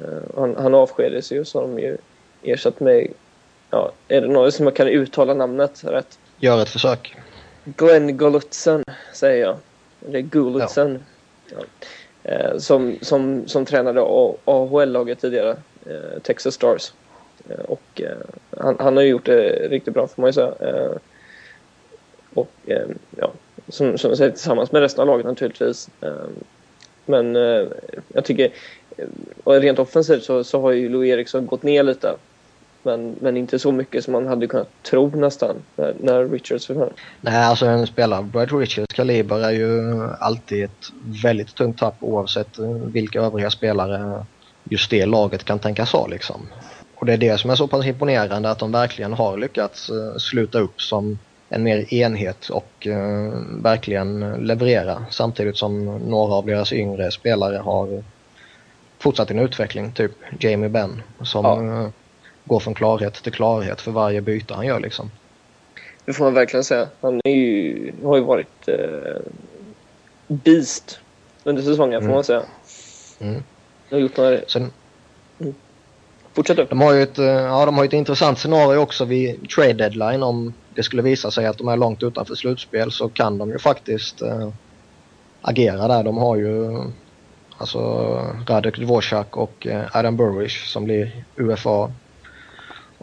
Uh, 0.00 0.22
han, 0.36 0.56
han 0.56 0.74
avskedades 0.74 1.32
ju 1.32 1.44
så 1.44 1.60
har 1.60 1.68
de 1.68 1.78
ju 1.78 1.96
ersatt 2.42 2.80
med, 2.80 3.08
ja, 3.70 3.92
är 4.08 4.20
det 4.20 4.28
någon 4.28 4.52
som 4.52 4.70
kan 4.70 4.88
uttala 4.88 5.34
namnet 5.34 5.84
rätt? 5.84 6.18
Gör 6.38 6.62
ett 6.62 6.68
försök. 6.68 7.16
Glenn 7.64 8.16
Gulutzen 8.16 8.84
säger 9.14 9.44
jag. 9.44 9.56
Det 10.00 10.18
är 10.18 10.22
Gulutzen. 10.22 10.92
Ja. 10.92 11.11
Ja. 11.56 11.64
Eh, 12.24 12.58
som, 12.58 12.96
som, 13.00 13.48
som 13.48 13.64
tränade 13.64 14.00
AHL-laget 14.44 15.20
tidigare, 15.20 15.56
eh, 15.86 16.20
Texas 16.22 16.54
Stars. 16.54 16.92
Eh, 17.48 17.64
och 17.64 18.02
han, 18.58 18.76
han 18.78 18.96
har 18.96 19.04
gjort 19.04 19.26
det 19.26 19.68
riktigt 19.68 19.94
bra 19.94 20.06
får 20.06 20.22
man 20.22 20.28
ju 20.28 20.32
säga. 20.32 20.54
och 22.34 22.50
ja, 23.16 23.32
som, 23.68 23.98
som 23.98 24.10
jag 24.10 24.18
säger, 24.18 24.30
tillsammans 24.30 24.72
med 24.72 24.82
resten 24.82 25.00
av 25.00 25.06
laget 25.06 25.26
naturligtvis. 25.26 25.90
Men 27.06 27.34
jag 28.08 28.24
tycker, 28.24 28.52
rent 29.44 29.78
offensivt 29.78 30.24
så, 30.24 30.44
så 30.44 30.60
har 30.60 30.70
ju 30.70 30.88
Louis 30.88 31.12
Eriksson 31.12 31.46
gått 31.46 31.62
ner 31.62 31.82
lite. 31.82 32.14
Men, 32.82 33.16
men 33.20 33.36
inte 33.36 33.58
så 33.58 33.72
mycket 33.72 34.04
som 34.04 34.12
man 34.12 34.26
hade 34.26 34.46
kunnat 34.46 34.82
tro 34.82 35.08
nästan 35.16 35.56
när, 35.76 35.94
när 36.00 36.28
Richards 36.28 36.66
försvann. 36.66 36.92
Nej, 37.20 37.44
alltså 37.44 37.66
en 37.66 37.86
spelare 37.86 38.18
av 38.18 38.26
Brad 38.26 38.52
Richards 38.52 38.94
kaliber 38.94 39.44
är 39.44 39.50
ju 39.50 40.02
alltid 40.20 40.64
ett 40.64 40.92
väldigt 41.22 41.54
tungt 41.54 41.78
tapp 41.78 41.96
oavsett 42.00 42.58
vilka 42.84 43.20
övriga 43.20 43.50
spelare 43.50 44.24
just 44.64 44.90
det 44.90 45.06
laget 45.06 45.44
kan 45.44 45.58
tänkas 45.58 45.92
ha 45.92 46.06
liksom. 46.06 46.46
Och 46.94 47.06
det 47.06 47.12
är 47.12 47.18
det 47.18 47.38
som 47.38 47.50
är 47.50 47.54
så 47.54 47.66
pass 47.66 47.86
imponerande 47.86 48.50
att 48.50 48.58
de 48.58 48.72
verkligen 48.72 49.12
har 49.12 49.36
lyckats 49.36 49.90
eh, 49.90 50.16
sluta 50.18 50.58
upp 50.58 50.82
som 50.82 51.18
en 51.48 51.62
mer 51.62 51.94
enhet 51.94 52.48
och 52.48 52.86
uh, 52.86 53.32
verkligen 53.62 54.34
leverera 54.46 55.04
samtidigt 55.10 55.56
som 55.56 55.84
några 55.98 56.34
av 56.34 56.46
deras 56.46 56.72
yngre 56.72 57.10
spelare 57.10 57.56
har 57.56 58.04
fortsatt 58.98 59.30
en 59.30 59.38
utveckling, 59.38 59.92
typ 59.92 60.12
Jamie 60.40 60.68
Benn 60.68 61.02
som 61.22 61.44
ja. 61.44 61.90
Går 62.44 62.60
från 62.60 62.74
klarhet 62.74 63.14
till 63.14 63.32
klarhet 63.32 63.80
för 63.80 63.90
varje 63.90 64.20
byte 64.20 64.54
han 64.54 64.66
gör 64.66 64.80
liksom. 64.80 65.10
Det 66.04 66.12
får 66.12 66.24
man 66.24 66.34
verkligen 66.34 66.64
säga. 66.64 66.88
Han 67.00 67.20
är 67.24 67.30
ju, 67.30 67.92
har 68.04 68.16
ju 68.16 68.22
varit 68.22 68.68
eh, 68.68 69.20
beast 70.26 70.98
under 71.44 71.62
säsongen 71.62 72.00
får 72.00 72.04
mm. 72.04 72.14
man 72.14 72.24
säga. 72.24 72.42
Mm. 73.20 73.42
har 73.90 73.98
gjort 73.98 74.16
några... 74.16 74.40
Sen, 74.46 74.70
mm. 75.40 75.54
Fortsätt 76.32 76.58
upp. 76.58 76.70
De 76.70 76.80
har 76.80 76.92
ju 76.92 77.02
ett, 77.02 77.18
eh, 77.18 77.26
ja, 77.26 77.66
de 77.66 77.78
har 77.78 77.84
ett 77.84 77.92
intressant 77.92 78.38
scenario 78.38 78.78
också 78.78 79.04
vid 79.04 79.50
trade 79.50 79.72
deadline. 79.72 80.22
Om 80.22 80.54
det 80.74 80.82
skulle 80.82 81.02
visa 81.02 81.30
sig 81.30 81.46
att 81.46 81.58
de 81.58 81.68
är 81.68 81.76
långt 81.76 82.02
utanför 82.02 82.34
slutspel 82.34 82.92
så 82.92 83.08
kan 83.08 83.38
de 83.38 83.50
ju 83.50 83.58
faktiskt 83.58 84.22
äh, 84.22 84.48
agera 85.42 85.88
där. 85.88 86.04
De 86.04 86.16
har 86.16 86.36
ju 86.36 86.78
alltså 87.58 87.78
Radek 88.48 88.78
Dvorak 88.78 89.36
och 89.36 89.66
äh, 89.66 89.84
Adam 89.92 90.16
Burrish 90.16 90.66
som 90.66 90.84
blir 90.84 91.24
UFA. 91.36 91.92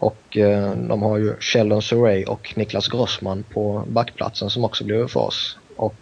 Och 0.00 0.36
eh, 0.36 0.72
de 0.76 1.02
har 1.02 1.18
ju 1.18 1.34
Sheldon 1.40 1.82
Surrey 1.82 2.24
och 2.24 2.52
Niklas 2.56 2.88
Grossman 2.88 3.44
på 3.54 3.84
backplatsen 3.86 4.50
som 4.50 4.64
också 4.64 4.84
blir 4.84 4.96
UFAs. 4.96 5.56
Och 5.76 5.94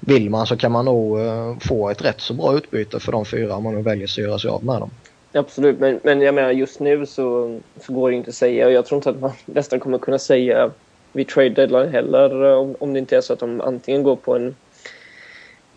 vill 0.00 0.30
man 0.30 0.46
så 0.46 0.56
kan 0.56 0.72
man 0.72 0.84
nog 0.84 1.20
eh, 1.20 1.58
få 1.60 1.90
ett 1.90 2.04
rätt 2.04 2.20
så 2.20 2.34
bra 2.34 2.56
utbyte 2.56 3.00
för 3.00 3.12
de 3.12 3.24
fyra 3.24 3.54
om 3.56 3.64
man 3.64 3.74
nu 3.74 3.82
väljer 3.82 4.04
att 4.04 4.18
göra 4.18 4.38
sig 4.38 4.50
av 4.50 4.64
med 4.64 4.80
dem. 4.80 4.90
Absolut, 5.32 5.78
men, 5.78 6.00
men 6.02 6.20
jag 6.20 6.34
menar 6.34 6.50
just 6.50 6.80
nu 6.80 7.06
så, 7.06 7.58
så 7.80 7.92
går 7.92 8.10
det 8.10 8.16
inte 8.16 8.28
att 8.28 8.34
säga 8.34 8.66
och 8.66 8.72
jag 8.72 8.86
tror 8.86 8.96
inte 8.96 9.10
att 9.10 9.20
man 9.20 9.32
nästan 9.46 9.80
kommer 9.80 9.98
kunna 9.98 10.18
säga 10.18 10.70
vid 11.12 11.28
trade 11.28 11.48
deadline 11.48 11.92
heller 11.92 12.50
eh, 12.50 12.58
om, 12.58 12.76
om 12.78 12.92
det 12.92 12.98
inte 12.98 13.16
är 13.16 13.20
så 13.20 13.32
att 13.32 13.38
de 13.38 13.60
antingen 13.60 14.02
går 14.02 14.16
på 14.16 14.36
en 14.36 14.54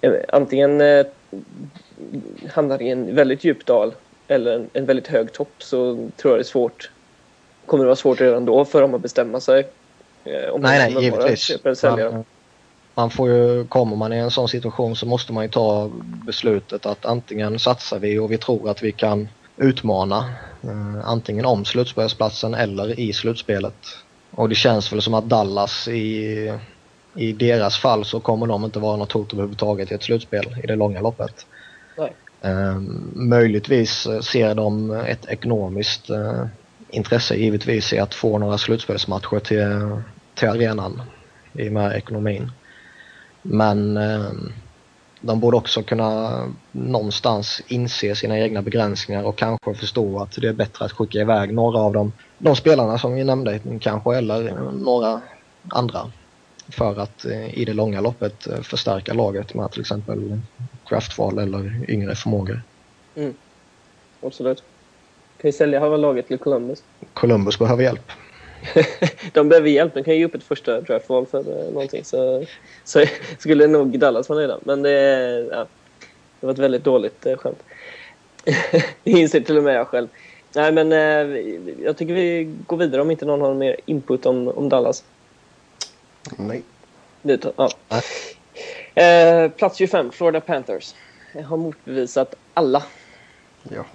eh, 0.01 0.13
antingen 0.27 0.81
eh, 0.81 1.05
hamnar 2.53 2.81
i 2.81 2.89
en 2.89 3.15
väldigt 3.15 3.43
djup 3.43 3.65
dal 3.65 3.93
eller 4.27 4.55
en, 4.55 4.69
en, 4.73 4.85
väldigt 4.85 5.07
hög 5.07 5.33
topp 5.33 5.53
så 5.57 6.09
tror 6.17 6.31
jag 6.31 6.39
det 6.39 6.41
är 6.41 6.43
svårt 6.43 6.89
kommer 7.65 7.83
det 7.83 7.87
vara 7.87 7.95
svårt 7.95 8.21
redan 8.21 8.45
då 8.45 8.65
för 8.65 8.81
dem 8.81 8.93
att 8.93 9.01
bestämma 9.01 9.39
sig 9.39 9.67
eh, 10.23 10.49
om 10.49 10.61
nej, 10.61 10.93
nej, 10.93 11.03
givetvis. 11.03 11.51
Man, 11.83 12.25
man 12.95 13.09
får 13.09 13.29
ju, 13.29 13.67
kommer 13.67 13.95
man 13.95 14.13
i 14.13 14.17
en 14.17 14.31
sån 14.31 14.49
situation 14.49 14.95
så 14.95 15.05
måste 15.05 15.33
man 15.33 15.43
ju 15.43 15.49
ta 15.49 15.91
beslutet 16.25 16.85
att 16.85 17.05
antingen 17.05 17.59
satsar 17.59 17.99
vi 17.99 18.19
och 18.19 18.31
vi 18.31 18.37
tror 18.37 18.69
att 18.69 18.83
vi 18.83 18.91
kan 18.91 19.27
utmana 19.57 20.33
eh, 20.63 21.09
antingen 21.09 21.45
om 21.45 21.65
slutspelsplatsen 21.65 22.53
eller 22.53 22.99
i 22.99 23.13
slutspelet. 23.13 23.75
Och 24.31 24.49
det 24.49 24.55
känns 24.55 24.93
väl 24.93 25.01
som 25.01 25.13
att 25.13 25.25
Dallas 25.25 25.87
i, 25.87 26.53
i 27.15 27.31
deras 27.31 27.77
fall 27.77 28.05
så 28.05 28.19
kommer 28.19 28.47
de 28.47 28.63
inte 28.63 28.79
vara 28.79 28.97
något 28.97 29.11
hot 29.11 29.33
överhuvudtaget 29.33 29.91
i 29.91 29.95
ett 29.95 30.03
slutspel 30.03 30.55
i 30.63 30.67
det 30.67 30.75
långa 30.75 31.01
loppet. 31.01 31.45
Eh, 32.43 32.79
möjligtvis 33.13 34.05
eh, 34.05 34.19
ser 34.19 34.55
de 34.55 34.91
ett 34.91 35.25
ekonomiskt 35.25 36.09
eh, 36.09 36.45
intresse 36.89 37.35
givetvis 37.35 37.93
i 37.93 37.99
att 37.99 38.13
få 38.13 38.37
några 38.37 38.57
slutspelsmatcher 38.57 39.39
till, 39.39 40.01
till 40.35 40.49
arenan 40.49 41.01
i 41.53 41.69
och 41.69 41.73
med 41.73 41.97
ekonomin. 41.97 42.51
Men 43.41 43.97
eh, 43.97 44.31
de 45.21 45.39
borde 45.39 45.57
också 45.57 45.83
kunna 45.83 46.39
någonstans 46.71 47.61
inse 47.67 48.15
sina 48.15 48.39
egna 48.39 48.61
begränsningar 48.61 49.23
och 49.23 49.37
kanske 49.37 49.73
förstå 49.73 50.19
att 50.19 50.41
det 50.41 50.47
är 50.47 50.53
bättre 50.53 50.85
att 50.85 50.91
skicka 50.91 51.19
iväg 51.19 51.53
några 51.53 51.79
av 51.79 51.93
dem, 51.93 52.11
de 52.37 52.55
spelarna 52.55 52.97
som 52.97 53.13
vi 53.13 53.23
nämnde 53.23 53.59
kanske 53.81 54.15
eller 54.17 54.71
några 54.71 55.21
andra 55.69 56.11
för 56.69 56.99
att 56.99 57.25
eh, 57.25 57.59
i 57.59 57.65
det 57.65 57.73
långa 57.73 58.01
loppet 58.01 58.47
eh, 58.47 58.61
förstärka 58.61 59.13
laget 59.13 59.53
med 59.53 59.71
till 59.71 59.81
exempel 59.81 60.39
craftval 60.87 61.39
eller 61.39 61.85
yngre 61.87 62.15
förmågor. 62.15 62.61
Mm. 63.15 63.33
Absolut. 64.21 64.63
Kan 65.37 65.47
vi 65.47 65.51
sälja 65.51 65.79
halva 65.79 65.97
laget 65.97 66.27
till 66.27 66.37
Columbus? 66.37 66.83
Columbus 67.13 67.59
behöver 67.59 67.83
hjälp. 67.83 68.11
de 69.33 69.49
behöver 69.49 69.69
hjälp. 69.69 69.93
De 69.93 70.03
kan 70.03 70.17
ge 70.17 70.25
upp 70.25 70.35
ett 70.35 70.43
första 70.43 70.81
draftval 70.81 71.25
för 71.25 71.39
eh, 71.39 71.73
någonting. 71.73 72.03
Så, 72.03 72.45
så 72.83 73.05
skulle 73.37 73.67
nog 73.67 73.99
Dallas 73.99 74.29
vara 74.29 74.39
nöjda. 74.39 74.59
Men 74.63 74.81
det, 74.81 74.91
ja, 75.51 75.65
det 76.39 76.45
var 76.45 76.53
ett 76.53 76.59
väldigt 76.59 76.83
dåligt 76.83 77.25
eh, 77.25 77.37
skämt. 77.37 77.63
det 79.03 79.11
inser 79.11 79.41
till 79.41 79.57
och 79.57 79.63
med 79.63 79.75
jag 79.75 79.87
själv. 79.87 80.07
Nej, 80.55 80.71
men 80.71 80.91
eh, 80.91 81.39
jag 81.83 81.97
tycker 81.97 82.13
vi 82.13 82.53
går 82.67 82.77
vidare 82.77 83.01
om 83.01 83.11
inte 83.11 83.25
någon 83.25 83.41
har 83.41 83.53
mer 83.53 83.75
input 83.85 84.25
om, 84.25 84.47
om 84.47 84.69
Dallas. 84.69 85.03
Nej. 86.37 86.63
Det, 87.21 87.45
ja. 87.55 87.69
Eh, 88.95 89.49
plats 89.49 89.77
25, 89.77 90.11
Florida 90.11 90.41
Panthers. 90.41 90.95
Jag 91.33 91.43
har 91.43 91.57
motbevisat 91.57 92.35
alla. 92.53 92.83
Ja. 93.63 93.85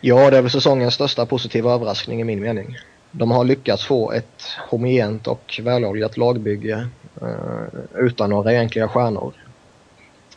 Ja, 0.00 0.30
det 0.30 0.36
är 0.36 0.42
väl 0.42 0.50
säsongens 0.50 0.94
största 0.94 1.26
positiva 1.26 1.72
överraskning 1.72 2.20
i 2.20 2.24
min 2.24 2.40
mening. 2.40 2.76
De 3.10 3.30
har 3.30 3.44
lyckats 3.44 3.84
få 3.84 4.12
ett 4.12 4.42
homogent 4.70 5.26
och 5.26 5.60
väloljat 5.62 6.16
lagbygge 6.16 6.88
eh, 7.22 7.80
utan 7.94 8.30
några 8.30 8.52
egentliga 8.52 8.88
stjärnor. 8.88 9.34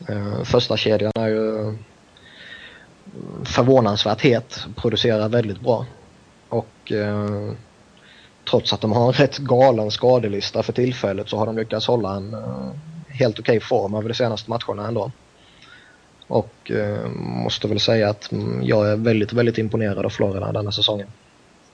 Eh, 0.09 0.43
första 0.43 0.77
kedjan 0.77 1.11
är 1.15 1.27
ju 1.27 1.59
eh, 1.59 1.73
förvånansvärt 3.45 4.21
het, 4.21 4.65
producerar 4.75 5.29
väldigt 5.29 5.61
bra. 5.61 5.85
Och 6.49 6.91
eh, 6.91 7.51
trots 8.49 8.73
att 8.73 8.81
de 8.81 8.91
har 8.91 9.07
en 9.07 9.13
rätt 9.13 9.37
galen 9.37 9.91
skadelista 9.91 10.63
för 10.63 10.73
tillfället 10.73 11.29
så 11.29 11.37
har 11.37 11.45
de 11.45 11.57
lyckats 11.57 11.87
hålla 11.87 12.15
en 12.15 12.33
eh, 12.33 12.71
helt 13.07 13.39
okej 13.39 13.57
okay 13.57 13.59
form 13.59 13.93
över 13.93 14.09
de 14.09 14.15
senaste 14.15 14.49
matcherna 14.49 14.87
ändå. 14.87 15.11
Och 16.27 16.71
eh, 16.71 17.09
måste 17.43 17.67
väl 17.67 17.79
säga 17.79 18.09
att 18.09 18.31
mm, 18.31 18.63
jag 18.63 18.89
är 18.89 18.95
väldigt, 18.95 19.33
väldigt 19.33 19.57
imponerad 19.57 20.05
av 20.05 20.09
Florida 20.09 20.51
denna 20.51 20.71
säsongen. 20.71 21.07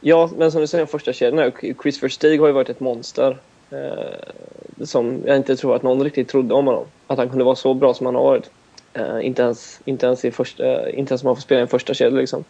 Ja, 0.01 0.29
men 0.37 0.51
som 0.51 0.61
du 0.61 0.67
säger, 0.67 0.85
första 0.85 1.13
kedjan 1.13 1.51
Chris 1.81 2.03
Versteeg 2.03 2.39
har 2.39 2.47
ju 2.47 2.53
varit 2.53 2.69
ett 2.69 2.79
monster. 2.79 3.37
Eh, 3.71 4.85
som 4.85 5.21
jag 5.25 5.37
inte 5.37 5.55
tror 5.55 5.75
att 5.75 5.83
någon 5.83 6.03
riktigt 6.03 6.27
trodde 6.27 6.53
om 6.53 6.67
honom. 6.67 6.85
Att 7.07 7.17
han 7.17 7.29
kunde 7.29 7.43
vara 7.43 7.55
så 7.55 7.73
bra 7.73 7.93
som 7.93 8.05
han 8.05 8.15
har 8.15 8.23
varit. 8.23 8.49
Eh, 8.93 9.25
inte, 9.25 9.41
ens, 9.41 9.79
inte, 9.85 10.05
ens 10.05 10.25
i 10.25 10.31
första, 10.31 10.63
eh, 10.63 10.99
inte 10.99 11.11
ens 11.11 11.23
om 11.23 11.27
han 11.27 11.35
får 11.35 11.41
spela 11.41 11.59
i 11.59 11.61
en 11.61 11.67
första 11.67 11.93
kedja 11.93 12.19
liksom. 12.19 12.43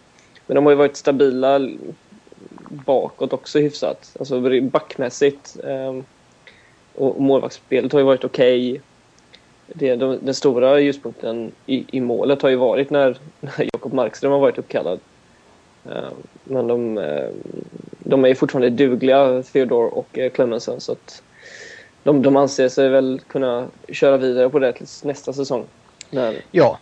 Men 0.48 0.56
de 0.56 0.66
har 0.66 0.72
ju 0.72 0.78
varit 0.78 0.98
stabila 0.98 1.60
bakåt 2.74 3.34
också 3.34 3.60
hyfsat. 3.60 4.16
Alltså 4.20 4.62
backmässigt. 4.62 5.58
Ehm, 5.64 6.04
och 6.96 7.22
målvaktsspelet 7.22 7.92
har 7.92 8.00
ju 8.00 8.06
varit 8.06 8.24
okej. 8.24 8.72
Okay. 8.72 8.82
Det, 9.68 9.96
de, 9.96 10.20
den 10.22 10.34
stora 10.34 10.80
ljuspunkten 10.80 11.52
i, 11.66 11.86
i 11.98 12.02
målet 12.02 12.42
har 12.42 12.50
ju 12.50 12.56
varit 12.56 12.90
när, 12.90 13.18
när 13.40 13.70
Jakob 13.74 13.94
Markström 13.94 14.32
har 14.32 14.40
varit 14.40 14.58
uppkallad. 14.58 15.00
Ehm, 15.86 16.14
men 16.44 16.68
de, 16.68 16.98
ehm, 16.98 17.34
de 18.00 18.26
är 18.26 18.36
fortfarande 18.36 18.70
dugliga, 18.70 19.44
Theodore 19.44 19.90
och 19.90 20.18
eh, 20.18 20.32
Clemenson. 20.32 20.82
Så 20.82 20.92
att 20.92 21.24
de, 22.04 22.22
de 22.22 22.36
anser 22.36 22.70
sig 22.70 22.90
väl 22.90 23.22
kunna 23.28 23.68
köra 23.90 24.18
vidare 24.18 24.50
på 24.50 24.60
det 24.60 24.74
till 24.74 24.88
nästa 25.04 25.34
säsong. 25.34 25.66
När... 26.10 26.36
Ja, 26.52 26.80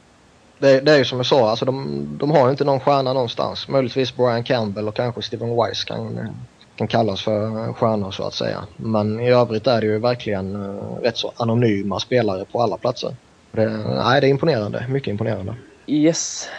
det, 0.61 0.79
det 0.79 0.91
är 0.91 0.97
ju 0.97 1.05
som 1.05 1.19
jag 1.19 1.25
sa, 1.25 1.49
alltså 1.49 1.65
de, 1.65 2.05
de 2.19 2.31
har 2.31 2.49
inte 2.49 2.63
någon 2.63 2.79
stjärna 2.79 3.13
någonstans. 3.13 3.67
Möjligtvis 3.67 4.15
Brian 4.15 4.43
Campbell 4.43 4.87
och 4.87 4.95
kanske 4.95 5.21
Steven 5.21 5.55
Weiss 5.55 5.83
kan, 5.83 6.29
kan 6.75 6.87
kallas 6.87 7.21
för 7.21 7.73
stjärnor 7.73 8.11
så 8.11 8.23
att 8.23 8.33
säga. 8.33 8.63
Men 8.77 9.19
i 9.19 9.31
övrigt 9.31 9.67
är 9.67 9.81
det 9.81 9.87
ju 9.87 9.99
verkligen 9.99 10.77
rätt 11.01 11.17
så 11.17 11.31
anonyma 11.35 11.99
spelare 11.99 12.45
på 12.51 12.61
alla 12.61 12.77
platser. 12.77 13.15
Det, 13.51 13.67
nej, 13.69 14.21
det 14.21 14.27
är 14.27 14.29
imponerande, 14.29 14.85
mycket 14.89 15.11
imponerande. 15.11 15.55
Yes, 15.87 16.49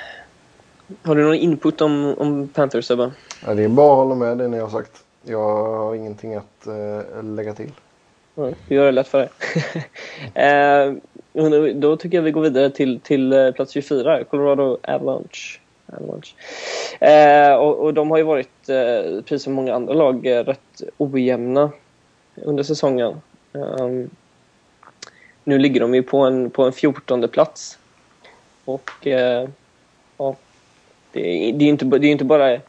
har 1.02 1.14
du 1.14 1.24
någon 1.24 1.34
input 1.34 1.80
om, 1.80 2.14
om 2.18 2.48
Panthers, 2.48 2.84
Sebbe? 2.84 3.10
Ja, 3.46 3.54
det 3.54 3.64
är 3.64 3.68
bara 3.68 3.92
att 3.92 3.96
hålla 3.96 4.14
med 4.14 4.38
det 4.38 4.48
ni 4.48 4.58
har 4.58 4.68
sagt. 4.68 5.04
Jag 5.24 5.78
har 5.78 5.94
ingenting 5.94 6.34
att 6.34 6.66
äh, 6.66 7.22
lägga 7.22 7.54
till. 7.54 7.72
Ja, 8.34 8.50
vi 8.68 8.74
gör 8.74 8.86
det 8.86 8.92
lätt 8.92 9.08
för 9.08 9.18
dig. 9.18 9.28
eh, 10.34 10.92
då 11.74 11.96
tycker 11.96 12.18
jag 12.18 12.22
vi 12.22 12.30
går 12.30 12.40
vidare 12.40 12.70
till, 12.70 13.00
till 13.00 13.32
eh, 13.32 13.50
plats 13.50 13.72
24, 13.72 14.24
Colorado 14.24 14.78
Avalanche. 14.82 15.60
Avalanche. 15.86 16.34
Eh, 17.00 17.54
och, 17.54 17.78
och, 17.78 17.94
de 17.94 18.10
har 18.10 18.18
ju 18.18 18.24
varit, 18.24 18.68
eh, 18.68 19.22
precis 19.22 19.42
som 19.42 19.52
många 19.52 19.74
andra 19.74 19.94
lag, 19.94 20.26
eh, 20.26 20.44
rätt 20.44 20.82
ojämna 20.98 21.70
under 22.34 22.62
säsongen. 22.62 23.20
Um, 23.52 24.10
nu 25.44 25.58
ligger 25.58 25.80
de 25.80 25.94
ju 25.94 26.02
på 26.02 26.18
en, 26.18 26.50
på 26.50 26.62
en 26.62 26.72
14 26.72 27.28
plats. 27.28 27.78
Och 28.64 29.06
eh, 29.06 29.48
ja, 30.16 30.36
det, 31.12 31.20
det 31.52 31.64
är 31.64 31.68
inte, 31.68 31.84
det 31.84 32.06
är 32.06 32.12
inte 32.12 32.24
bara 32.24 32.60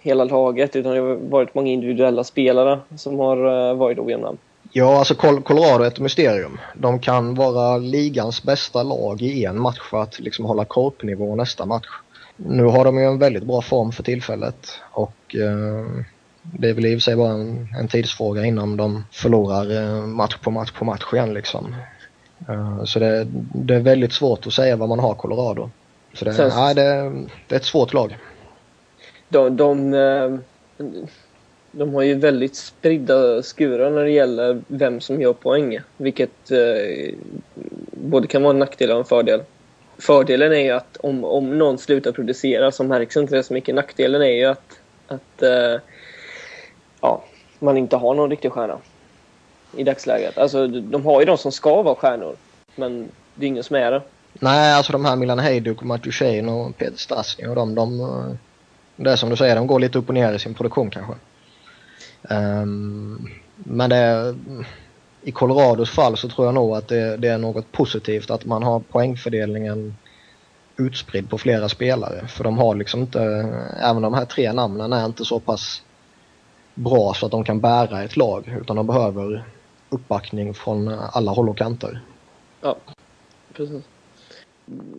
hela 0.00 0.24
laget 0.24 0.76
utan 0.76 0.92
det 0.92 1.00
har 1.00 1.14
varit 1.14 1.54
många 1.54 1.70
individuella 1.70 2.24
spelare 2.24 2.78
som 2.96 3.18
har 3.18 3.68
eh, 3.70 3.74
varit 3.74 3.98
ojämna. 3.98 4.36
Ja, 4.76 4.98
alltså 4.98 5.14
Colorado 5.14 5.84
är 5.84 5.88
ett 5.88 5.98
mysterium. 5.98 6.58
De 6.74 6.98
kan 6.98 7.34
vara 7.34 7.78
ligans 7.78 8.42
bästa 8.42 8.82
lag 8.82 9.22
i 9.22 9.44
en 9.44 9.60
match 9.60 9.80
för 9.90 10.02
att 10.02 10.20
liksom 10.20 10.44
hålla 10.44 10.64
korpnivå 10.64 11.36
nästa 11.36 11.66
match. 11.66 11.88
Nu 12.36 12.64
har 12.64 12.84
de 12.84 12.98
ju 12.98 13.04
en 13.04 13.18
väldigt 13.18 13.44
bra 13.44 13.62
form 13.62 13.92
för 13.92 14.02
tillfället 14.02 14.68
och 14.90 15.34
eh, 15.34 16.02
det 16.42 16.68
är 16.68 16.74
väl 16.74 16.86
i 16.86 16.94
och 16.94 16.98
för 16.98 17.02
sig 17.02 17.16
bara 17.16 17.32
en, 17.32 17.68
en 17.78 17.88
tidsfråga 17.88 18.44
innan 18.44 18.76
de 18.76 19.04
förlorar 19.12 19.82
eh, 19.82 20.06
match 20.06 20.36
på 20.36 20.50
match 20.50 20.72
på 20.72 20.84
match 20.84 21.12
igen 21.12 21.34
liksom. 21.34 21.74
Eh, 22.48 22.84
så 22.84 22.98
det, 22.98 23.26
det, 23.54 23.74
är 23.74 23.80
väldigt 23.80 24.12
svårt 24.12 24.46
att 24.46 24.52
säga 24.52 24.76
vad 24.76 24.88
man 24.88 24.98
har 24.98 25.14
Colorado. 25.14 25.70
Så 26.14 26.24
det, 26.24 26.34
Sen- 26.34 26.50
ja, 26.54 26.74
det, 26.74 27.12
det 27.48 27.54
är 27.54 27.56
ett 27.56 27.64
svårt 27.64 27.92
lag. 27.92 28.18
De, 29.28 29.56
de, 29.56 29.94
eh, 29.94 30.38
de 31.76 31.94
har 31.94 32.02
ju 32.02 32.14
väldigt 32.14 32.56
spridda 32.56 33.42
skurar 33.42 33.90
när 33.90 34.04
det 34.04 34.10
gäller 34.10 34.62
vem 34.66 35.00
som 35.00 35.20
gör 35.20 35.32
poäng. 35.32 35.78
Vilket 35.96 36.50
eh, 36.50 37.14
både 37.90 38.26
kan 38.26 38.42
vara 38.42 38.52
en 38.52 38.58
nackdel 38.58 38.90
och 38.90 38.98
en 38.98 39.04
fördel. 39.04 39.42
Fördelen 39.98 40.52
är 40.52 40.58
ju 40.58 40.70
att 40.70 40.96
om, 40.96 41.24
om 41.24 41.58
någon 41.58 41.78
slutar 41.78 42.12
producera 42.12 42.72
så 42.72 42.84
märks 42.84 43.16
inte 43.16 43.36
det 43.36 43.42
så 43.42 43.54
mycket. 43.54 43.74
Nackdelen 43.74 44.22
är 44.22 44.34
ju 44.34 44.44
att, 44.44 44.78
att 45.06 45.42
eh, 45.42 45.80
ja, 47.00 47.24
man 47.58 47.76
inte 47.76 47.96
har 47.96 48.14
någon 48.14 48.30
riktig 48.30 48.52
stjärna 48.52 48.78
i 49.76 49.84
dagsläget. 49.84 50.38
Alltså, 50.38 50.66
de 50.66 51.06
har 51.06 51.20
ju 51.20 51.26
de 51.26 51.38
som 51.38 51.52
ska 51.52 51.82
vara 51.82 51.94
stjärnor, 51.94 52.36
men 52.76 53.08
det 53.34 53.46
är 53.46 53.48
ingen 53.48 53.64
som 53.64 53.76
är 53.76 53.90
det. 53.90 54.02
Nej, 54.32 54.74
alltså 54.74 54.92
de 54.92 55.04
här 55.04 55.16
Milan 55.16 55.38
Hejduk, 55.38 55.82
Matt 55.82 56.06
och 56.06 56.78
Peter 56.78 56.96
Stasny 56.98 57.46
och 57.46 57.54
de, 57.54 57.74
de, 57.74 58.00
eh, 58.00 58.34
det 58.96 59.10
är 59.10 59.16
som 59.16 59.30
du 59.30 59.36
säger, 59.36 59.56
de 59.56 59.66
går 59.66 59.80
lite 59.80 59.98
upp 59.98 60.08
och 60.08 60.14
ner 60.14 60.32
i 60.32 60.38
sin 60.38 60.54
produktion 60.54 60.90
kanske. 60.90 61.14
Um, 62.30 63.28
men 63.56 63.90
det 63.90 64.34
i 65.22 65.32
Colorados 65.32 65.90
fall 65.90 66.16
så 66.16 66.28
tror 66.28 66.46
jag 66.46 66.54
nog 66.54 66.76
att 66.76 66.88
det, 66.88 67.16
det 67.16 67.28
är 67.28 67.38
något 67.38 67.72
positivt 67.72 68.30
att 68.30 68.44
man 68.44 68.62
har 68.62 68.80
poängfördelningen 68.80 69.96
utspridd 70.76 71.30
på 71.30 71.38
flera 71.38 71.68
spelare. 71.68 72.28
För 72.28 72.44
de 72.44 72.58
har 72.58 72.74
liksom 72.74 73.00
inte, 73.00 73.22
även 73.82 74.02
de 74.02 74.14
här 74.14 74.24
tre 74.24 74.52
namnen 74.52 74.92
är 74.92 75.06
inte 75.06 75.24
så 75.24 75.40
pass 75.40 75.82
bra 76.74 77.14
så 77.14 77.26
att 77.26 77.32
de 77.32 77.44
kan 77.44 77.60
bära 77.60 78.02
ett 78.02 78.16
lag 78.16 78.58
utan 78.60 78.76
de 78.76 78.86
behöver 78.86 79.44
uppbackning 79.88 80.54
från 80.54 80.88
alla 80.88 81.30
håll 81.30 81.48
och 81.48 81.58
kanter. 81.58 82.00
Precis. 83.52 83.82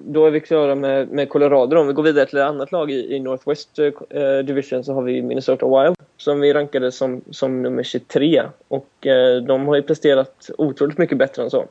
Då 0.07 0.26
är 0.26 0.32
vi 0.32 0.39
klara 0.39 0.76
med, 0.76 1.11
med 1.11 1.30
Colorado. 1.30 1.78
Om 1.78 1.88
vi 1.88 1.93
går 1.93 2.03
vidare 2.03 2.26
till 2.26 2.38
ett 2.38 2.45
annat 2.45 2.72
lag 2.72 2.91
i, 2.91 3.16
i 3.16 3.20
Northwest 3.20 3.80
eh, 3.80 4.39
Division 4.45 4.84
så 4.84 4.93
har 4.93 5.01
vi 5.01 5.22
Minnesota 5.22 5.66
Wild 5.66 5.95
som 6.18 6.39
vi 6.39 6.53
rankade 6.53 6.91
som, 6.91 7.22
som 7.32 7.61
nummer 7.61 7.84
23. 7.84 8.43
Och 8.68 9.07
eh, 9.07 9.41
de 9.41 9.68
har 9.68 9.76
ju 9.76 9.82
presterat 9.82 10.49
otroligt 10.57 10.97
mycket 10.97 11.18
bättre 11.18 11.43
än 11.43 11.49
så. 11.49 11.66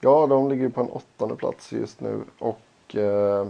Ja, 0.00 0.26
de 0.26 0.48
ligger 0.48 0.62
ju 0.62 0.70
på 0.70 0.80
en 0.80 0.88
åttonde 0.88 1.36
plats 1.36 1.72
just 1.72 2.00
nu 2.00 2.20
och 2.38 2.96
eh, 2.96 3.46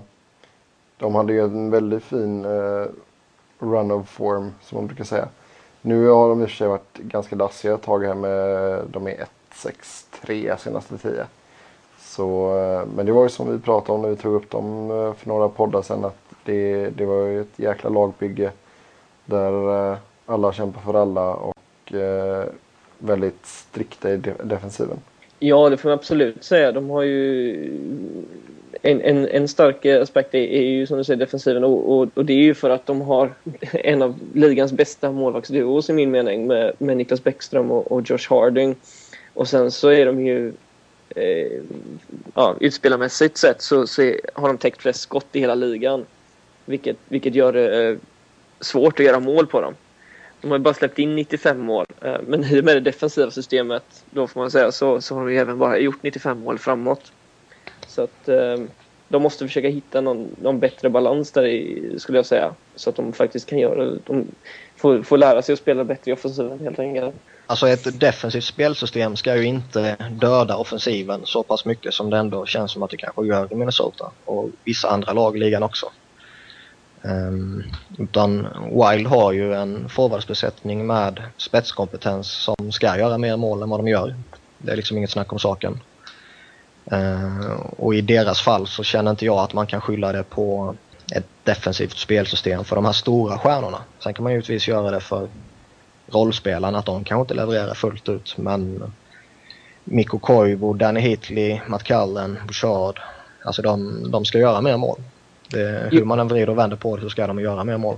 de 0.98 1.14
hade 1.14 1.32
ju 1.32 1.40
en 1.40 1.70
väldigt 1.70 2.04
fin 2.04 2.44
eh, 2.44 2.86
run 3.58 3.90
of 3.90 4.08
form 4.08 4.54
som 4.62 4.78
man 4.78 4.86
brukar 4.86 5.04
säga. 5.04 5.28
Nu 5.82 6.08
har 6.08 6.28
de 6.28 6.42
i 6.42 6.44
och 6.44 6.48
för 6.48 6.56
sig 6.56 6.68
varit 6.68 6.98
ganska 6.98 7.36
dassiga 7.36 7.74
ett 7.74 7.82
tag 7.82 8.04
här 8.04 8.14
med, 8.14 8.80
de 8.90 9.06
är 9.06 9.26
1-6-3 9.52 10.56
senaste 10.56 10.98
10. 10.98 11.26
Så, 12.16 12.58
eh, 12.58 12.88
men 12.96 13.06
det 13.06 13.12
var 13.12 13.22
ju 13.22 13.28
som 13.28 13.52
vi 13.52 13.58
pratade 13.58 13.92
om 13.92 14.02
när 14.02 14.08
vi 14.08 14.16
tog 14.16 14.34
upp 14.34 14.50
dem 14.50 14.90
eh, 14.90 15.14
för 15.14 15.28
några 15.28 15.48
poddar 15.48 15.82
sedan 15.82 16.04
att 16.04 16.16
det, 16.44 16.90
det 16.90 17.04
var 17.04 17.26
ju 17.26 17.40
ett 17.40 17.58
jäkla 17.58 17.90
lagbygge 17.90 18.50
där 19.24 19.90
eh, 19.92 19.98
alla 20.26 20.52
kämpar 20.52 20.80
för 20.80 20.94
alla 20.94 21.34
och 21.34 21.92
väldigt 22.98 23.46
strikta 23.46 24.10
i 24.10 24.16
defensiven. 24.44 24.96
Ja, 25.38 25.70
det 25.70 25.76
får 25.76 25.88
man 25.88 25.98
absolut 25.98 26.44
säga. 26.44 26.72
De 26.72 26.90
har 26.90 27.02
ju... 27.02 27.54
En, 28.82 29.00
en, 29.00 29.28
en 29.28 29.48
stark 29.48 29.86
aspekt 29.86 30.34
är, 30.34 30.38
är 30.38 30.62
ju 30.62 30.86
som 30.86 30.98
du 30.98 31.04
säger 31.04 31.18
defensiven 31.18 31.64
och, 31.64 31.92
och, 31.92 32.08
och 32.14 32.24
det 32.24 32.32
är 32.32 32.42
ju 32.42 32.54
för 32.54 32.70
att 32.70 32.86
de 32.86 33.00
har 33.00 33.34
en 33.72 34.02
av 34.02 34.18
ligans 34.34 34.72
bästa 34.72 35.12
målvaktsduos 35.12 35.90
i 35.90 35.92
min 35.92 36.10
mening 36.10 36.46
med, 36.46 36.72
med 36.78 36.96
Niklas 36.96 37.24
Bäckström 37.24 37.70
och, 37.70 37.92
och 37.92 38.10
Josh 38.10 38.26
Harding. 38.30 38.76
Och 39.34 39.48
sen 39.48 39.70
så 39.70 39.88
är 39.88 40.06
de 40.06 40.26
ju... 40.26 40.52
Eh, 41.16 41.60
ja, 42.34 42.56
utspelarmässigt 42.60 43.36
sett 43.36 43.62
så, 43.62 43.86
så 43.86 44.02
är, 44.02 44.20
har 44.34 44.48
de 44.48 44.58
täckt 44.58 44.82
flest 44.82 45.00
skott 45.00 45.26
i 45.32 45.40
hela 45.40 45.54
ligan. 45.54 46.06
Vilket, 46.64 46.96
vilket 47.08 47.34
gör 47.34 47.52
det 47.52 47.88
eh, 47.88 47.96
svårt 48.60 49.00
att 49.00 49.06
göra 49.06 49.20
mål 49.20 49.46
på 49.46 49.60
dem. 49.60 49.74
De 50.40 50.50
har 50.50 50.58
bara 50.58 50.74
släppt 50.74 50.98
in 50.98 51.14
95 51.14 51.60
mål. 51.60 51.86
eh, 52.00 52.16
Men 52.26 52.44
i 52.44 52.60
och 52.60 52.64
med 52.64 52.76
det 52.76 52.80
defensiva 52.80 53.30
systemet, 53.30 54.04
då 54.10 54.26
får 54.26 54.40
man 54.40 54.50
säga, 54.50 54.72
så, 54.72 55.00
så 55.00 55.14
har 55.14 55.28
de 55.28 55.36
även 55.38 55.58
bara 55.58 55.78
gjort 55.78 56.02
95 56.02 56.40
mål 56.40 56.58
framåt. 56.58 57.12
Så 57.86 58.02
att 58.02 58.28
eh, 58.28 58.56
de 59.08 59.22
måste 59.22 59.46
försöka 59.46 59.68
hitta 59.68 60.00
någon, 60.00 60.36
någon 60.42 60.58
bättre 60.60 60.90
balans 60.90 61.30
där 61.32 61.46
i, 61.46 61.94
skulle 61.98 62.18
jag 62.18 62.26
säga. 62.26 62.54
Så 62.74 62.90
att 62.90 62.96
de 62.96 63.12
faktiskt 63.12 63.48
kan 63.48 63.58
göra 63.58 63.84
det. 63.84 63.98
De 64.06 64.26
får, 64.76 65.02
får 65.02 65.18
lära 65.18 65.42
sig 65.42 65.52
att 65.52 65.58
spela 65.58 65.84
bättre 65.84 66.10
i 66.10 66.14
offensiven 66.14 66.60
helt 66.60 66.78
enkelt. 66.78 67.14
Alltså 67.52 67.68
ett 67.68 68.00
defensivt 68.00 68.44
spelsystem 68.44 69.16
ska 69.16 69.36
ju 69.36 69.44
inte 69.44 69.96
döda 70.10 70.56
offensiven 70.56 71.20
så 71.24 71.42
pass 71.42 71.64
mycket 71.64 71.94
som 71.94 72.10
det 72.10 72.16
ändå 72.16 72.46
känns 72.46 72.72
som 72.72 72.82
att 72.82 72.90
det 72.90 72.96
kanske 72.96 73.26
gör 73.26 73.52
i 73.52 73.54
Minnesota 73.54 74.10
och 74.24 74.50
vissa 74.64 74.88
andra 74.90 75.12
lag 75.12 75.36
i 75.36 75.40
ligan 75.40 75.62
också. 75.62 75.86
Um, 77.02 77.64
utan 77.98 78.48
Wild 78.70 79.06
har 79.06 79.32
ju 79.32 79.54
en 79.54 79.88
forwardsbesättning 79.88 80.86
med 80.86 81.22
spetskompetens 81.36 82.28
som 82.28 82.72
ska 82.72 82.98
göra 82.98 83.18
mer 83.18 83.36
mål 83.36 83.62
än 83.62 83.70
vad 83.70 83.80
de 83.80 83.88
gör. 83.88 84.14
Det 84.58 84.72
är 84.72 84.76
liksom 84.76 84.96
inget 84.96 85.10
snack 85.10 85.32
om 85.32 85.38
saken. 85.38 85.80
Uh, 86.92 87.52
och 87.78 87.94
i 87.94 88.00
deras 88.00 88.40
fall 88.40 88.66
så 88.66 88.82
känner 88.82 89.10
inte 89.10 89.24
jag 89.24 89.38
att 89.38 89.52
man 89.52 89.66
kan 89.66 89.80
skylla 89.80 90.12
det 90.12 90.22
på 90.22 90.74
ett 91.14 91.26
defensivt 91.44 91.98
spelsystem 91.98 92.64
för 92.64 92.76
de 92.76 92.84
här 92.84 92.92
stora 92.92 93.38
stjärnorna. 93.38 93.78
Sen 93.98 94.14
kan 94.14 94.22
man 94.22 94.32
givetvis 94.32 94.68
göra 94.68 94.90
det 94.90 95.00
för 95.00 95.28
rollspelarna 96.14 96.78
att 96.78 96.86
de 96.86 97.04
kanske 97.04 97.22
inte 97.22 97.34
levererar 97.34 97.74
fullt 97.74 98.08
ut 98.08 98.38
men 98.38 98.92
Mikko 99.84 100.18
Koivu, 100.18 100.74
Danny 100.74 101.00
Hitley, 101.00 101.60
Matt 101.66 101.82
Cullen, 101.82 102.38
Bouchard. 102.46 103.00
Alltså 103.44 103.62
de, 103.62 104.10
de 104.10 104.24
ska 104.24 104.38
göra 104.38 104.60
mer 104.60 104.76
mål. 104.76 104.98
Det, 105.50 105.88
hur 105.90 106.04
man 106.04 106.20
än 106.20 106.28
vrider 106.28 106.50
och 106.50 106.58
vänder 106.58 106.76
på 106.76 106.96
det 106.96 107.02
så 107.02 107.10
ska 107.10 107.26
de 107.26 107.40
göra 107.40 107.64
mer 107.64 107.76
mål. 107.76 107.96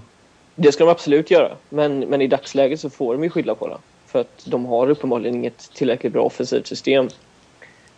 Det 0.55 0.73
ska 0.73 0.85
de 0.85 0.91
absolut 0.91 1.31
göra. 1.31 1.53
Men, 1.69 2.01
men 2.01 2.21
i 2.21 2.27
dagsläget 2.27 2.81
så 2.81 2.91
får 2.91 3.15
de 3.15 3.25
ju 3.25 3.31
skylla 3.31 3.55
på 3.55 3.69
det. 3.69 3.77
För 4.07 4.21
att 4.21 4.43
de 4.45 4.67
har 4.67 4.91
uppenbarligen 4.91 5.35
inget 5.35 5.71
tillräckligt 5.75 6.12
bra 6.12 6.23
offensivt 6.23 6.67
system. 6.67 7.09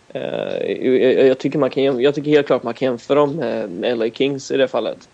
Eh, 0.09 0.23
jag, 0.87 1.27
jag, 1.27 1.39
tycker 1.39 1.59
man 1.59 1.71
kan, 1.71 2.01
jag 2.01 2.14
tycker 2.14 2.31
helt 2.31 2.47
klart 2.47 2.62
man 2.62 2.75
kan 2.75 2.87
jämföra 2.87 3.19
dem 3.19 3.33
med, 3.33 3.71
med 3.71 3.99
LA 3.99 4.11
Kings 4.11 4.51
i 4.51 4.57
det 4.57 4.69
fallet. 4.69 5.09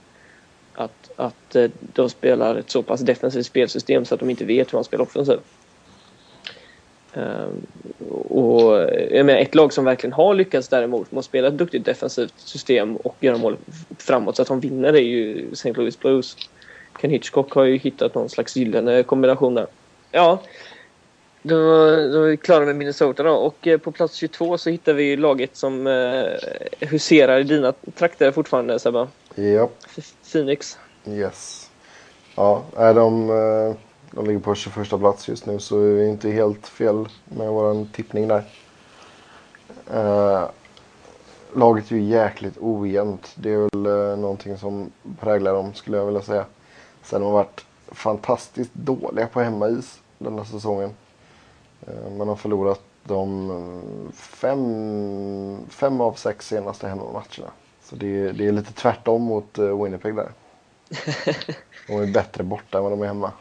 Att, 0.74 1.10
att 1.16 1.56
eh, 1.56 1.70
de 1.80 2.10
spelar 2.10 2.56
ett 2.56 2.70
så 2.70 2.82
pass 2.82 3.00
defensivt 3.00 3.46
spelsystem 3.46 4.04
så 4.04 4.14
att 4.14 4.20
de 4.20 4.30
inte 4.30 4.44
vet 4.44 4.72
hur 4.72 4.76
man 4.76 4.84
spelar 4.84 5.04
offensivt. 5.04 5.40
Ehm, 7.14 7.66
och 8.28 8.80
eh, 8.80 9.16
jag 9.16 9.26
menar, 9.26 9.40
ett 9.40 9.54
lag 9.54 9.72
som 9.72 9.84
verkligen 9.84 10.12
har 10.12 10.34
lyckats 10.34 10.68
däremot 10.68 11.12
med 11.12 11.18
att 11.18 11.24
spela 11.24 11.48
ett 11.48 11.58
duktigt 11.58 11.84
defensivt 11.84 12.34
system 12.36 12.96
och 12.96 13.16
göra 13.20 13.38
mål 13.38 13.56
framåt 13.98 14.36
så 14.36 14.42
att 14.42 14.48
de 14.48 14.60
vinner 14.60 14.92
är 14.92 15.02
ju 15.02 15.52
St. 15.52 15.72
Louis 15.72 15.98
Blues. 15.98 16.36
Ken 17.00 17.10
Hitchcock 17.10 17.52
har 17.52 17.64
ju 17.64 17.76
hittat 17.76 18.14
någon 18.14 18.28
slags 18.28 18.56
gyllene 18.56 19.02
kombination 19.02 19.54
där. 19.54 19.66
Ja, 20.10 20.42
då, 21.43 21.57
då 21.97 22.22
är 22.22 22.30
vi 22.30 22.36
klara 22.36 22.64
med 22.64 22.76
Minnesota 22.76 23.22
då. 23.22 23.32
Och 23.32 23.66
eh, 23.66 23.78
på 23.78 23.93
plats 23.93 24.14
22 24.14 24.59
så 24.59 24.70
hittar 24.70 24.93
vi 24.93 25.16
laget 25.16 25.57
som 25.57 25.86
eh, 25.86 26.88
huserar 26.88 27.38
i 27.40 27.43
dina 27.43 27.72
trakter 27.95 28.32
fortfarande 28.32 28.78
Sebba. 28.78 29.09
Ja. 29.34 29.68
Phoenix. 30.32 30.78
Yes. 31.07 31.70
Ja, 32.34 32.62
är 32.76 32.95
de, 32.95 33.30
eh, 33.30 33.76
de 34.11 34.26
ligger 34.26 34.40
på 34.40 34.55
21 34.55 34.88
plats 34.88 35.28
just 35.28 35.47
nu 35.47 35.59
så 35.59 35.78
är 35.78 35.95
vi 35.95 36.09
inte 36.09 36.30
helt 36.30 36.66
fel 36.66 37.09
med 37.24 37.49
vår 37.49 37.86
tippning 37.93 38.28
där. 38.28 38.45
Eh, 39.95 40.49
laget 41.55 41.90
är 41.90 41.97
ju 41.97 42.03
jäkligt 42.03 42.59
ojämnt. 42.61 43.32
Det 43.34 43.51
är 43.51 43.59
väl 43.59 43.86
eh, 43.86 44.18
någonting 44.18 44.59
som 44.59 44.93
präglar 45.20 45.55
dem 45.55 45.74
skulle 45.74 45.97
jag 45.97 46.07
vilja 46.07 46.22
säga. 46.22 46.45
Sen 47.03 47.22
har 47.22 47.28
de 47.28 47.34
varit 47.34 47.64
fantastiskt 47.88 48.74
dåliga 48.74 49.26
på 49.26 49.40
hemmais 49.40 50.01
den 50.18 50.38
här 50.38 50.45
säsongen. 50.45 50.90
Eh, 51.87 52.11
man 52.18 52.28
har 52.28 52.37
förlorat 52.37 52.80
de 53.05 53.51
eh, 53.51 54.12
fem, 54.14 55.57
fem 55.70 56.01
av 56.01 56.12
sex 56.12 56.49
senaste 56.49 56.89
hemmamatcherna. 56.89 57.51
Så 57.83 57.97
det, 57.97 58.33
det 58.33 58.47
är 58.47 58.53
lite 58.53 58.72
tvärtom 58.72 59.22
mot 59.22 59.59
eh, 59.59 59.83
Winnipeg 59.83 60.16
där. 60.16 60.28
De 61.89 62.03
är 62.03 62.12
bättre 62.12 62.45
borta 62.45 62.78
än 62.78 62.85
vad 62.85 62.93
de 62.93 63.03
är 63.03 63.07
hemma. 63.07 63.33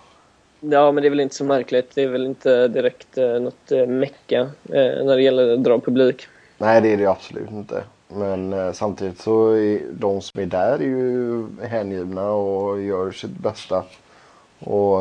Ja, 0.60 0.92
men 0.92 1.02
det 1.02 1.08
är 1.08 1.10
väl 1.10 1.20
inte 1.20 1.36
så 1.36 1.44
märkligt. 1.44 1.96
Det 1.96 2.04
är 2.04 2.08
väl 2.08 2.26
inte 2.26 2.68
direkt 2.68 3.18
eh, 3.18 3.40
något 3.40 3.72
eh, 3.72 3.88
mecka 3.88 4.40
eh, 4.64 5.06
när 5.06 5.16
det 5.16 5.22
gäller 5.22 5.54
att 5.54 5.64
dra 5.64 5.80
publik. 5.80 6.28
Nej, 6.58 6.82
det 6.82 6.94
är 6.94 6.98
det 6.98 7.06
absolut 7.06 7.52
inte. 7.52 7.84
Men 8.08 8.54
eh, 8.54 8.72
samtidigt 8.72 9.20
så 9.20 9.52
är 9.52 9.82
de 9.92 10.22
som 10.22 10.42
är 10.42 10.46
där 10.46 10.74
är 10.74 10.84
ju 10.84 11.46
hängivna 11.62 12.32
och 12.32 12.82
gör 12.82 13.12
sitt 13.12 13.38
bästa. 13.38 13.84
Och 14.60 15.00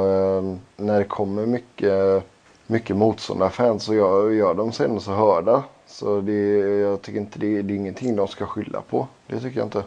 när 0.77 0.99
det 0.99 1.05
kommer 1.05 1.47
mycket, 1.47 2.25
mycket 2.71 2.97
motståndarfans 2.97 3.85
så 3.85 3.95
gör, 3.95 4.31
gör 4.31 4.55
de 4.55 4.73
sig 4.73 4.87
ändå 4.87 5.01
så 5.01 5.13
hörda. 5.13 5.65
Så 5.87 6.21
det, 6.21 6.59
jag 6.59 7.03
tycker 7.03 7.21
inte 7.21 7.39
det, 7.39 7.63
det 7.63 7.75
är 7.75 7.77
ingenting 7.77 8.17
de 8.17 8.29
ska 8.29 8.47
skylla 8.47 8.81
på. 8.81 9.09
Det 9.27 9.41
tycker 9.41 9.59
jag 9.59 9.67
inte. 9.67 9.83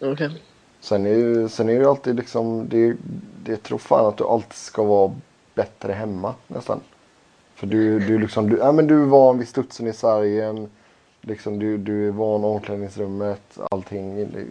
Okej. 0.00 0.42
Sen 0.80 1.06
är, 1.06 1.14
ju, 1.14 1.48
sen 1.48 1.68
är 1.68 1.72
det 1.72 1.80
ju 1.80 1.88
alltid 1.88 2.16
liksom, 2.16 2.68
det, 2.68 2.96
det 3.44 3.56
tror 3.56 3.78
fan 3.78 4.06
att 4.06 4.16
du 4.16 4.24
alltid 4.24 4.52
ska 4.52 4.82
vara 4.82 5.14
bättre 5.54 5.92
hemma 5.92 6.34
nästan. 6.46 6.80
För 7.54 7.66
du, 7.66 7.98
du, 8.00 8.18
liksom, 8.18 8.50
du, 8.50 8.56
ja, 8.58 8.72
men 8.72 8.86
du 8.86 9.02
är 9.02 9.06
van 9.06 9.38
vid 9.38 9.48
studsen 9.48 9.86
i 9.86 9.92
sargen. 9.92 10.68
Liksom, 11.20 11.58
du, 11.58 11.78
du 11.78 12.08
är 12.08 12.10
van 12.10 12.44
omklädningsrummet, 12.44 13.58
allting. 13.70 14.16
Det, 14.16 14.44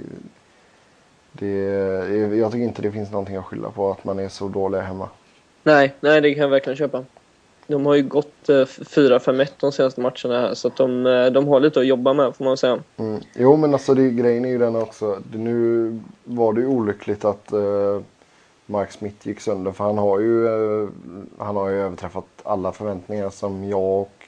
Det, 1.32 2.36
jag 2.38 2.52
tycker 2.52 2.64
inte 2.64 2.82
det 2.82 2.92
finns 2.92 3.12
någonting 3.12 3.36
att 3.36 3.46
skylla 3.46 3.70
på 3.70 3.92
att 3.92 4.04
man 4.04 4.20
är 4.20 4.30
så 4.30 4.48
dålig 4.48 4.80
hemma. 4.80 5.10
Nej, 5.64 5.96
nej 6.00 6.22
det 6.22 6.34
kan 6.34 6.42
jag 6.42 6.50
verkligen 6.50 6.78
köpa. 6.78 7.06
De 7.70 7.86
har 7.86 7.96
ju 7.96 8.04
gått 8.04 8.50
eh, 8.50 8.54
4-5-1 8.54 9.48
de 9.60 9.72
senaste 9.72 10.02
matcherna 10.02 10.42
här 10.42 10.54
så 10.54 10.68
att 10.68 10.78
de, 10.78 11.06
eh, 11.06 11.26
de 11.26 11.48
har 11.48 11.60
lite 11.60 11.80
att 11.80 11.86
jobba 11.86 12.14
med 12.14 12.36
får 12.36 12.46
man 12.46 12.58
säga. 12.58 12.80
Mm. 12.98 13.22
Jo 13.36 13.56
men 13.56 13.74
alltså 13.74 13.94
det, 13.94 14.10
grejen 14.10 14.46
är 14.46 14.50
ju 14.50 14.58
den 14.58 14.76
också. 14.76 15.20
Det, 15.32 15.38
nu 15.38 16.00
var 16.24 16.54
det 16.54 16.62
ju 16.62 16.68
olyckligt 16.68 17.26
att 17.26 17.52
eh, 17.52 18.02
Mark 18.66 18.92
Smith 18.92 19.28
gick 19.28 19.40
sönder 19.40 19.72
för 19.72 19.84
han 19.84 19.98
har 19.98 20.20
ju, 20.20 20.48
eh, 20.48 20.90
han 21.38 21.56
har 21.56 21.70
ju 21.70 21.82
överträffat 21.82 22.26
alla 22.44 22.72
förväntningar 22.72 23.30
som 23.30 23.64
jag 23.64 24.02
och 24.02 24.28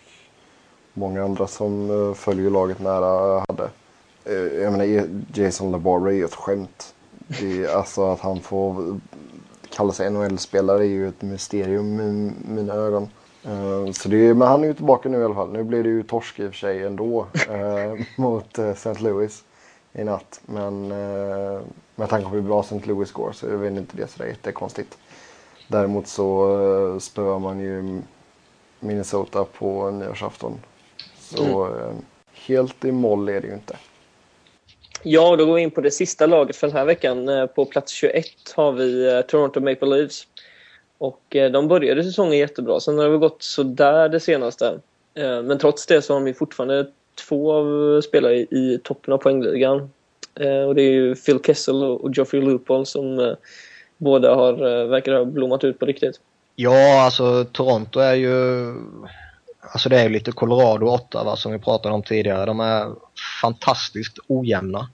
många 0.93 1.23
andra 1.23 1.47
som 1.47 1.89
eh, 1.89 2.13
följer 2.13 2.49
laget 2.49 2.79
nära 2.79 3.45
hade. 3.49 3.69
Eh, 4.25 4.61
jag 4.63 4.71
menar 4.71 5.07
Jason 5.33 5.71
LaBarbera 5.71 6.11
är 6.11 6.17
ju 6.17 6.25
ett 6.25 6.35
skämt. 6.35 6.93
Det, 7.39 7.67
alltså 7.67 8.11
att 8.11 8.19
han 8.19 8.39
får 8.39 8.99
kalla 9.69 9.91
sig 9.91 10.09
NHL-spelare 10.09 10.83
är 10.83 10.89
ju 10.89 11.07
ett 11.07 11.21
mysterium 11.21 11.99
i 11.99 12.31
mina 12.53 12.73
ögon. 12.73 13.09
Uh, 13.47 13.91
så 13.91 14.09
det, 14.09 14.33
men 14.33 14.47
han 14.47 14.63
är 14.63 14.67
ju 14.67 14.73
tillbaka 14.73 15.09
nu 15.09 15.21
i 15.21 15.23
alla 15.23 15.35
fall. 15.35 15.51
Nu 15.51 15.63
blir 15.63 15.83
det 15.83 15.89
ju 15.89 16.03
torsk 16.03 16.39
i 16.39 16.43
och 16.43 16.49
för 16.49 16.57
sig 16.57 16.83
ändå 16.83 17.27
uh, 17.49 18.01
mot 18.17 18.59
uh, 18.59 18.69
St. 18.69 18.93
Louis 18.99 19.43
i 19.93 20.03
natt. 20.03 20.41
Men 20.45 20.87
med 21.95 22.09
tanke 22.09 22.29
på 22.29 22.35
hur 22.35 22.41
bra 22.41 22.59
St. 22.59 22.81
Louis 22.83 23.11
går 23.11 23.31
så 23.31 23.47
är 23.47 23.51
väl 23.51 23.77
inte 23.77 23.97
det 23.97 24.07
sådär 24.07 24.25
jättekonstigt. 24.25 24.97
Däremot 25.67 26.07
så 26.07 26.57
uh, 26.57 26.99
spöar 26.99 27.39
man 27.39 27.59
ju 27.59 28.01
Minnesota 28.79 29.45
på 29.57 29.91
nyårsafton. 29.91 30.59
Så 31.19 31.65
mm. 31.65 31.95
helt 32.33 32.85
i 32.85 32.91
moll 32.91 33.29
är 33.29 33.41
det 33.41 33.47
ju 33.47 33.53
inte. 33.53 33.77
Ja, 35.03 35.35
då 35.35 35.45
går 35.45 35.53
vi 35.53 35.61
in 35.61 35.71
på 35.71 35.81
det 35.81 35.91
sista 35.91 36.25
laget 36.25 36.55
för 36.55 36.67
den 36.67 36.75
här 36.75 36.85
veckan. 36.85 37.29
På 37.55 37.65
plats 37.65 37.91
21 37.91 38.25
har 38.55 38.71
vi 38.71 39.23
Toronto 39.27 39.59
Maple 39.59 39.87
Leafs. 39.87 40.27
Och 41.01 41.35
eh, 41.35 41.51
de 41.51 41.67
började 41.67 42.03
säsongen 42.03 42.37
jättebra. 42.37 42.79
Sen 42.79 42.97
har 42.97 43.09
det 43.09 43.17
gått 43.17 43.43
sådär 43.43 44.09
det 44.09 44.19
senaste. 44.19 44.79
Eh, 45.13 45.41
men 45.41 45.57
trots 45.57 45.85
det 45.85 46.01
så 46.01 46.13
har 46.13 46.21
vi 46.21 46.33
fortfarande 46.33 46.87
två 47.27 47.53
av 47.53 48.01
spelare 48.01 48.35
i 48.35 48.79
toppen 48.83 49.13
av 49.13 49.17
poängligan. 49.17 49.89
Eh, 50.39 50.61
och 50.61 50.75
det 50.75 50.81
är 50.81 50.91
ju 50.91 51.15
Phil 51.15 51.39
Kessel 51.45 51.83
och 51.83 52.15
Geoffrey 52.15 52.41
Lupol 52.41 52.85
som 52.85 53.35
båda 53.97 54.35
har, 54.35 54.85
verkar 54.87 55.13
ha 55.13 55.25
blommat 55.25 55.63
ut 55.63 55.79
på 55.79 55.85
riktigt. 55.85 56.19
Ja, 56.55 57.01
alltså 57.01 57.45
Toronto 57.45 57.99
är 57.99 58.15
ju... 58.15 58.65
Alltså 59.59 59.89
det 59.89 59.99
är 59.99 60.03
ju 60.03 60.09
lite 60.09 60.31
Colorado 60.31 60.87
8 60.87 61.23
va, 61.23 61.35
som 61.35 61.51
vi 61.51 61.59
pratade 61.59 61.95
om 61.95 62.03
tidigare. 62.03 62.45
De 62.45 62.59
är 62.59 62.91
fantastiskt 63.41 64.17
ojämna. 64.27 64.89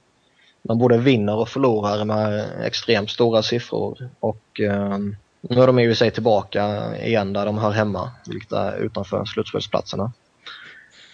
De 0.62 0.80
både 0.80 0.98
vinner 0.98 1.36
och 1.36 1.50
förlorar 1.50 2.06
med 2.06 2.46
extremt 2.66 3.10
stora 3.10 3.44
siffror. 3.44 4.10
Och 4.20 4.60
um, 4.60 5.16
nu 5.42 5.62
är 5.62 5.68
de 5.68 5.80
i 5.80 5.94
och 5.94 5.98
sig 5.98 6.12
tillbaka 6.12 6.96
igen 6.98 7.34
där 7.34 7.46
de 7.46 7.58
hör 7.58 7.72
hemma, 7.72 8.12
vilket 8.26 8.52
är 8.52 8.78
utanför 8.78 9.26
slutspelsplatserna. 9.26 10.12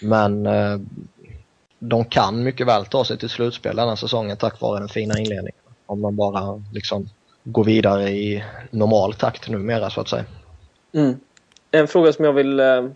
Men 0.01 0.45
eh, 0.45 0.79
de 1.79 2.05
kan 2.05 2.43
mycket 2.43 2.67
väl 2.67 2.85
ta 2.85 3.05
sig 3.05 3.17
till 3.17 3.29
slutspel 3.29 3.75
den 3.75 3.89
här 3.89 3.95
säsongen 3.95 4.37
tack 4.37 4.61
vare 4.61 4.79
den 4.79 4.89
fina 4.89 5.19
inledningen. 5.19 5.61
Om 5.85 6.01
de 6.01 6.15
bara 6.15 6.63
liksom 6.73 7.09
går 7.43 7.63
vidare 7.63 8.09
i 8.09 8.43
normal 8.71 9.13
takt 9.13 9.49
numera 9.49 9.89
så 9.89 10.01
att 10.01 10.09
säga. 10.09 10.25
Mm. 10.91 11.19
En 11.71 11.87
fråga 11.87 12.13
som 12.13 12.25
jag 12.25 12.33
vill 12.33 12.59
eh, 12.59 12.87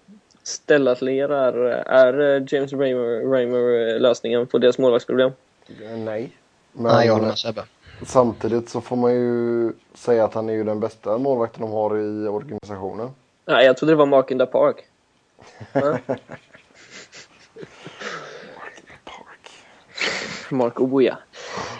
ställa 0.43 0.95
till 0.95 1.09
er 1.09 1.29
är, 1.29 1.53
är 1.87 2.35
eh, 2.35 2.43
James 2.47 2.73
Raymer, 2.73 3.31
Raymer 3.31 3.95
eh, 3.95 3.99
lösningen 3.99 4.47
på 4.47 4.57
deras 4.57 4.77
målvaktsproblem? 4.77 5.31
Nej. 5.97 6.31
Men... 6.73 6.83
Nej, 6.83 7.07
jag 7.07 7.13
håller 7.13 7.27
med 7.27 7.37
Sebbe. 7.37 7.63
Samtidigt 8.05 8.69
så 8.69 8.81
får 8.81 8.95
man 8.95 9.13
ju 9.13 9.71
säga 9.93 10.25
att 10.25 10.33
han 10.33 10.49
är 10.49 10.53
ju 10.53 10.63
den 10.63 10.79
bästa 10.79 11.17
målvakten 11.17 11.61
de 11.61 11.71
har 11.71 11.97
i 11.97 12.27
organisationen. 12.27 13.09
Nej, 13.45 13.65
jag 13.65 13.77
trodde 13.77 13.91
det 13.91 13.95
var 13.95 14.05
Mark 14.15 14.31
in 14.31 14.39
the 14.39 14.45
Park. 14.45 14.85
Mark 20.51 20.81
Oja. 20.81 21.17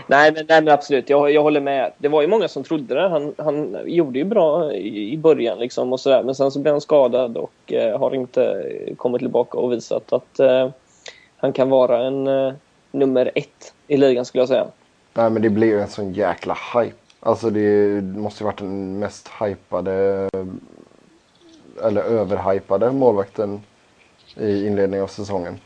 Nej 0.08 0.32
men, 0.32 0.46
nej, 0.50 0.62
men 0.62 0.74
absolut, 0.74 1.10
jag, 1.10 1.32
jag 1.32 1.44
håller 1.44 1.62
med. 1.62 1.92
Det 1.98 2.08
var 2.08 2.22
ju 2.22 2.28
många 2.28 2.48
som 2.48 2.64
trodde 2.64 2.96
det. 2.96 3.10
Han, 3.10 3.34
han 3.38 3.78
gjorde 3.86 4.20
ju 4.20 4.26
bra 4.26 4.74
i, 4.74 5.14
i 5.14 5.18
början 5.18 5.60
liksom 5.60 5.94
och 5.94 6.00
sådär. 6.00 6.24
Men 6.24 6.36
sen 6.36 6.52
så 6.52 6.60
blev 6.60 6.74
han 6.74 6.82
skadad 6.82 7.38
och 7.38 7.74
eh, 7.74 8.00
har 8.00 8.16
inte 8.16 8.72
kommit 8.98 9.20
tillbaka 9.20 9.58
och 9.58 9.72
visat 9.72 10.14
att 10.14 10.40
eh, 10.40 10.70
han 11.38 11.54
kan 11.54 11.70
vara 11.70 12.04
en 12.04 12.28
eh, 12.28 12.54
nummer 12.92 13.32
ett 13.36 13.74
i 13.88 13.98
ligan 13.98 14.26
skulle 14.26 14.42
jag 14.42 14.48
säga. 14.48 14.68
Nej 15.18 15.30
men 15.30 15.42
det 15.42 15.50
blev 15.50 15.70
ju 15.70 15.82
en 15.82 15.88
sån 15.88 16.14
jäkla 16.14 16.58
hype. 16.74 16.96
Alltså 17.20 17.50
det 17.50 18.02
måste 18.02 18.44
ju 18.44 18.46
varit 18.46 18.58
den 18.58 19.00
mest 19.00 19.30
hypade 19.42 20.30
eller 21.84 22.02
överhypade 22.02 22.92
målvakten 22.92 23.62
i 24.36 24.68
inledningen 24.68 25.04
av 25.04 25.08
säsongen. 25.08 25.60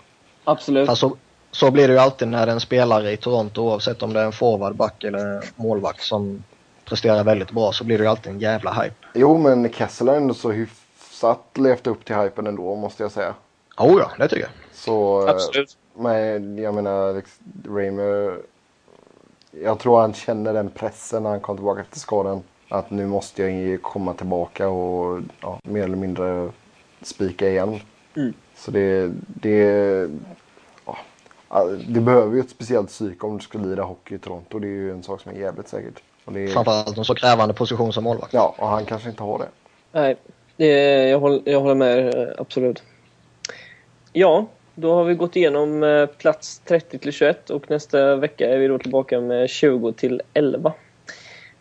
Absolut. 0.43 0.89
Alltså, 0.89 1.17
så 1.51 1.71
blir 1.71 1.87
det 1.87 1.93
ju 1.93 1.99
alltid 1.99 2.27
när 2.27 2.47
en 2.47 2.59
spelare 2.59 3.11
i 3.11 3.17
Toronto 3.17 3.61
oavsett 3.61 4.03
om 4.03 4.13
det 4.13 4.19
är 4.19 4.25
en 4.25 4.31
forward, 4.31 4.75
back 4.75 5.03
eller 5.03 5.43
målvakt 5.55 6.01
som 6.01 6.43
presterar 6.85 7.23
väldigt 7.23 7.51
bra 7.51 7.71
så 7.71 7.83
blir 7.83 7.97
det 7.97 8.03
ju 8.03 8.09
alltid 8.09 8.33
en 8.33 8.39
jävla 8.39 8.73
hype. 8.73 8.95
Jo 9.13 9.37
men 9.37 9.73
Kessel 9.73 10.07
har 10.07 10.15
ändå 10.15 10.33
så 10.33 10.51
hyfsat 10.51 11.45
levt 11.57 11.87
upp 11.87 12.05
till 12.05 12.15
hypen 12.15 12.47
ändå 12.47 12.75
måste 12.75 13.03
jag 13.03 13.11
säga. 13.11 13.33
Jo 13.79 13.99
ja, 13.99 14.11
det 14.17 14.27
tycker 14.27 14.43
jag. 14.43 14.51
Så, 14.73 15.27
Absolut. 15.27 15.77
Men 15.95 16.57
jag 16.57 16.73
menar, 16.73 17.21
Raymer 17.67 18.37
jag 19.51 19.79
tror 19.79 20.01
han 20.01 20.13
känner 20.13 20.53
den 20.53 20.69
pressen 20.69 21.23
när 21.23 21.29
han 21.29 21.39
kom 21.39 21.57
tillbaka 21.57 21.81
efter 21.81 21.99
skadan. 21.99 22.43
Att 22.69 22.91
nu 22.91 23.07
måste 23.07 23.43
jag 23.43 23.81
komma 23.81 24.13
tillbaka 24.13 24.69
och 24.69 25.21
ja, 25.41 25.59
mer 25.63 25.83
eller 25.83 25.95
mindre 25.95 26.49
spika 27.01 27.49
igen. 27.49 27.79
Mm. 28.15 28.33
Så 28.55 28.71
det, 28.71 29.11
det, 29.27 30.09
ja, 31.49 31.65
det 31.87 31.99
behöver 31.99 32.35
ju 32.35 32.39
ett 32.39 32.49
speciellt 32.49 32.89
psyke 32.89 33.25
om 33.25 33.37
du 33.37 33.43
ska 33.43 33.57
lira 33.57 33.83
hockey 33.83 34.15
i 34.15 34.19
Toronto. 34.19 34.59
Det 34.59 34.67
är 34.67 34.69
ju 34.69 34.91
en 34.91 35.03
sak 35.03 35.21
som 35.21 35.31
är 35.31 35.35
jävligt 35.35 35.67
säkert. 35.67 36.01
Och 36.25 36.33
det. 36.33 36.47
Framförallt 36.47 36.97
en 36.97 37.05
så 37.05 37.15
krävande 37.15 37.53
position 37.53 37.93
som 37.93 38.03
målvakt. 38.03 38.33
Ja, 38.33 38.55
och 38.57 38.67
han 38.67 38.85
kanske 38.85 39.09
inte 39.09 39.23
har 39.23 39.39
det. 39.39 39.47
Nej, 39.91 40.17
det, 40.57 40.67
jag, 41.09 41.19
håller, 41.19 41.41
jag 41.45 41.61
håller 41.61 41.75
med 41.75 42.35
absolut. 42.37 42.83
Ja, 44.13 44.47
då 44.81 44.93
har 44.93 45.03
vi 45.03 45.13
gått 45.13 45.35
igenom 45.35 45.83
eh, 45.83 46.05
plats 46.05 46.59
30 46.59 46.97
till 46.97 47.11
21 47.11 47.49
och 47.49 47.69
nästa 47.69 48.15
vecka 48.15 48.49
är 48.49 48.57
vi 48.57 48.67
då 48.67 48.79
tillbaka 48.79 49.21
med 49.21 49.49
20 49.49 49.93
till 49.93 50.21
11. 50.33 50.73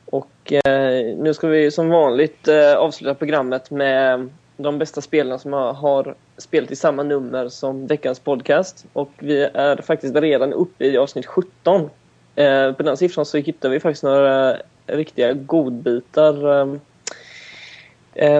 Och 0.04 0.52
eh, 0.52 1.16
nu 1.16 1.34
ska 1.34 1.48
vi 1.48 1.70
som 1.70 1.88
vanligt 1.88 2.48
eh, 2.48 2.74
avsluta 2.74 3.14
programmet 3.14 3.70
med 3.70 4.28
de 4.56 4.78
bästa 4.78 5.00
spelarna 5.00 5.38
som 5.38 5.52
har, 5.52 5.72
har 5.72 6.14
spelat 6.36 6.70
i 6.70 6.76
samma 6.76 7.02
nummer 7.02 7.48
som 7.48 7.86
veckans 7.86 8.20
podcast. 8.20 8.86
Och 8.92 9.10
vi 9.18 9.42
är 9.42 9.76
faktiskt 9.76 10.16
redan 10.16 10.52
uppe 10.52 10.84
i 10.84 10.98
avsnitt 10.98 11.26
17. 11.26 11.90
Eh, 12.34 12.72
på 12.72 12.82
den 12.82 12.96
siffran 12.96 13.26
så 13.26 13.38
hittar 13.38 13.68
vi 13.68 13.80
faktiskt 13.80 14.02
några 14.02 14.56
riktiga 14.86 15.32
godbitar 15.32 16.60
Eh, 16.60 16.76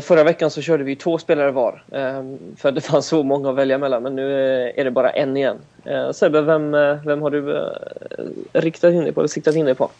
förra 0.02 0.24
veckan 0.24 0.50
så 0.50 0.62
körde 0.62 0.84
vi 0.84 0.96
två 0.96 1.18
spelare 1.18 1.50
var. 1.50 1.82
Eh, 1.92 2.22
för 2.56 2.72
det 2.72 2.80
fanns 2.80 3.06
så 3.06 3.22
många 3.22 3.50
att 3.50 3.56
välja 3.56 3.78
mellan. 3.78 4.02
Men 4.02 4.16
nu 4.16 4.32
eh, 4.32 4.80
är 4.80 4.84
det 4.84 4.90
bara 4.90 5.10
en 5.10 5.36
igen. 5.36 5.56
Eh, 5.84 6.10
Sebbe, 6.10 6.40
vem, 6.40 6.74
eh, 6.74 6.96
vem 7.04 7.22
har 7.22 7.30
du 7.30 7.56
eh, 7.56 7.72
riktat 8.52 8.92
in 8.92 9.02
dig 9.02 9.12
på? 9.12 9.20
Eller 9.20 9.28
siktat 9.28 9.54
in 9.54 9.66
dig 9.66 9.74
på? 9.74 9.90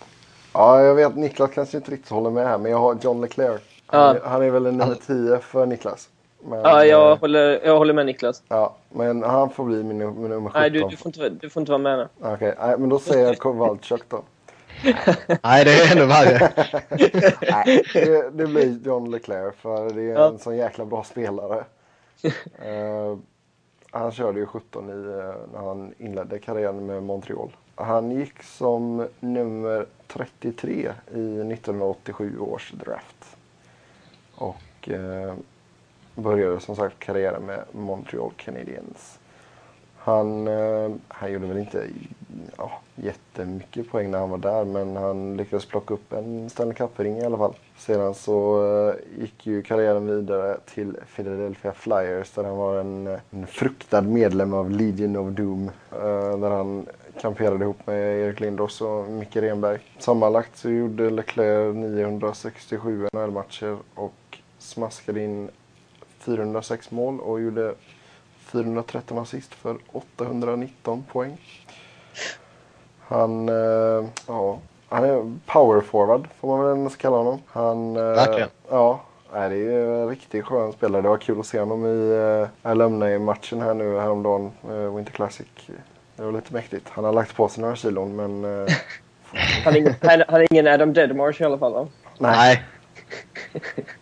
Ja, 0.53 0.83
jag 0.83 0.95
vet 0.95 1.07
att 1.07 1.17
Niklas 1.17 1.51
kanske 1.51 1.77
inte 1.77 1.91
riktigt 1.91 2.11
håller 2.11 2.31
med 2.31 2.47
här. 2.47 2.59
Men 2.59 2.73
jag 2.73 2.79
har 2.79 2.99
John 3.03 3.21
Leclerc. 3.21 3.61
Han, 3.87 4.17
ja. 4.17 4.29
han 4.29 4.43
är 4.43 4.51
väl 4.51 4.67
en 4.67 4.77
nummer 4.77 4.97
10 5.07 5.39
för 5.39 5.67
Niklas. 5.67 6.09
Men, 6.43 6.59
ja, 6.59 6.85
jag 6.85 7.17
håller, 7.17 7.61
jag 7.65 7.79
håller 7.79 7.95
med 7.95 8.07
Niklas. 8.07 8.43
Ja, 8.49 8.77
men 8.89 9.23
han 9.23 9.51
får 9.51 9.65
bli 9.65 9.83
min, 9.83 9.99
min 9.99 10.31
nummer 10.31 10.51
17. 10.51 10.61
Nej, 10.61 10.71
du, 10.71 10.89
du, 10.89 10.97
får 10.97 11.09
inte, 11.09 11.29
du 11.29 11.51
får 11.51 11.61
inte 11.61 11.73
vara 11.73 11.83
med 11.83 11.99
nu. 11.99 12.09
Okej, 12.21 12.53
okay, 12.53 12.77
men 12.77 12.89
då 12.89 12.99
säger 12.99 13.27
jag 13.27 13.39
Kowalczyk 13.39 14.03
då. 14.09 14.23
Nej, 15.43 15.65
det 15.65 15.73
är 15.73 15.93
ännu 15.93 16.07
värre. 16.07 16.53
Nej, 17.51 17.83
det, 17.93 18.31
det, 18.31 18.47
blir 18.47 18.79
John 18.85 19.11
Leclerc 19.11 19.55
för 19.57 19.91
det 19.91 20.03
är 20.03 20.15
ja. 20.15 20.29
en 20.29 20.39
sån 20.39 20.57
jäkla 20.57 20.85
bra 20.85 21.05
spelare. 21.05 21.65
Uh, 22.25 23.19
han 23.91 24.13
körde 24.13 24.41
ju 24.41 24.47
17 24.47 24.89
i, 24.89 24.93
uh, 24.93 25.35
när 25.53 25.59
han 25.59 25.95
inledde 25.99 26.39
karriären 26.39 26.87
med 26.87 27.03
Montreal. 27.03 27.57
Han 27.75 28.11
gick 28.11 28.43
som 28.43 29.09
nummer 29.21 29.87
33 30.07 30.73
i 31.15 31.41
1987 31.41 32.39
års 32.39 32.73
draft. 32.73 33.37
Och 34.35 34.89
uh, 34.89 35.35
började 36.15 36.61
som 36.61 36.77
sagt 36.77 36.99
karriären 36.99 37.47
med 37.47 37.65
Montreal 37.73 38.33
Canadiens. 38.37 39.20
Han, 40.11 40.49
eh, 40.49 40.91
han 41.09 41.33
gjorde 41.33 41.47
väl 41.47 41.59
inte 41.59 41.87
ja, 42.57 42.81
jättemycket 42.95 43.91
poäng 43.91 44.11
när 44.11 44.19
han 44.19 44.31
var 44.31 44.39
där 44.39 44.65
men 44.65 44.97
han 44.97 45.37
lyckades 45.37 45.67
plocka 45.67 45.95
upp 45.95 46.13
en 46.13 46.51
Stanley 46.51 46.75
Cup-ring 46.75 47.19
i 47.19 47.25
alla 47.25 47.39
fall. 47.39 47.55
Sedan 47.79 48.15
så 48.15 48.65
eh, 48.89 49.21
gick 49.21 49.47
ju 49.47 49.63
karriären 49.63 50.07
vidare 50.07 50.57
till 50.75 50.97
Philadelphia 51.17 51.73
Flyers 51.73 52.31
där 52.31 52.45
han 52.45 52.57
var 52.57 52.81
en, 52.81 53.19
en 53.31 53.47
fruktad 53.47 54.03
medlem 54.03 54.55
av 54.55 54.71
Legion 54.71 55.17
of 55.17 55.29
Doom. 55.29 55.71
Eh, 55.93 56.39
där 56.39 56.51
han 56.51 56.87
kamperade 57.21 57.65
ihop 57.65 57.87
med 57.87 58.21
Erik 58.21 58.41
Lindros 58.41 58.81
och 58.81 59.09
Micke 59.09 59.37
Renberg. 59.37 59.79
Sammanlagt 59.99 60.57
så 60.57 60.71
gjorde 60.71 61.11
Leclerc 61.11 61.77
967 61.77 63.09
NHL-matcher 63.13 63.77
och 63.95 64.39
smaskade 64.59 65.21
in 65.25 65.51
406 66.19 66.91
mål 66.91 67.21
och 67.21 67.41
gjorde 67.41 67.75
413 68.53 69.19
assist 69.19 69.55
för 69.55 69.77
819 69.93 71.05
poäng. 71.13 71.41
Han, 73.01 73.49
eh, 73.49 74.05
ja, 74.27 74.59
han 74.89 75.05
är 75.05 75.39
power 75.47 75.81
forward 75.81 76.29
får 76.41 76.49
man 76.49 76.67
väl 76.67 76.77
ändå 76.77 76.91
kalla 76.91 77.17
honom. 77.17 77.43
Han, 77.47 77.97
eh, 77.97 78.03
Verkligen. 78.03 78.49
Ja, 78.71 79.01
nej, 79.33 79.51
det 79.51 79.57
är 79.57 79.87
en 79.87 80.09
riktigt 80.09 80.45
skön 80.45 80.73
spelare. 80.73 81.03
Det 81.03 81.09
var 81.09 81.17
kul 81.17 81.41
att 81.41 81.47
se 81.47 81.61
honom 81.61 81.87
i 81.87 82.13
eh, 82.43 82.71
Alumni-matchen 82.71 83.61
här 83.61 83.75
nu 83.75 83.99
häromdagen, 83.99 84.53
eh, 84.69 84.97
Winter 84.97 85.13
Classic. 85.13 85.47
Det 86.17 86.23
var 86.23 86.33
lite 86.33 86.53
mäktigt. 86.53 86.89
Han 86.89 87.05
har 87.05 87.13
lagt 87.13 87.37
på 87.37 87.49
sig 87.49 87.63
några 87.63 87.77
kilon 87.77 88.17
men... 88.17 88.45
Eh, 88.45 88.75
Han 89.65 89.75
är 89.75 89.79
ingen, 89.79 89.95
han, 90.03 90.23
han 90.29 90.41
är 90.41 90.53
ingen 90.53 90.67
Adam 90.67 90.93
Deadmarsh 90.93 91.43
i 91.43 91.45
alla 91.45 91.59
fall 91.59 91.73
va? 91.73 91.89
Nej. 92.19 92.65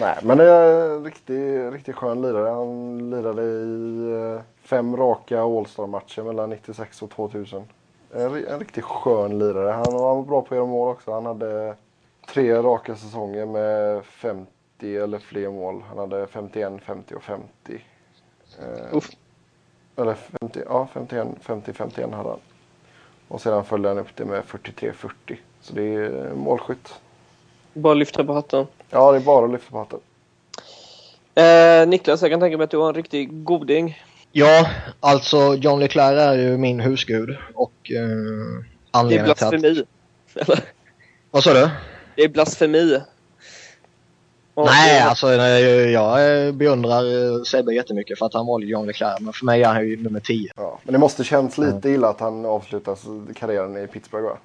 Nej, 0.00 0.18
men 0.22 0.38
det 0.38 0.44
är 0.44 0.90
en 0.90 1.04
riktigt, 1.04 1.72
riktigt 1.72 1.96
skön 1.96 2.22
lirare. 2.22 2.48
Han 2.48 3.10
lirade 3.10 3.42
i 3.42 4.12
eh, 4.12 4.42
fem 4.62 4.96
raka 4.96 5.42
All-star-matcher 5.42 6.22
mellan 6.22 6.50
96 6.50 7.02
och 7.02 7.10
2000. 7.10 7.62
En, 8.14 8.46
en 8.46 8.58
riktigt 8.58 8.84
skön 8.84 9.38
lirare. 9.38 9.70
Han, 9.70 9.84
han 9.92 9.94
var 9.94 10.22
bra 10.22 10.42
på 10.42 10.54
att 10.54 10.56
göra 10.56 10.66
mål 10.66 10.88
också. 10.88 11.12
Han 11.12 11.26
hade 11.26 11.74
tre 12.28 12.54
raka 12.54 12.96
säsonger 12.96 13.46
med 13.46 14.04
50 14.04 14.96
eller 14.96 15.18
fler 15.18 15.50
mål. 15.50 15.82
Han 15.88 15.98
hade 15.98 16.26
51, 16.26 16.72
50 16.82 17.14
och 17.14 17.22
50. 17.22 17.46
Eh, 18.58 18.96
Uff. 18.96 19.10
eller 19.96 20.14
50, 20.14 20.62
ja, 20.68 20.88
51, 20.92 21.28
50, 21.40 21.72
51 21.72 22.10
hade 22.12 22.28
han. 22.28 22.38
Och 23.28 23.40
sedan 23.40 23.64
följde 23.64 23.88
han 23.88 23.98
upp 23.98 24.16
det 24.16 24.24
med 24.24 24.44
43, 24.44 24.92
40. 24.92 25.40
Så 25.60 25.74
det 25.74 25.82
är 25.82 26.34
målskytt. 26.34 27.00
Bara 27.74 27.94
lyfta 27.94 28.24
på 28.24 28.32
hatten. 28.32 28.66
Ja, 28.92 29.12
det 29.12 29.18
är 29.18 29.20
bara 29.20 29.44
att 29.44 29.52
lyfta 29.52 29.70
på 29.70 29.78
hatten. 29.78 30.00
Eh, 31.34 31.88
Niklas, 31.88 32.22
jag 32.22 32.30
kan 32.30 32.40
tänka 32.40 32.56
mig 32.56 32.64
att 32.64 32.70
du 32.70 32.76
har 32.76 32.88
en 32.88 32.94
riktig 32.94 33.44
goding. 33.44 34.02
Ja, 34.32 34.66
alltså 35.00 35.54
John 35.54 35.80
Leclerc 35.80 36.18
är 36.20 36.34
ju 36.34 36.56
min 36.58 36.80
husgud 36.80 37.36
och 37.54 37.72
eh, 37.90 37.94
Det 37.94 37.98
är 37.98 38.64
anledningen 38.90 39.34
till 39.36 39.44
att... 39.46 39.50
blasfemi. 39.50 39.84
Eller? 40.34 40.60
Vad 41.30 41.44
sa 41.44 41.54
du? 41.54 41.70
Det 42.16 42.22
är 42.22 42.28
blasfemi. 42.28 43.00
Och- 44.54 44.66
Nej, 44.66 45.02
och- 45.02 45.08
alltså 45.08 45.32
jag, 45.32 45.90
jag 45.90 46.54
beundrar 46.54 47.34
eh, 47.38 47.42
Sebbe 47.42 47.74
jättemycket 47.74 48.18
för 48.18 48.26
att 48.26 48.34
han 48.34 48.46
valde 48.46 48.66
John 48.66 48.86
Leclerc. 48.86 49.20
Men 49.20 49.32
för 49.32 49.44
mig 49.46 49.62
är 49.62 49.68
han 49.68 49.88
ju 49.88 49.96
nummer 50.02 50.20
10. 50.20 50.50
Ja, 50.56 50.78
men 50.82 50.92
det 50.92 50.98
måste 50.98 51.24
känns 51.24 51.58
lite 51.58 51.88
illa 51.90 52.08
att 52.08 52.20
han 52.20 52.44
avslutar 52.46 52.96
karriären 53.34 53.76
i 53.84 53.86
Pittsburgh 53.86 54.24
va? 54.24 54.36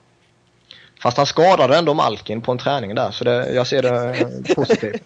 Fast 1.02 1.18
han 1.18 1.26
skadade 1.26 1.78
ändå 1.78 1.94
Malkin 1.94 2.42
på 2.42 2.52
en 2.52 2.58
träning 2.58 2.96
där 2.96 3.12
så 3.12 3.24
det, 3.24 3.54
jag 3.54 3.68
ser 3.68 3.82
det 3.82 4.20
eh, 4.20 4.56
positivt. 4.56 5.04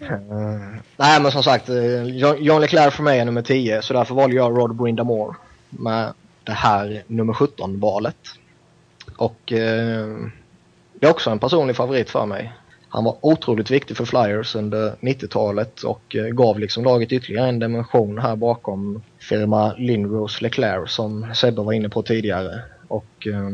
Eh, 0.00 0.18
nej 0.96 1.20
men 1.20 1.32
som 1.32 1.42
sagt, 1.42 1.68
eh, 1.68 2.02
John 2.38 2.60
Leclerc 2.60 2.94
för 2.94 3.02
mig 3.02 3.18
är 3.18 3.24
nummer 3.24 3.42
10 3.42 3.82
så 3.82 3.94
därför 3.94 4.14
valde 4.14 4.36
jag 4.36 4.58
Rod 4.58 4.74
Brindamore 4.74 5.36
med 5.70 6.12
det 6.44 6.52
här 6.52 7.02
nummer 7.06 7.32
17-valet. 7.32 8.16
Och 9.16 9.52
eh, 9.52 10.16
det 10.92 11.06
är 11.06 11.10
också 11.10 11.30
en 11.30 11.38
personlig 11.38 11.76
favorit 11.76 12.10
för 12.10 12.26
mig. 12.26 12.52
Han 12.88 13.04
var 13.04 13.16
otroligt 13.20 13.70
viktig 13.70 13.96
för 13.96 14.04
Flyers 14.04 14.54
under 14.54 14.94
90-talet 15.00 15.82
och 15.82 16.16
gav 16.32 16.58
liksom 16.58 16.84
laget 16.84 17.12
ytterligare 17.12 17.48
en 17.48 17.58
dimension 17.58 18.18
här 18.18 18.36
bakom 18.36 19.02
firma 19.18 19.74
Lindros 19.78 20.42
Leclerc 20.42 20.90
som 20.90 21.34
Sebbe 21.34 21.62
var 21.62 21.72
inne 21.72 21.88
på 21.88 22.02
tidigare. 22.02 22.62
Och 22.88 23.26
eh, 23.26 23.50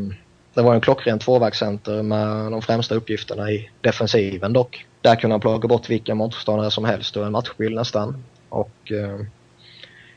det 0.54 0.62
var 0.62 0.74
en 0.74 0.80
klockren 0.80 1.18
tvåvägscenter 1.18 2.02
med 2.02 2.52
de 2.52 2.62
främsta 2.62 2.94
uppgifterna 2.94 3.50
i 3.50 3.70
defensiven 3.80 4.52
dock. 4.52 4.86
Där 5.00 5.16
kunde 5.16 5.34
han 5.34 5.40
plocka 5.40 5.68
bort 5.68 5.90
vilken 5.90 6.16
motståndare 6.16 6.70
som 6.70 6.84
helst 6.84 7.16
och 7.16 7.26
en 7.26 7.32
matchbild 7.32 7.76
nästan. 7.76 8.24
Och 8.48 8.92
eh, 8.92 9.20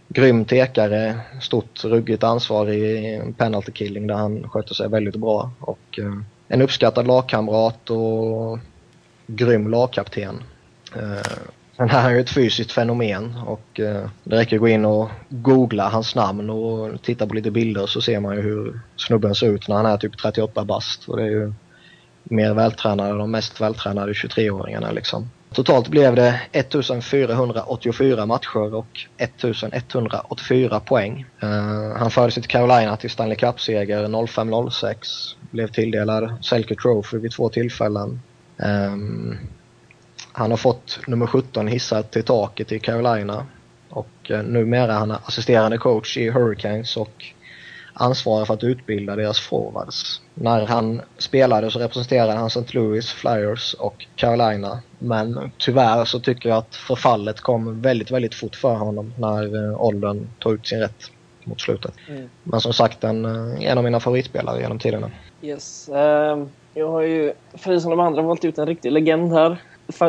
grym 0.07 0.45
tekare, 0.45 1.19
stort 1.41 1.83
ruggigt 1.83 2.23
ansvar 2.23 2.69
i 2.69 3.21
penalty 3.37 3.71
killing 3.71 4.07
där 4.07 4.15
han 4.15 4.49
skötte 4.49 4.75
sig 4.75 4.89
väldigt 4.89 5.15
bra. 5.15 5.51
Och 5.59 5.99
eh, 5.99 6.13
en 6.47 6.61
uppskattad 6.61 7.07
lagkamrat 7.07 7.89
och 7.89 8.59
grym 9.27 9.67
lagkapten. 9.67 10.43
Eh, 10.95 11.41
Sen 11.77 11.89
är 11.89 12.01
han 12.01 12.13
ju 12.13 12.19
ett 12.19 12.29
fysiskt 12.29 12.71
fenomen 12.71 13.37
och 13.45 13.79
eh, 13.79 14.09
det 14.23 14.35
räcker 14.35 14.55
att 14.55 14.59
gå 14.59 14.67
in 14.67 14.85
och 14.85 15.09
googla 15.29 15.89
hans 15.89 16.15
namn 16.15 16.49
och 16.49 17.01
titta 17.01 17.27
på 17.27 17.33
lite 17.33 17.51
bilder 17.51 17.85
så 17.85 18.01
ser 18.01 18.19
man 18.19 18.35
ju 18.35 18.41
hur 18.41 18.79
snubben 18.95 19.35
ser 19.35 19.47
ut 19.47 19.67
när 19.67 19.75
han 19.75 19.85
är 19.85 19.97
typ 19.97 20.17
38 20.17 20.65
bast. 20.65 21.09
Och 21.09 21.17
det 21.17 21.23
är 21.23 21.29
ju 21.29 21.53
mer 22.23 22.53
vältränade, 22.53 23.17
de 23.17 23.31
mest 23.31 23.61
vältränade 23.61 24.13
23-åringarna 24.13 24.91
liksom. 24.91 25.29
Totalt 25.53 25.87
blev 25.87 26.15
det 26.15 26.41
1484 26.51 28.25
matcher 28.25 28.75
och 28.75 28.99
1184 29.17 30.79
poäng. 30.79 31.25
Eh, 31.39 31.97
han 31.97 32.11
förde 32.11 32.31
sitt 32.31 32.47
Carolina 32.47 32.97
till 32.97 33.09
Stanley 33.09 33.37
Cup-seger 33.37 34.07
05-06. 34.07 34.95
Blev 35.51 35.67
tilldelad 35.67 36.45
Selke 36.45 36.75
Trophy 36.75 37.17
vid 37.17 37.31
två 37.31 37.49
tillfällen. 37.49 38.19
Ehm, 38.57 39.37
han 40.37 40.51
har 40.51 40.57
fått 40.57 40.99
nummer 41.07 41.27
17 41.27 41.67
hissat 41.67 42.11
till 42.11 42.23
taket 42.23 42.71
i 42.71 42.79
Carolina. 42.79 43.45
Och 43.89 44.31
eh, 44.31 44.43
numera 44.43 44.93
är 44.93 44.97
han 44.97 45.11
assisterande 45.11 45.77
coach 45.77 46.17
i 46.17 46.29
Hurricanes 46.29 46.97
och 46.97 47.25
ansvarar 47.93 48.45
för 48.45 48.53
att 48.53 48.63
utbilda 48.63 49.15
deras 49.15 49.39
forwards. 49.39 50.21
När 50.33 50.65
han 50.65 51.01
spelade 51.17 51.71
så 51.71 51.79
representerade 51.79 52.33
han 52.33 52.47
St. 52.47 52.65
Louis 52.71 53.11
Flyers 53.11 53.73
och 53.73 54.05
Carolina. 54.15 54.79
Men 54.99 55.51
tyvärr 55.57 56.05
så 56.05 56.19
tycker 56.19 56.49
jag 56.49 56.57
att 56.57 56.75
förfallet 56.75 57.41
kom 57.41 57.81
väldigt, 57.81 58.11
väldigt 58.11 58.35
fort 58.35 58.55
för 58.55 58.75
honom 58.75 59.13
när 59.17 59.71
eh, 59.71 59.81
åldern 59.81 60.27
tog 60.39 60.53
ut 60.53 60.67
sin 60.67 60.79
rätt 60.79 61.11
mot 61.43 61.61
slutet. 61.61 61.93
Mm. 62.09 62.29
Men 62.43 62.61
som 62.61 62.73
sagt 62.73 63.03
en, 63.03 63.25
eh, 63.25 63.69
en 63.71 63.77
av 63.77 63.83
mina 63.83 63.99
favoritspelare 63.99 64.61
genom 64.61 64.79
tiderna. 64.79 65.11
Yes. 65.41 65.89
ehm, 65.89 66.49
jag 66.73 66.91
har 66.91 67.01
ju, 67.01 67.33
precis 67.51 67.81
som 67.81 67.91
de 67.91 67.99
andra, 67.99 68.21
valt 68.21 68.45
ut 68.45 68.57
en 68.57 68.67
riktig 68.67 68.91
legend 68.91 69.33
här. 69.33 69.57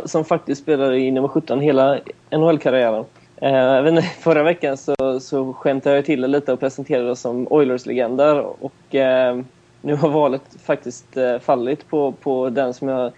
Som 0.05 0.25
faktiskt 0.25 0.63
spelade 0.63 0.99
i 0.99 1.11
nummer 1.11 1.29
17 1.29 1.61
hela 1.61 1.99
NHL-karriären. 2.31 3.05
Eh, 3.37 4.05
förra 4.19 4.43
veckan 4.43 4.77
så, 4.77 5.21
så 5.21 5.53
skämtade 5.53 5.97
jag 5.97 6.05
till 6.05 6.21
det 6.21 6.29
lite 6.29 6.53
och 6.53 6.61
presenterade 6.61 7.11
oss 7.11 7.21
som 7.21 7.49
Oilers-legender. 7.49 8.65
Och 8.65 8.95
eh, 8.95 9.41
nu 9.81 9.95
har 9.95 10.09
valet 10.09 10.43
faktiskt 10.63 11.17
eh, 11.17 11.39
fallit 11.39 11.89
på, 11.89 12.13
på 12.13 12.51
den 12.51 12.75
som 12.75 12.89
jag 12.89 13.13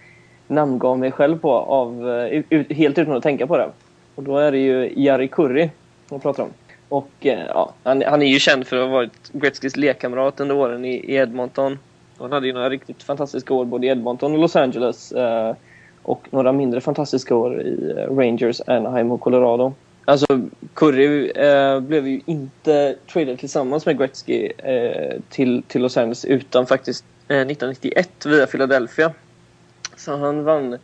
namngav 0.47 0.99
mig 0.99 1.11
själv 1.11 1.39
på 1.39 1.51
av, 1.51 2.09
eh, 2.09 2.43
ut, 2.49 2.71
helt 2.71 2.97
utan 2.97 3.15
att 3.15 3.23
tänka 3.23 3.47
på 3.47 3.57
det. 3.57 3.69
Och 4.15 4.23
då 4.23 4.37
är 4.37 4.51
det 4.51 4.57
ju 4.57 4.93
Jari 4.95 5.27
Kurri 5.27 5.69
jag 6.09 6.21
pratar 6.21 6.43
om. 6.43 6.49
Och 6.89 7.11
eh, 7.19 7.45
ja, 7.47 7.73
han, 7.83 8.03
han 8.07 8.21
är 8.21 8.27
ju 8.27 8.39
känd 8.39 8.67
för 8.67 8.77
att 8.77 8.83
ha 8.83 8.91
varit 8.91 9.31
Gretzkys 9.31 9.77
lekkamrat 9.77 10.39
under 10.39 10.55
åren 10.55 10.85
i, 10.85 10.93
i 10.93 11.15
Edmonton. 11.15 11.79
Han 12.17 12.31
hade 12.31 12.47
ju 12.47 12.53
några 12.53 12.69
riktigt 12.69 13.03
fantastiska 13.03 13.53
år 13.53 13.65
både 13.65 13.87
i 13.87 13.89
Edmonton 13.89 14.33
och 14.33 14.39
Los 14.39 14.55
Angeles. 14.55 15.11
Eh, 15.11 15.55
och 16.03 16.27
några 16.31 16.51
mindre 16.51 16.81
fantastiska 16.81 17.35
år 17.35 17.61
i 17.61 17.93
eh, 17.97 18.15
Rangers, 18.15 18.61
Anaheim 18.67 19.11
och 19.11 19.21
Colorado. 19.21 19.73
Alltså, 20.05 20.25
Curry 20.73 21.29
eh, 21.29 21.79
blev 21.79 22.07
ju 22.07 22.21
inte 22.25 22.95
traded 23.13 23.39
tillsammans 23.39 23.85
med 23.85 23.97
Gretzky 23.97 24.51
eh, 24.57 25.19
till, 25.29 25.63
till 25.67 25.81
Los 25.81 25.97
Angeles 25.97 26.25
utan 26.25 26.65
faktiskt 26.65 27.05
eh, 27.27 27.35
1991 27.35 28.25
via 28.25 28.45
Philadelphia. 28.45 29.13
Så 29.97 30.17
han 30.17 30.43
vann 30.43 30.77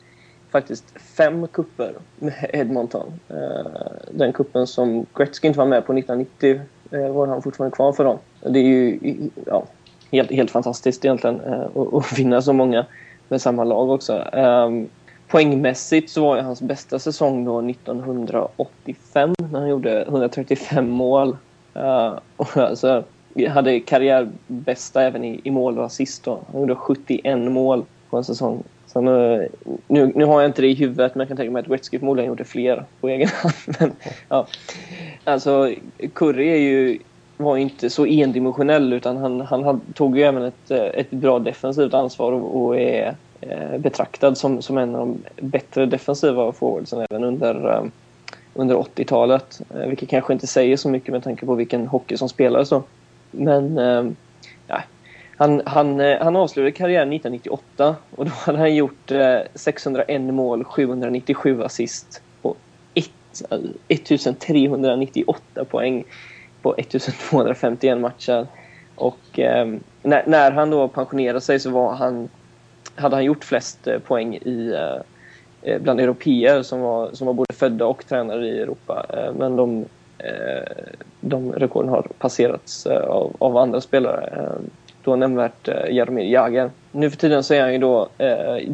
faktiskt 0.51 0.85
fem 0.99 1.47
kupper 1.47 1.93
med 2.19 2.49
Edmonton. 2.53 3.19
Eh, 3.29 3.71
den 4.11 4.33
kuppen 4.33 4.67
som 4.67 5.05
Gretzky 5.13 5.47
inte 5.47 5.59
var 5.59 5.65
med 5.65 5.85
på 5.85 5.93
1990 5.93 6.61
eh, 6.91 7.13
var 7.13 7.27
han 7.27 7.41
fortfarande 7.41 7.75
kvar 7.75 7.93
för 7.93 8.03
dem. 8.03 8.17
Det 8.41 8.59
är 8.59 8.63
ju 8.63 8.99
ja, 9.45 9.65
helt, 10.11 10.31
helt 10.31 10.51
fantastiskt 10.51 11.05
egentligen 11.05 11.41
eh, 11.41 11.61
att, 11.75 11.93
att 11.93 12.19
vinna 12.19 12.41
så 12.41 12.53
många 12.53 12.85
med 13.29 13.41
samma 13.41 13.63
lag 13.63 13.89
också. 13.89 14.13
Um, 14.33 14.89
poängmässigt 15.27 16.09
så 16.09 16.21
var 16.21 16.35
ju 16.35 16.41
hans 16.41 16.61
bästa 16.61 16.99
säsong 16.99 17.45
då 17.45 17.61
1985 17.61 19.33
när 19.51 19.59
han 19.59 19.69
gjorde 19.69 20.01
135 20.01 20.89
mål. 20.89 21.37
Uh, 21.75 22.19
och 22.37 22.57
alltså, 22.57 23.03
hade 23.49 23.79
karriärbästa 23.79 25.03
även 25.03 25.23
i, 25.23 25.41
i 25.43 25.51
mål 25.51 25.79
och 25.79 25.85
assist 25.85 26.23
då. 26.23 26.39
Han 26.51 26.61
gjorde 26.61 26.75
71 26.75 27.39
mål 27.39 27.85
på 28.09 28.17
en 28.17 28.23
säsong. 28.23 28.63
Så 28.87 29.01
nu, 29.01 29.47
nu, 29.87 30.11
nu 30.15 30.25
har 30.25 30.41
jag 30.41 30.49
inte 30.49 30.61
det 30.61 30.67
i 30.67 30.73
huvudet 30.73 31.15
men 31.15 31.19
jag 31.19 31.27
kan 31.27 31.37
tänka 31.37 31.51
mig 31.51 31.59
att 31.59 31.67
Gretzky 31.67 31.99
förmodligen 31.99 32.27
gjorde 32.29 32.43
fler 32.43 32.85
på 33.01 33.09
egen 33.09 33.27
hand. 33.27 33.53
Men, 33.79 33.91
ja. 34.29 34.47
Alltså 35.23 35.73
Curry 36.13 36.49
är 36.49 36.57
ju 36.57 36.99
var 37.37 37.55
ju 37.55 37.61
inte 37.61 37.89
så 37.89 38.05
endimensionell 38.05 38.93
utan 38.93 39.17
han, 39.17 39.41
han 39.41 39.63
hade, 39.63 39.79
tog 39.93 40.17
ju 40.17 40.23
även 40.23 40.43
ett, 40.43 40.71
ett 40.71 41.11
bra 41.11 41.39
defensivt 41.39 41.93
ansvar 41.93 42.31
och, 42.31 42.61
och 42.61 42.79
är 42.79 43.15
Eh, 43.41 43.77
betraktad 43.77 44.37
som, 44.37 44.61
som 44.61 44.77
en 44.77 44.95
av 44.95 45.07
de 45.07 45.23
bättre 45.41 45.85
defensiva 45.85 46.51
forwardsen 46.51 47.05
även 47.09 47.23
under, 47.23 47.73
eh, 47.73 47.83
under 48.53 48.75
80-talet. 48.75 49.61
Eh, 49.75 49.87
vilket 49.87 50.09
kanske 50.09 50.33
inte 50.33 50.47
säger 50.47 50.77
så 50.77 50.89
mycket 50.89 51.11
med 51.11 51.23
tanke 51.23 51.45
på 51.45 51.55
vilken 51.55 51.87
hockey 51.87 52.17
som 52.17 52.29
spelades 52.29 52.69
då. 52.69 52.83
Men 53.31 53.77
eh, 53.77 54.05
ja, 54.67 54.81
han, 55.37 55.61
han, 55.65 55.99
eh, 55.99 56.23
han 56.23 56.35
avslutade 56.35 56.71
karriären 56.71 57.13
1998 57.13 57.95
och 58.15 58.25
då 58.25 58.31
hade 58.31 58.57
han 58.57 58.75
gjort 58.75 59.11
eh, 59.11 59.39
601 59.55 60.21
mål, 60.21 60.63
797 60.63 61.63
assist 61.63 62.21
och 62.41 62.57
1398 63.87 65.65
poäng 65.65 66.03
på 66.61 66.75
1251 66.75 67.97
matcher. 67.97 68.47
Och 68.95 69.39
eh, 69.39 69.67
när, 70.01 70.23
när, 70.27 70.51
han 70.51 70.69
då 70.69 70.87
pensionerade 70.87 71.41
sig 71.41 71.59
så 71.59 71.69
var 71.69 71.93
han, 71.93 72.29
hade 72.97 73.15
han 73.15 73.25
gjort 73.25 73.43
flest 73.43 73.87
poäng 74.07 74.35
i 74.35 74.75
Eh, 75.61 75.79
bland 75.79 75.99
europeer 75.99 76.61
som 76.61 76.81
var, 76.81 77.09
som 77.13 77.27
var 77.27 77.33
både 77.33 77.53
födda 77.53 77.85
och 77.85 78.05
tränade 78.07 78.47
i 78.47 78.59
Europa. 78.59 79.05
Eh, 79.09 79.33
men 79.33 79.55
de, 79.55 79.85
eh, 80.17 80.71
de 81.21 81.53
rekorden 81.53 81.89
har 81.89 82.07
passerats 82.19 82.87
av, 82.87 83.35
av 83.39 83.57
andra 83.57 83.81
spelare. 83.81 84.51
Då 85.03 85.15
nämnvärt 85.15 85.67
Jaromir 85.89 86.25
Jagr. 86.25 86.69
Nu 86.91 87.09
för 87.09 87.17
tiden 87.17 87.43
så 87.43 87.53
är 87.53 87.61
han 87.61 87.73
ju 87.73 87.79
då 87.79 88.09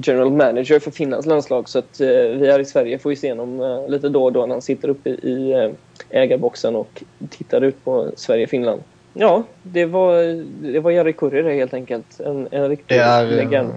general 0.04 0.32
manager 0.32 0.80
för 0.80 0.92
Finlands 0.92 1.28
landslag 1.28 1.70
så 1.70 1.80
att 1.80 2.00
vi 2.00 2.52
här 2.52 2.60
i 2.60 2.66
Sverige 2.66 3.00
får 3.00 3.12
ju 3.12 3.16
se 3.16 3.34
honom 3.34 3.86
lite 3.90 4.10
då 4.10 4.24
och 4.24 4.34
då 4.34 4.46
när 4.46 4.56
han 4.56 4.62
sitter 4.62 4.90
uppe 4.90 5.10
i 5.10 5.72
ägarboxen 6.10 6.76
och 6.76 7.04
tittar 7.30 7.62
ut 7.62 7.84
på 7.84 8.12
Sverige-Finland. 8.16 8.82
Ja, 9.14 9.44
det 9.64 9.86
var, 9.86 10.44
det 10.72 10.80
var 10.80 10.92
Jari 10.92 11.14
Kurri 11.14 11.42
det 11.42 11.54
helt 11.54 11.74
enkelt. 11.74 12.20
En, 12.20 12.48
en 12.52 12.70
riktig 12.70 12.98
legend. 12.98 13.70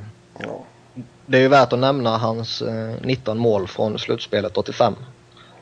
Det 1.27 1.37
är 1.39 1.43
ju 1.43 1.49
värt 1.49 1.73
att 1.73 1.79
nämna 1.79 2.19
hans 2.19 2.63
eh, 2.63 2.95
19 3.03 3.39
mål 3.39 3.69
från 3.69 3.99
slutspelet 3.99 4.57
85. 4.57 4.95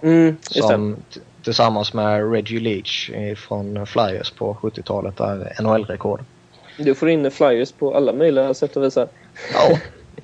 Mm, 0.02 0.36
som 0.40 0.96
tillsammans 1.42 1.94
med 1.94 2.32
Reggie 2.32 2.60
Leach 2.60 3.10
från 3.36 3.86
Flyers 3.86 4.30
på 4.30 4.54
70-talet 4.54 5.20
är 5.20 5.62
NHL-rekord. 5.62 6.20
Du 6.76 6.94
får 6.94 7.08
in 7.10 7.30
Flyers 7.30 7.72
på 7.72 7.94
alla 7.94 8.12
möjliga 8.12 8.54
sätt 8.54 8.76
och 8.76 8.84
vis. 8.84 8.96
Ja, 8.96 9.78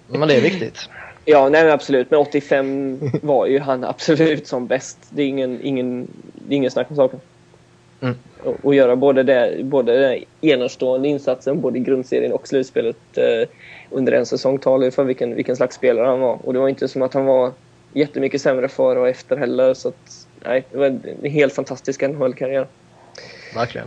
men 0.07 0.29
det 0.29 0.35
är 0.35 0.41
viktigt. 0.41 0.89
Ja, 1.25 1.49
nej 1.49 1.71
absolut. 1.71 2.11
Men 2.11 2.21
85 2.21 2.99
var 3.23 3.47
ju 3.47 3.59
han 3.59 3.85
absolut 3.85 4.47
som 4.47 4.67
bäst. 4.67 4.99
Det 5.11 5.23
är 5.23 5.27
ingen, 5.27 5.61
ingen, 5.63 6.09
det 6.35 6.55
är 6.55 6.57
ingen 6.57 6.71
snack 6.71 6.91
om 6.91 6.97
saken. 6.97 7.21
Mm. 8.01 8.15
Och, 8.45 8.57
och, 8.63 8.75
göra 8.75 8.97
både, 8.97 9.23
det, 9.23 9.65
både 9.65 10.01
den 10.01 10.25
enastående 10.41 11.09
insatsen, 11.09 11.61
både 11.61 11.79
i 11.79 11.83
grundserien 11.83 12.33
och 12.33 12.49
slutspelet 12.49 13.19
eh, 13.19 13.49
under 13.91 14.13
en 14.13 14.27
säsong 14.27 14.59
talar 14.59 14.85
ju 14.85 14.91
för 14.91 15.05
vilken, 15.05 15.35
vilken 15.35 15.57
slags 15.57 15.77
spelare 15.77 16.07
han 16.07 16.21
var. 16.21 16.39
Och 16.47 16.53
det 16.53 16.59
var 16.59 16.69
inte 16.69 16.89
som 16.89 17.03
att 17.03 17.15
han 17.15 17.25
var 17.25 17.53
jättemycket 17.93 18.43
sämre 18.43 18.69
före 18.69 19.01
och 19.01 19.09
efter 19.09 19.37
heller. 19.37 19.75
Så 19.75 19.89
att, 19.89 20.27
nej, 20.45 20.65
det 20.71 20.79
var 20.79 20.87
en 20.87 21.31
helt 21.31 21.53
fantastisk 21.53 22.03
NHL-karriär. 22.03 22.67
Verkligen. 23.55 23.87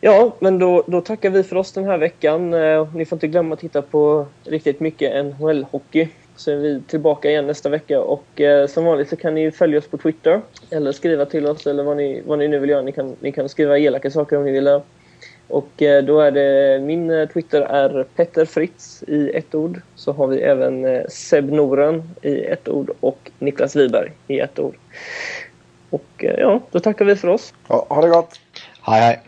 Ja, 0.00 0.36
men 0.40 0.58
då, 0.58 0.84
då 0.86 1.00
tackar 1.00 1.30
vi 1.30 1.42
för 1.42 1.56
oss 1.56 1.72
den 1.72 1.84
här 1.84 1.98
veckan. 1.98 2.54
Eh, 2.54 2.94
ni 2.94 3.04
får 3.04 3.16
inte 3.16 3.26
glömma 3.28 3.54
att 3.54 3.60
titta 3.60 3.82
på 3.82 4.26
riktigt 4.44 4.80
mycket 4.80 5.24
NHL-hockey. 5.24 6.08
Så 6.36 6.50
är 6.50 6.56
vi 6.56 6.82
tillbaka 6.86 7.30
igen 7.30 7.46
nästa 7.46 7.68
vecka 7.68 8.00
och 8.00 8.40
eh, 8.40 8.66
som 8.66 8.84
vanligt 8.84 9.08
så 9.08 9.16
kan 9.16 9.34
ni 9.34 9.50
följa 9.50 9.78
oss 9.78 9.88
på 9.88 9.98
Twitter 9.98 10.40
eller 10.70 10.92
skriva 10.92 11.24
till 11.24 11.46
oss 11.46 11.66
eller 11.66 11.82
vad 11.82 11.96
ni, 11.96 12.22
vad 12.26 12.38
ni 12.38 12.48
nu 12.48 12.58
vill 12.58 12.70
göra. 12.70 12.82
Ni 12.82 12.92
kan, 12.92 13.16
ni 13.20 13.32
kan 13.32 13.48
skriva 13.48 13.78
elaka 13.78 14.10
saker 14.10 14.36
om 14.36 14.44
ni 14.44 14.52
vill. 14.52 14.80
Och 15.48 15.82
eh, 15.82 16.04
då 16.04 16.20
är 16.20 16.30
det, 16.30 16.80
min 16.82 17.10
eh, 17.10 17.28
Twitter 17.28 17.60
är 17.60 18.04
Petter 18.16 18.44
Fritz 18.44 19.04
i 19.06 19.30
ett 19.34 19.54
ord. 19.54 19.80
Så 19.94 20.12
har 20.12 20.26
vi 20.26 20.40
även 20.40 20.84
eh, 20.84 21.02
Seb 21.08 21.52
Noren 21.52 22.02
i 22.22 22.44
ett 22.44 22.68
ord 22.68 22.90
och 23.00 23.30
Niklas 23.38 23.76
Wiberg 23.76 24.12
i 24.26 24.40
ett 24.40 24.58
ord. 24.58 24.76
Och 25.90 26.24
ja, 26.38 26.60
då 26.70 26.80
tackar 26.80 27.04
vi 27.04 27.16
för 27.16 27.28
oss. 27.28 27.54
Ja, 27.68 27.86
ha 27.88 28.02
det 28.02 28.08
gott! 28.08 28.40
Hej 28.82 29.00
hej! 29.00 29.25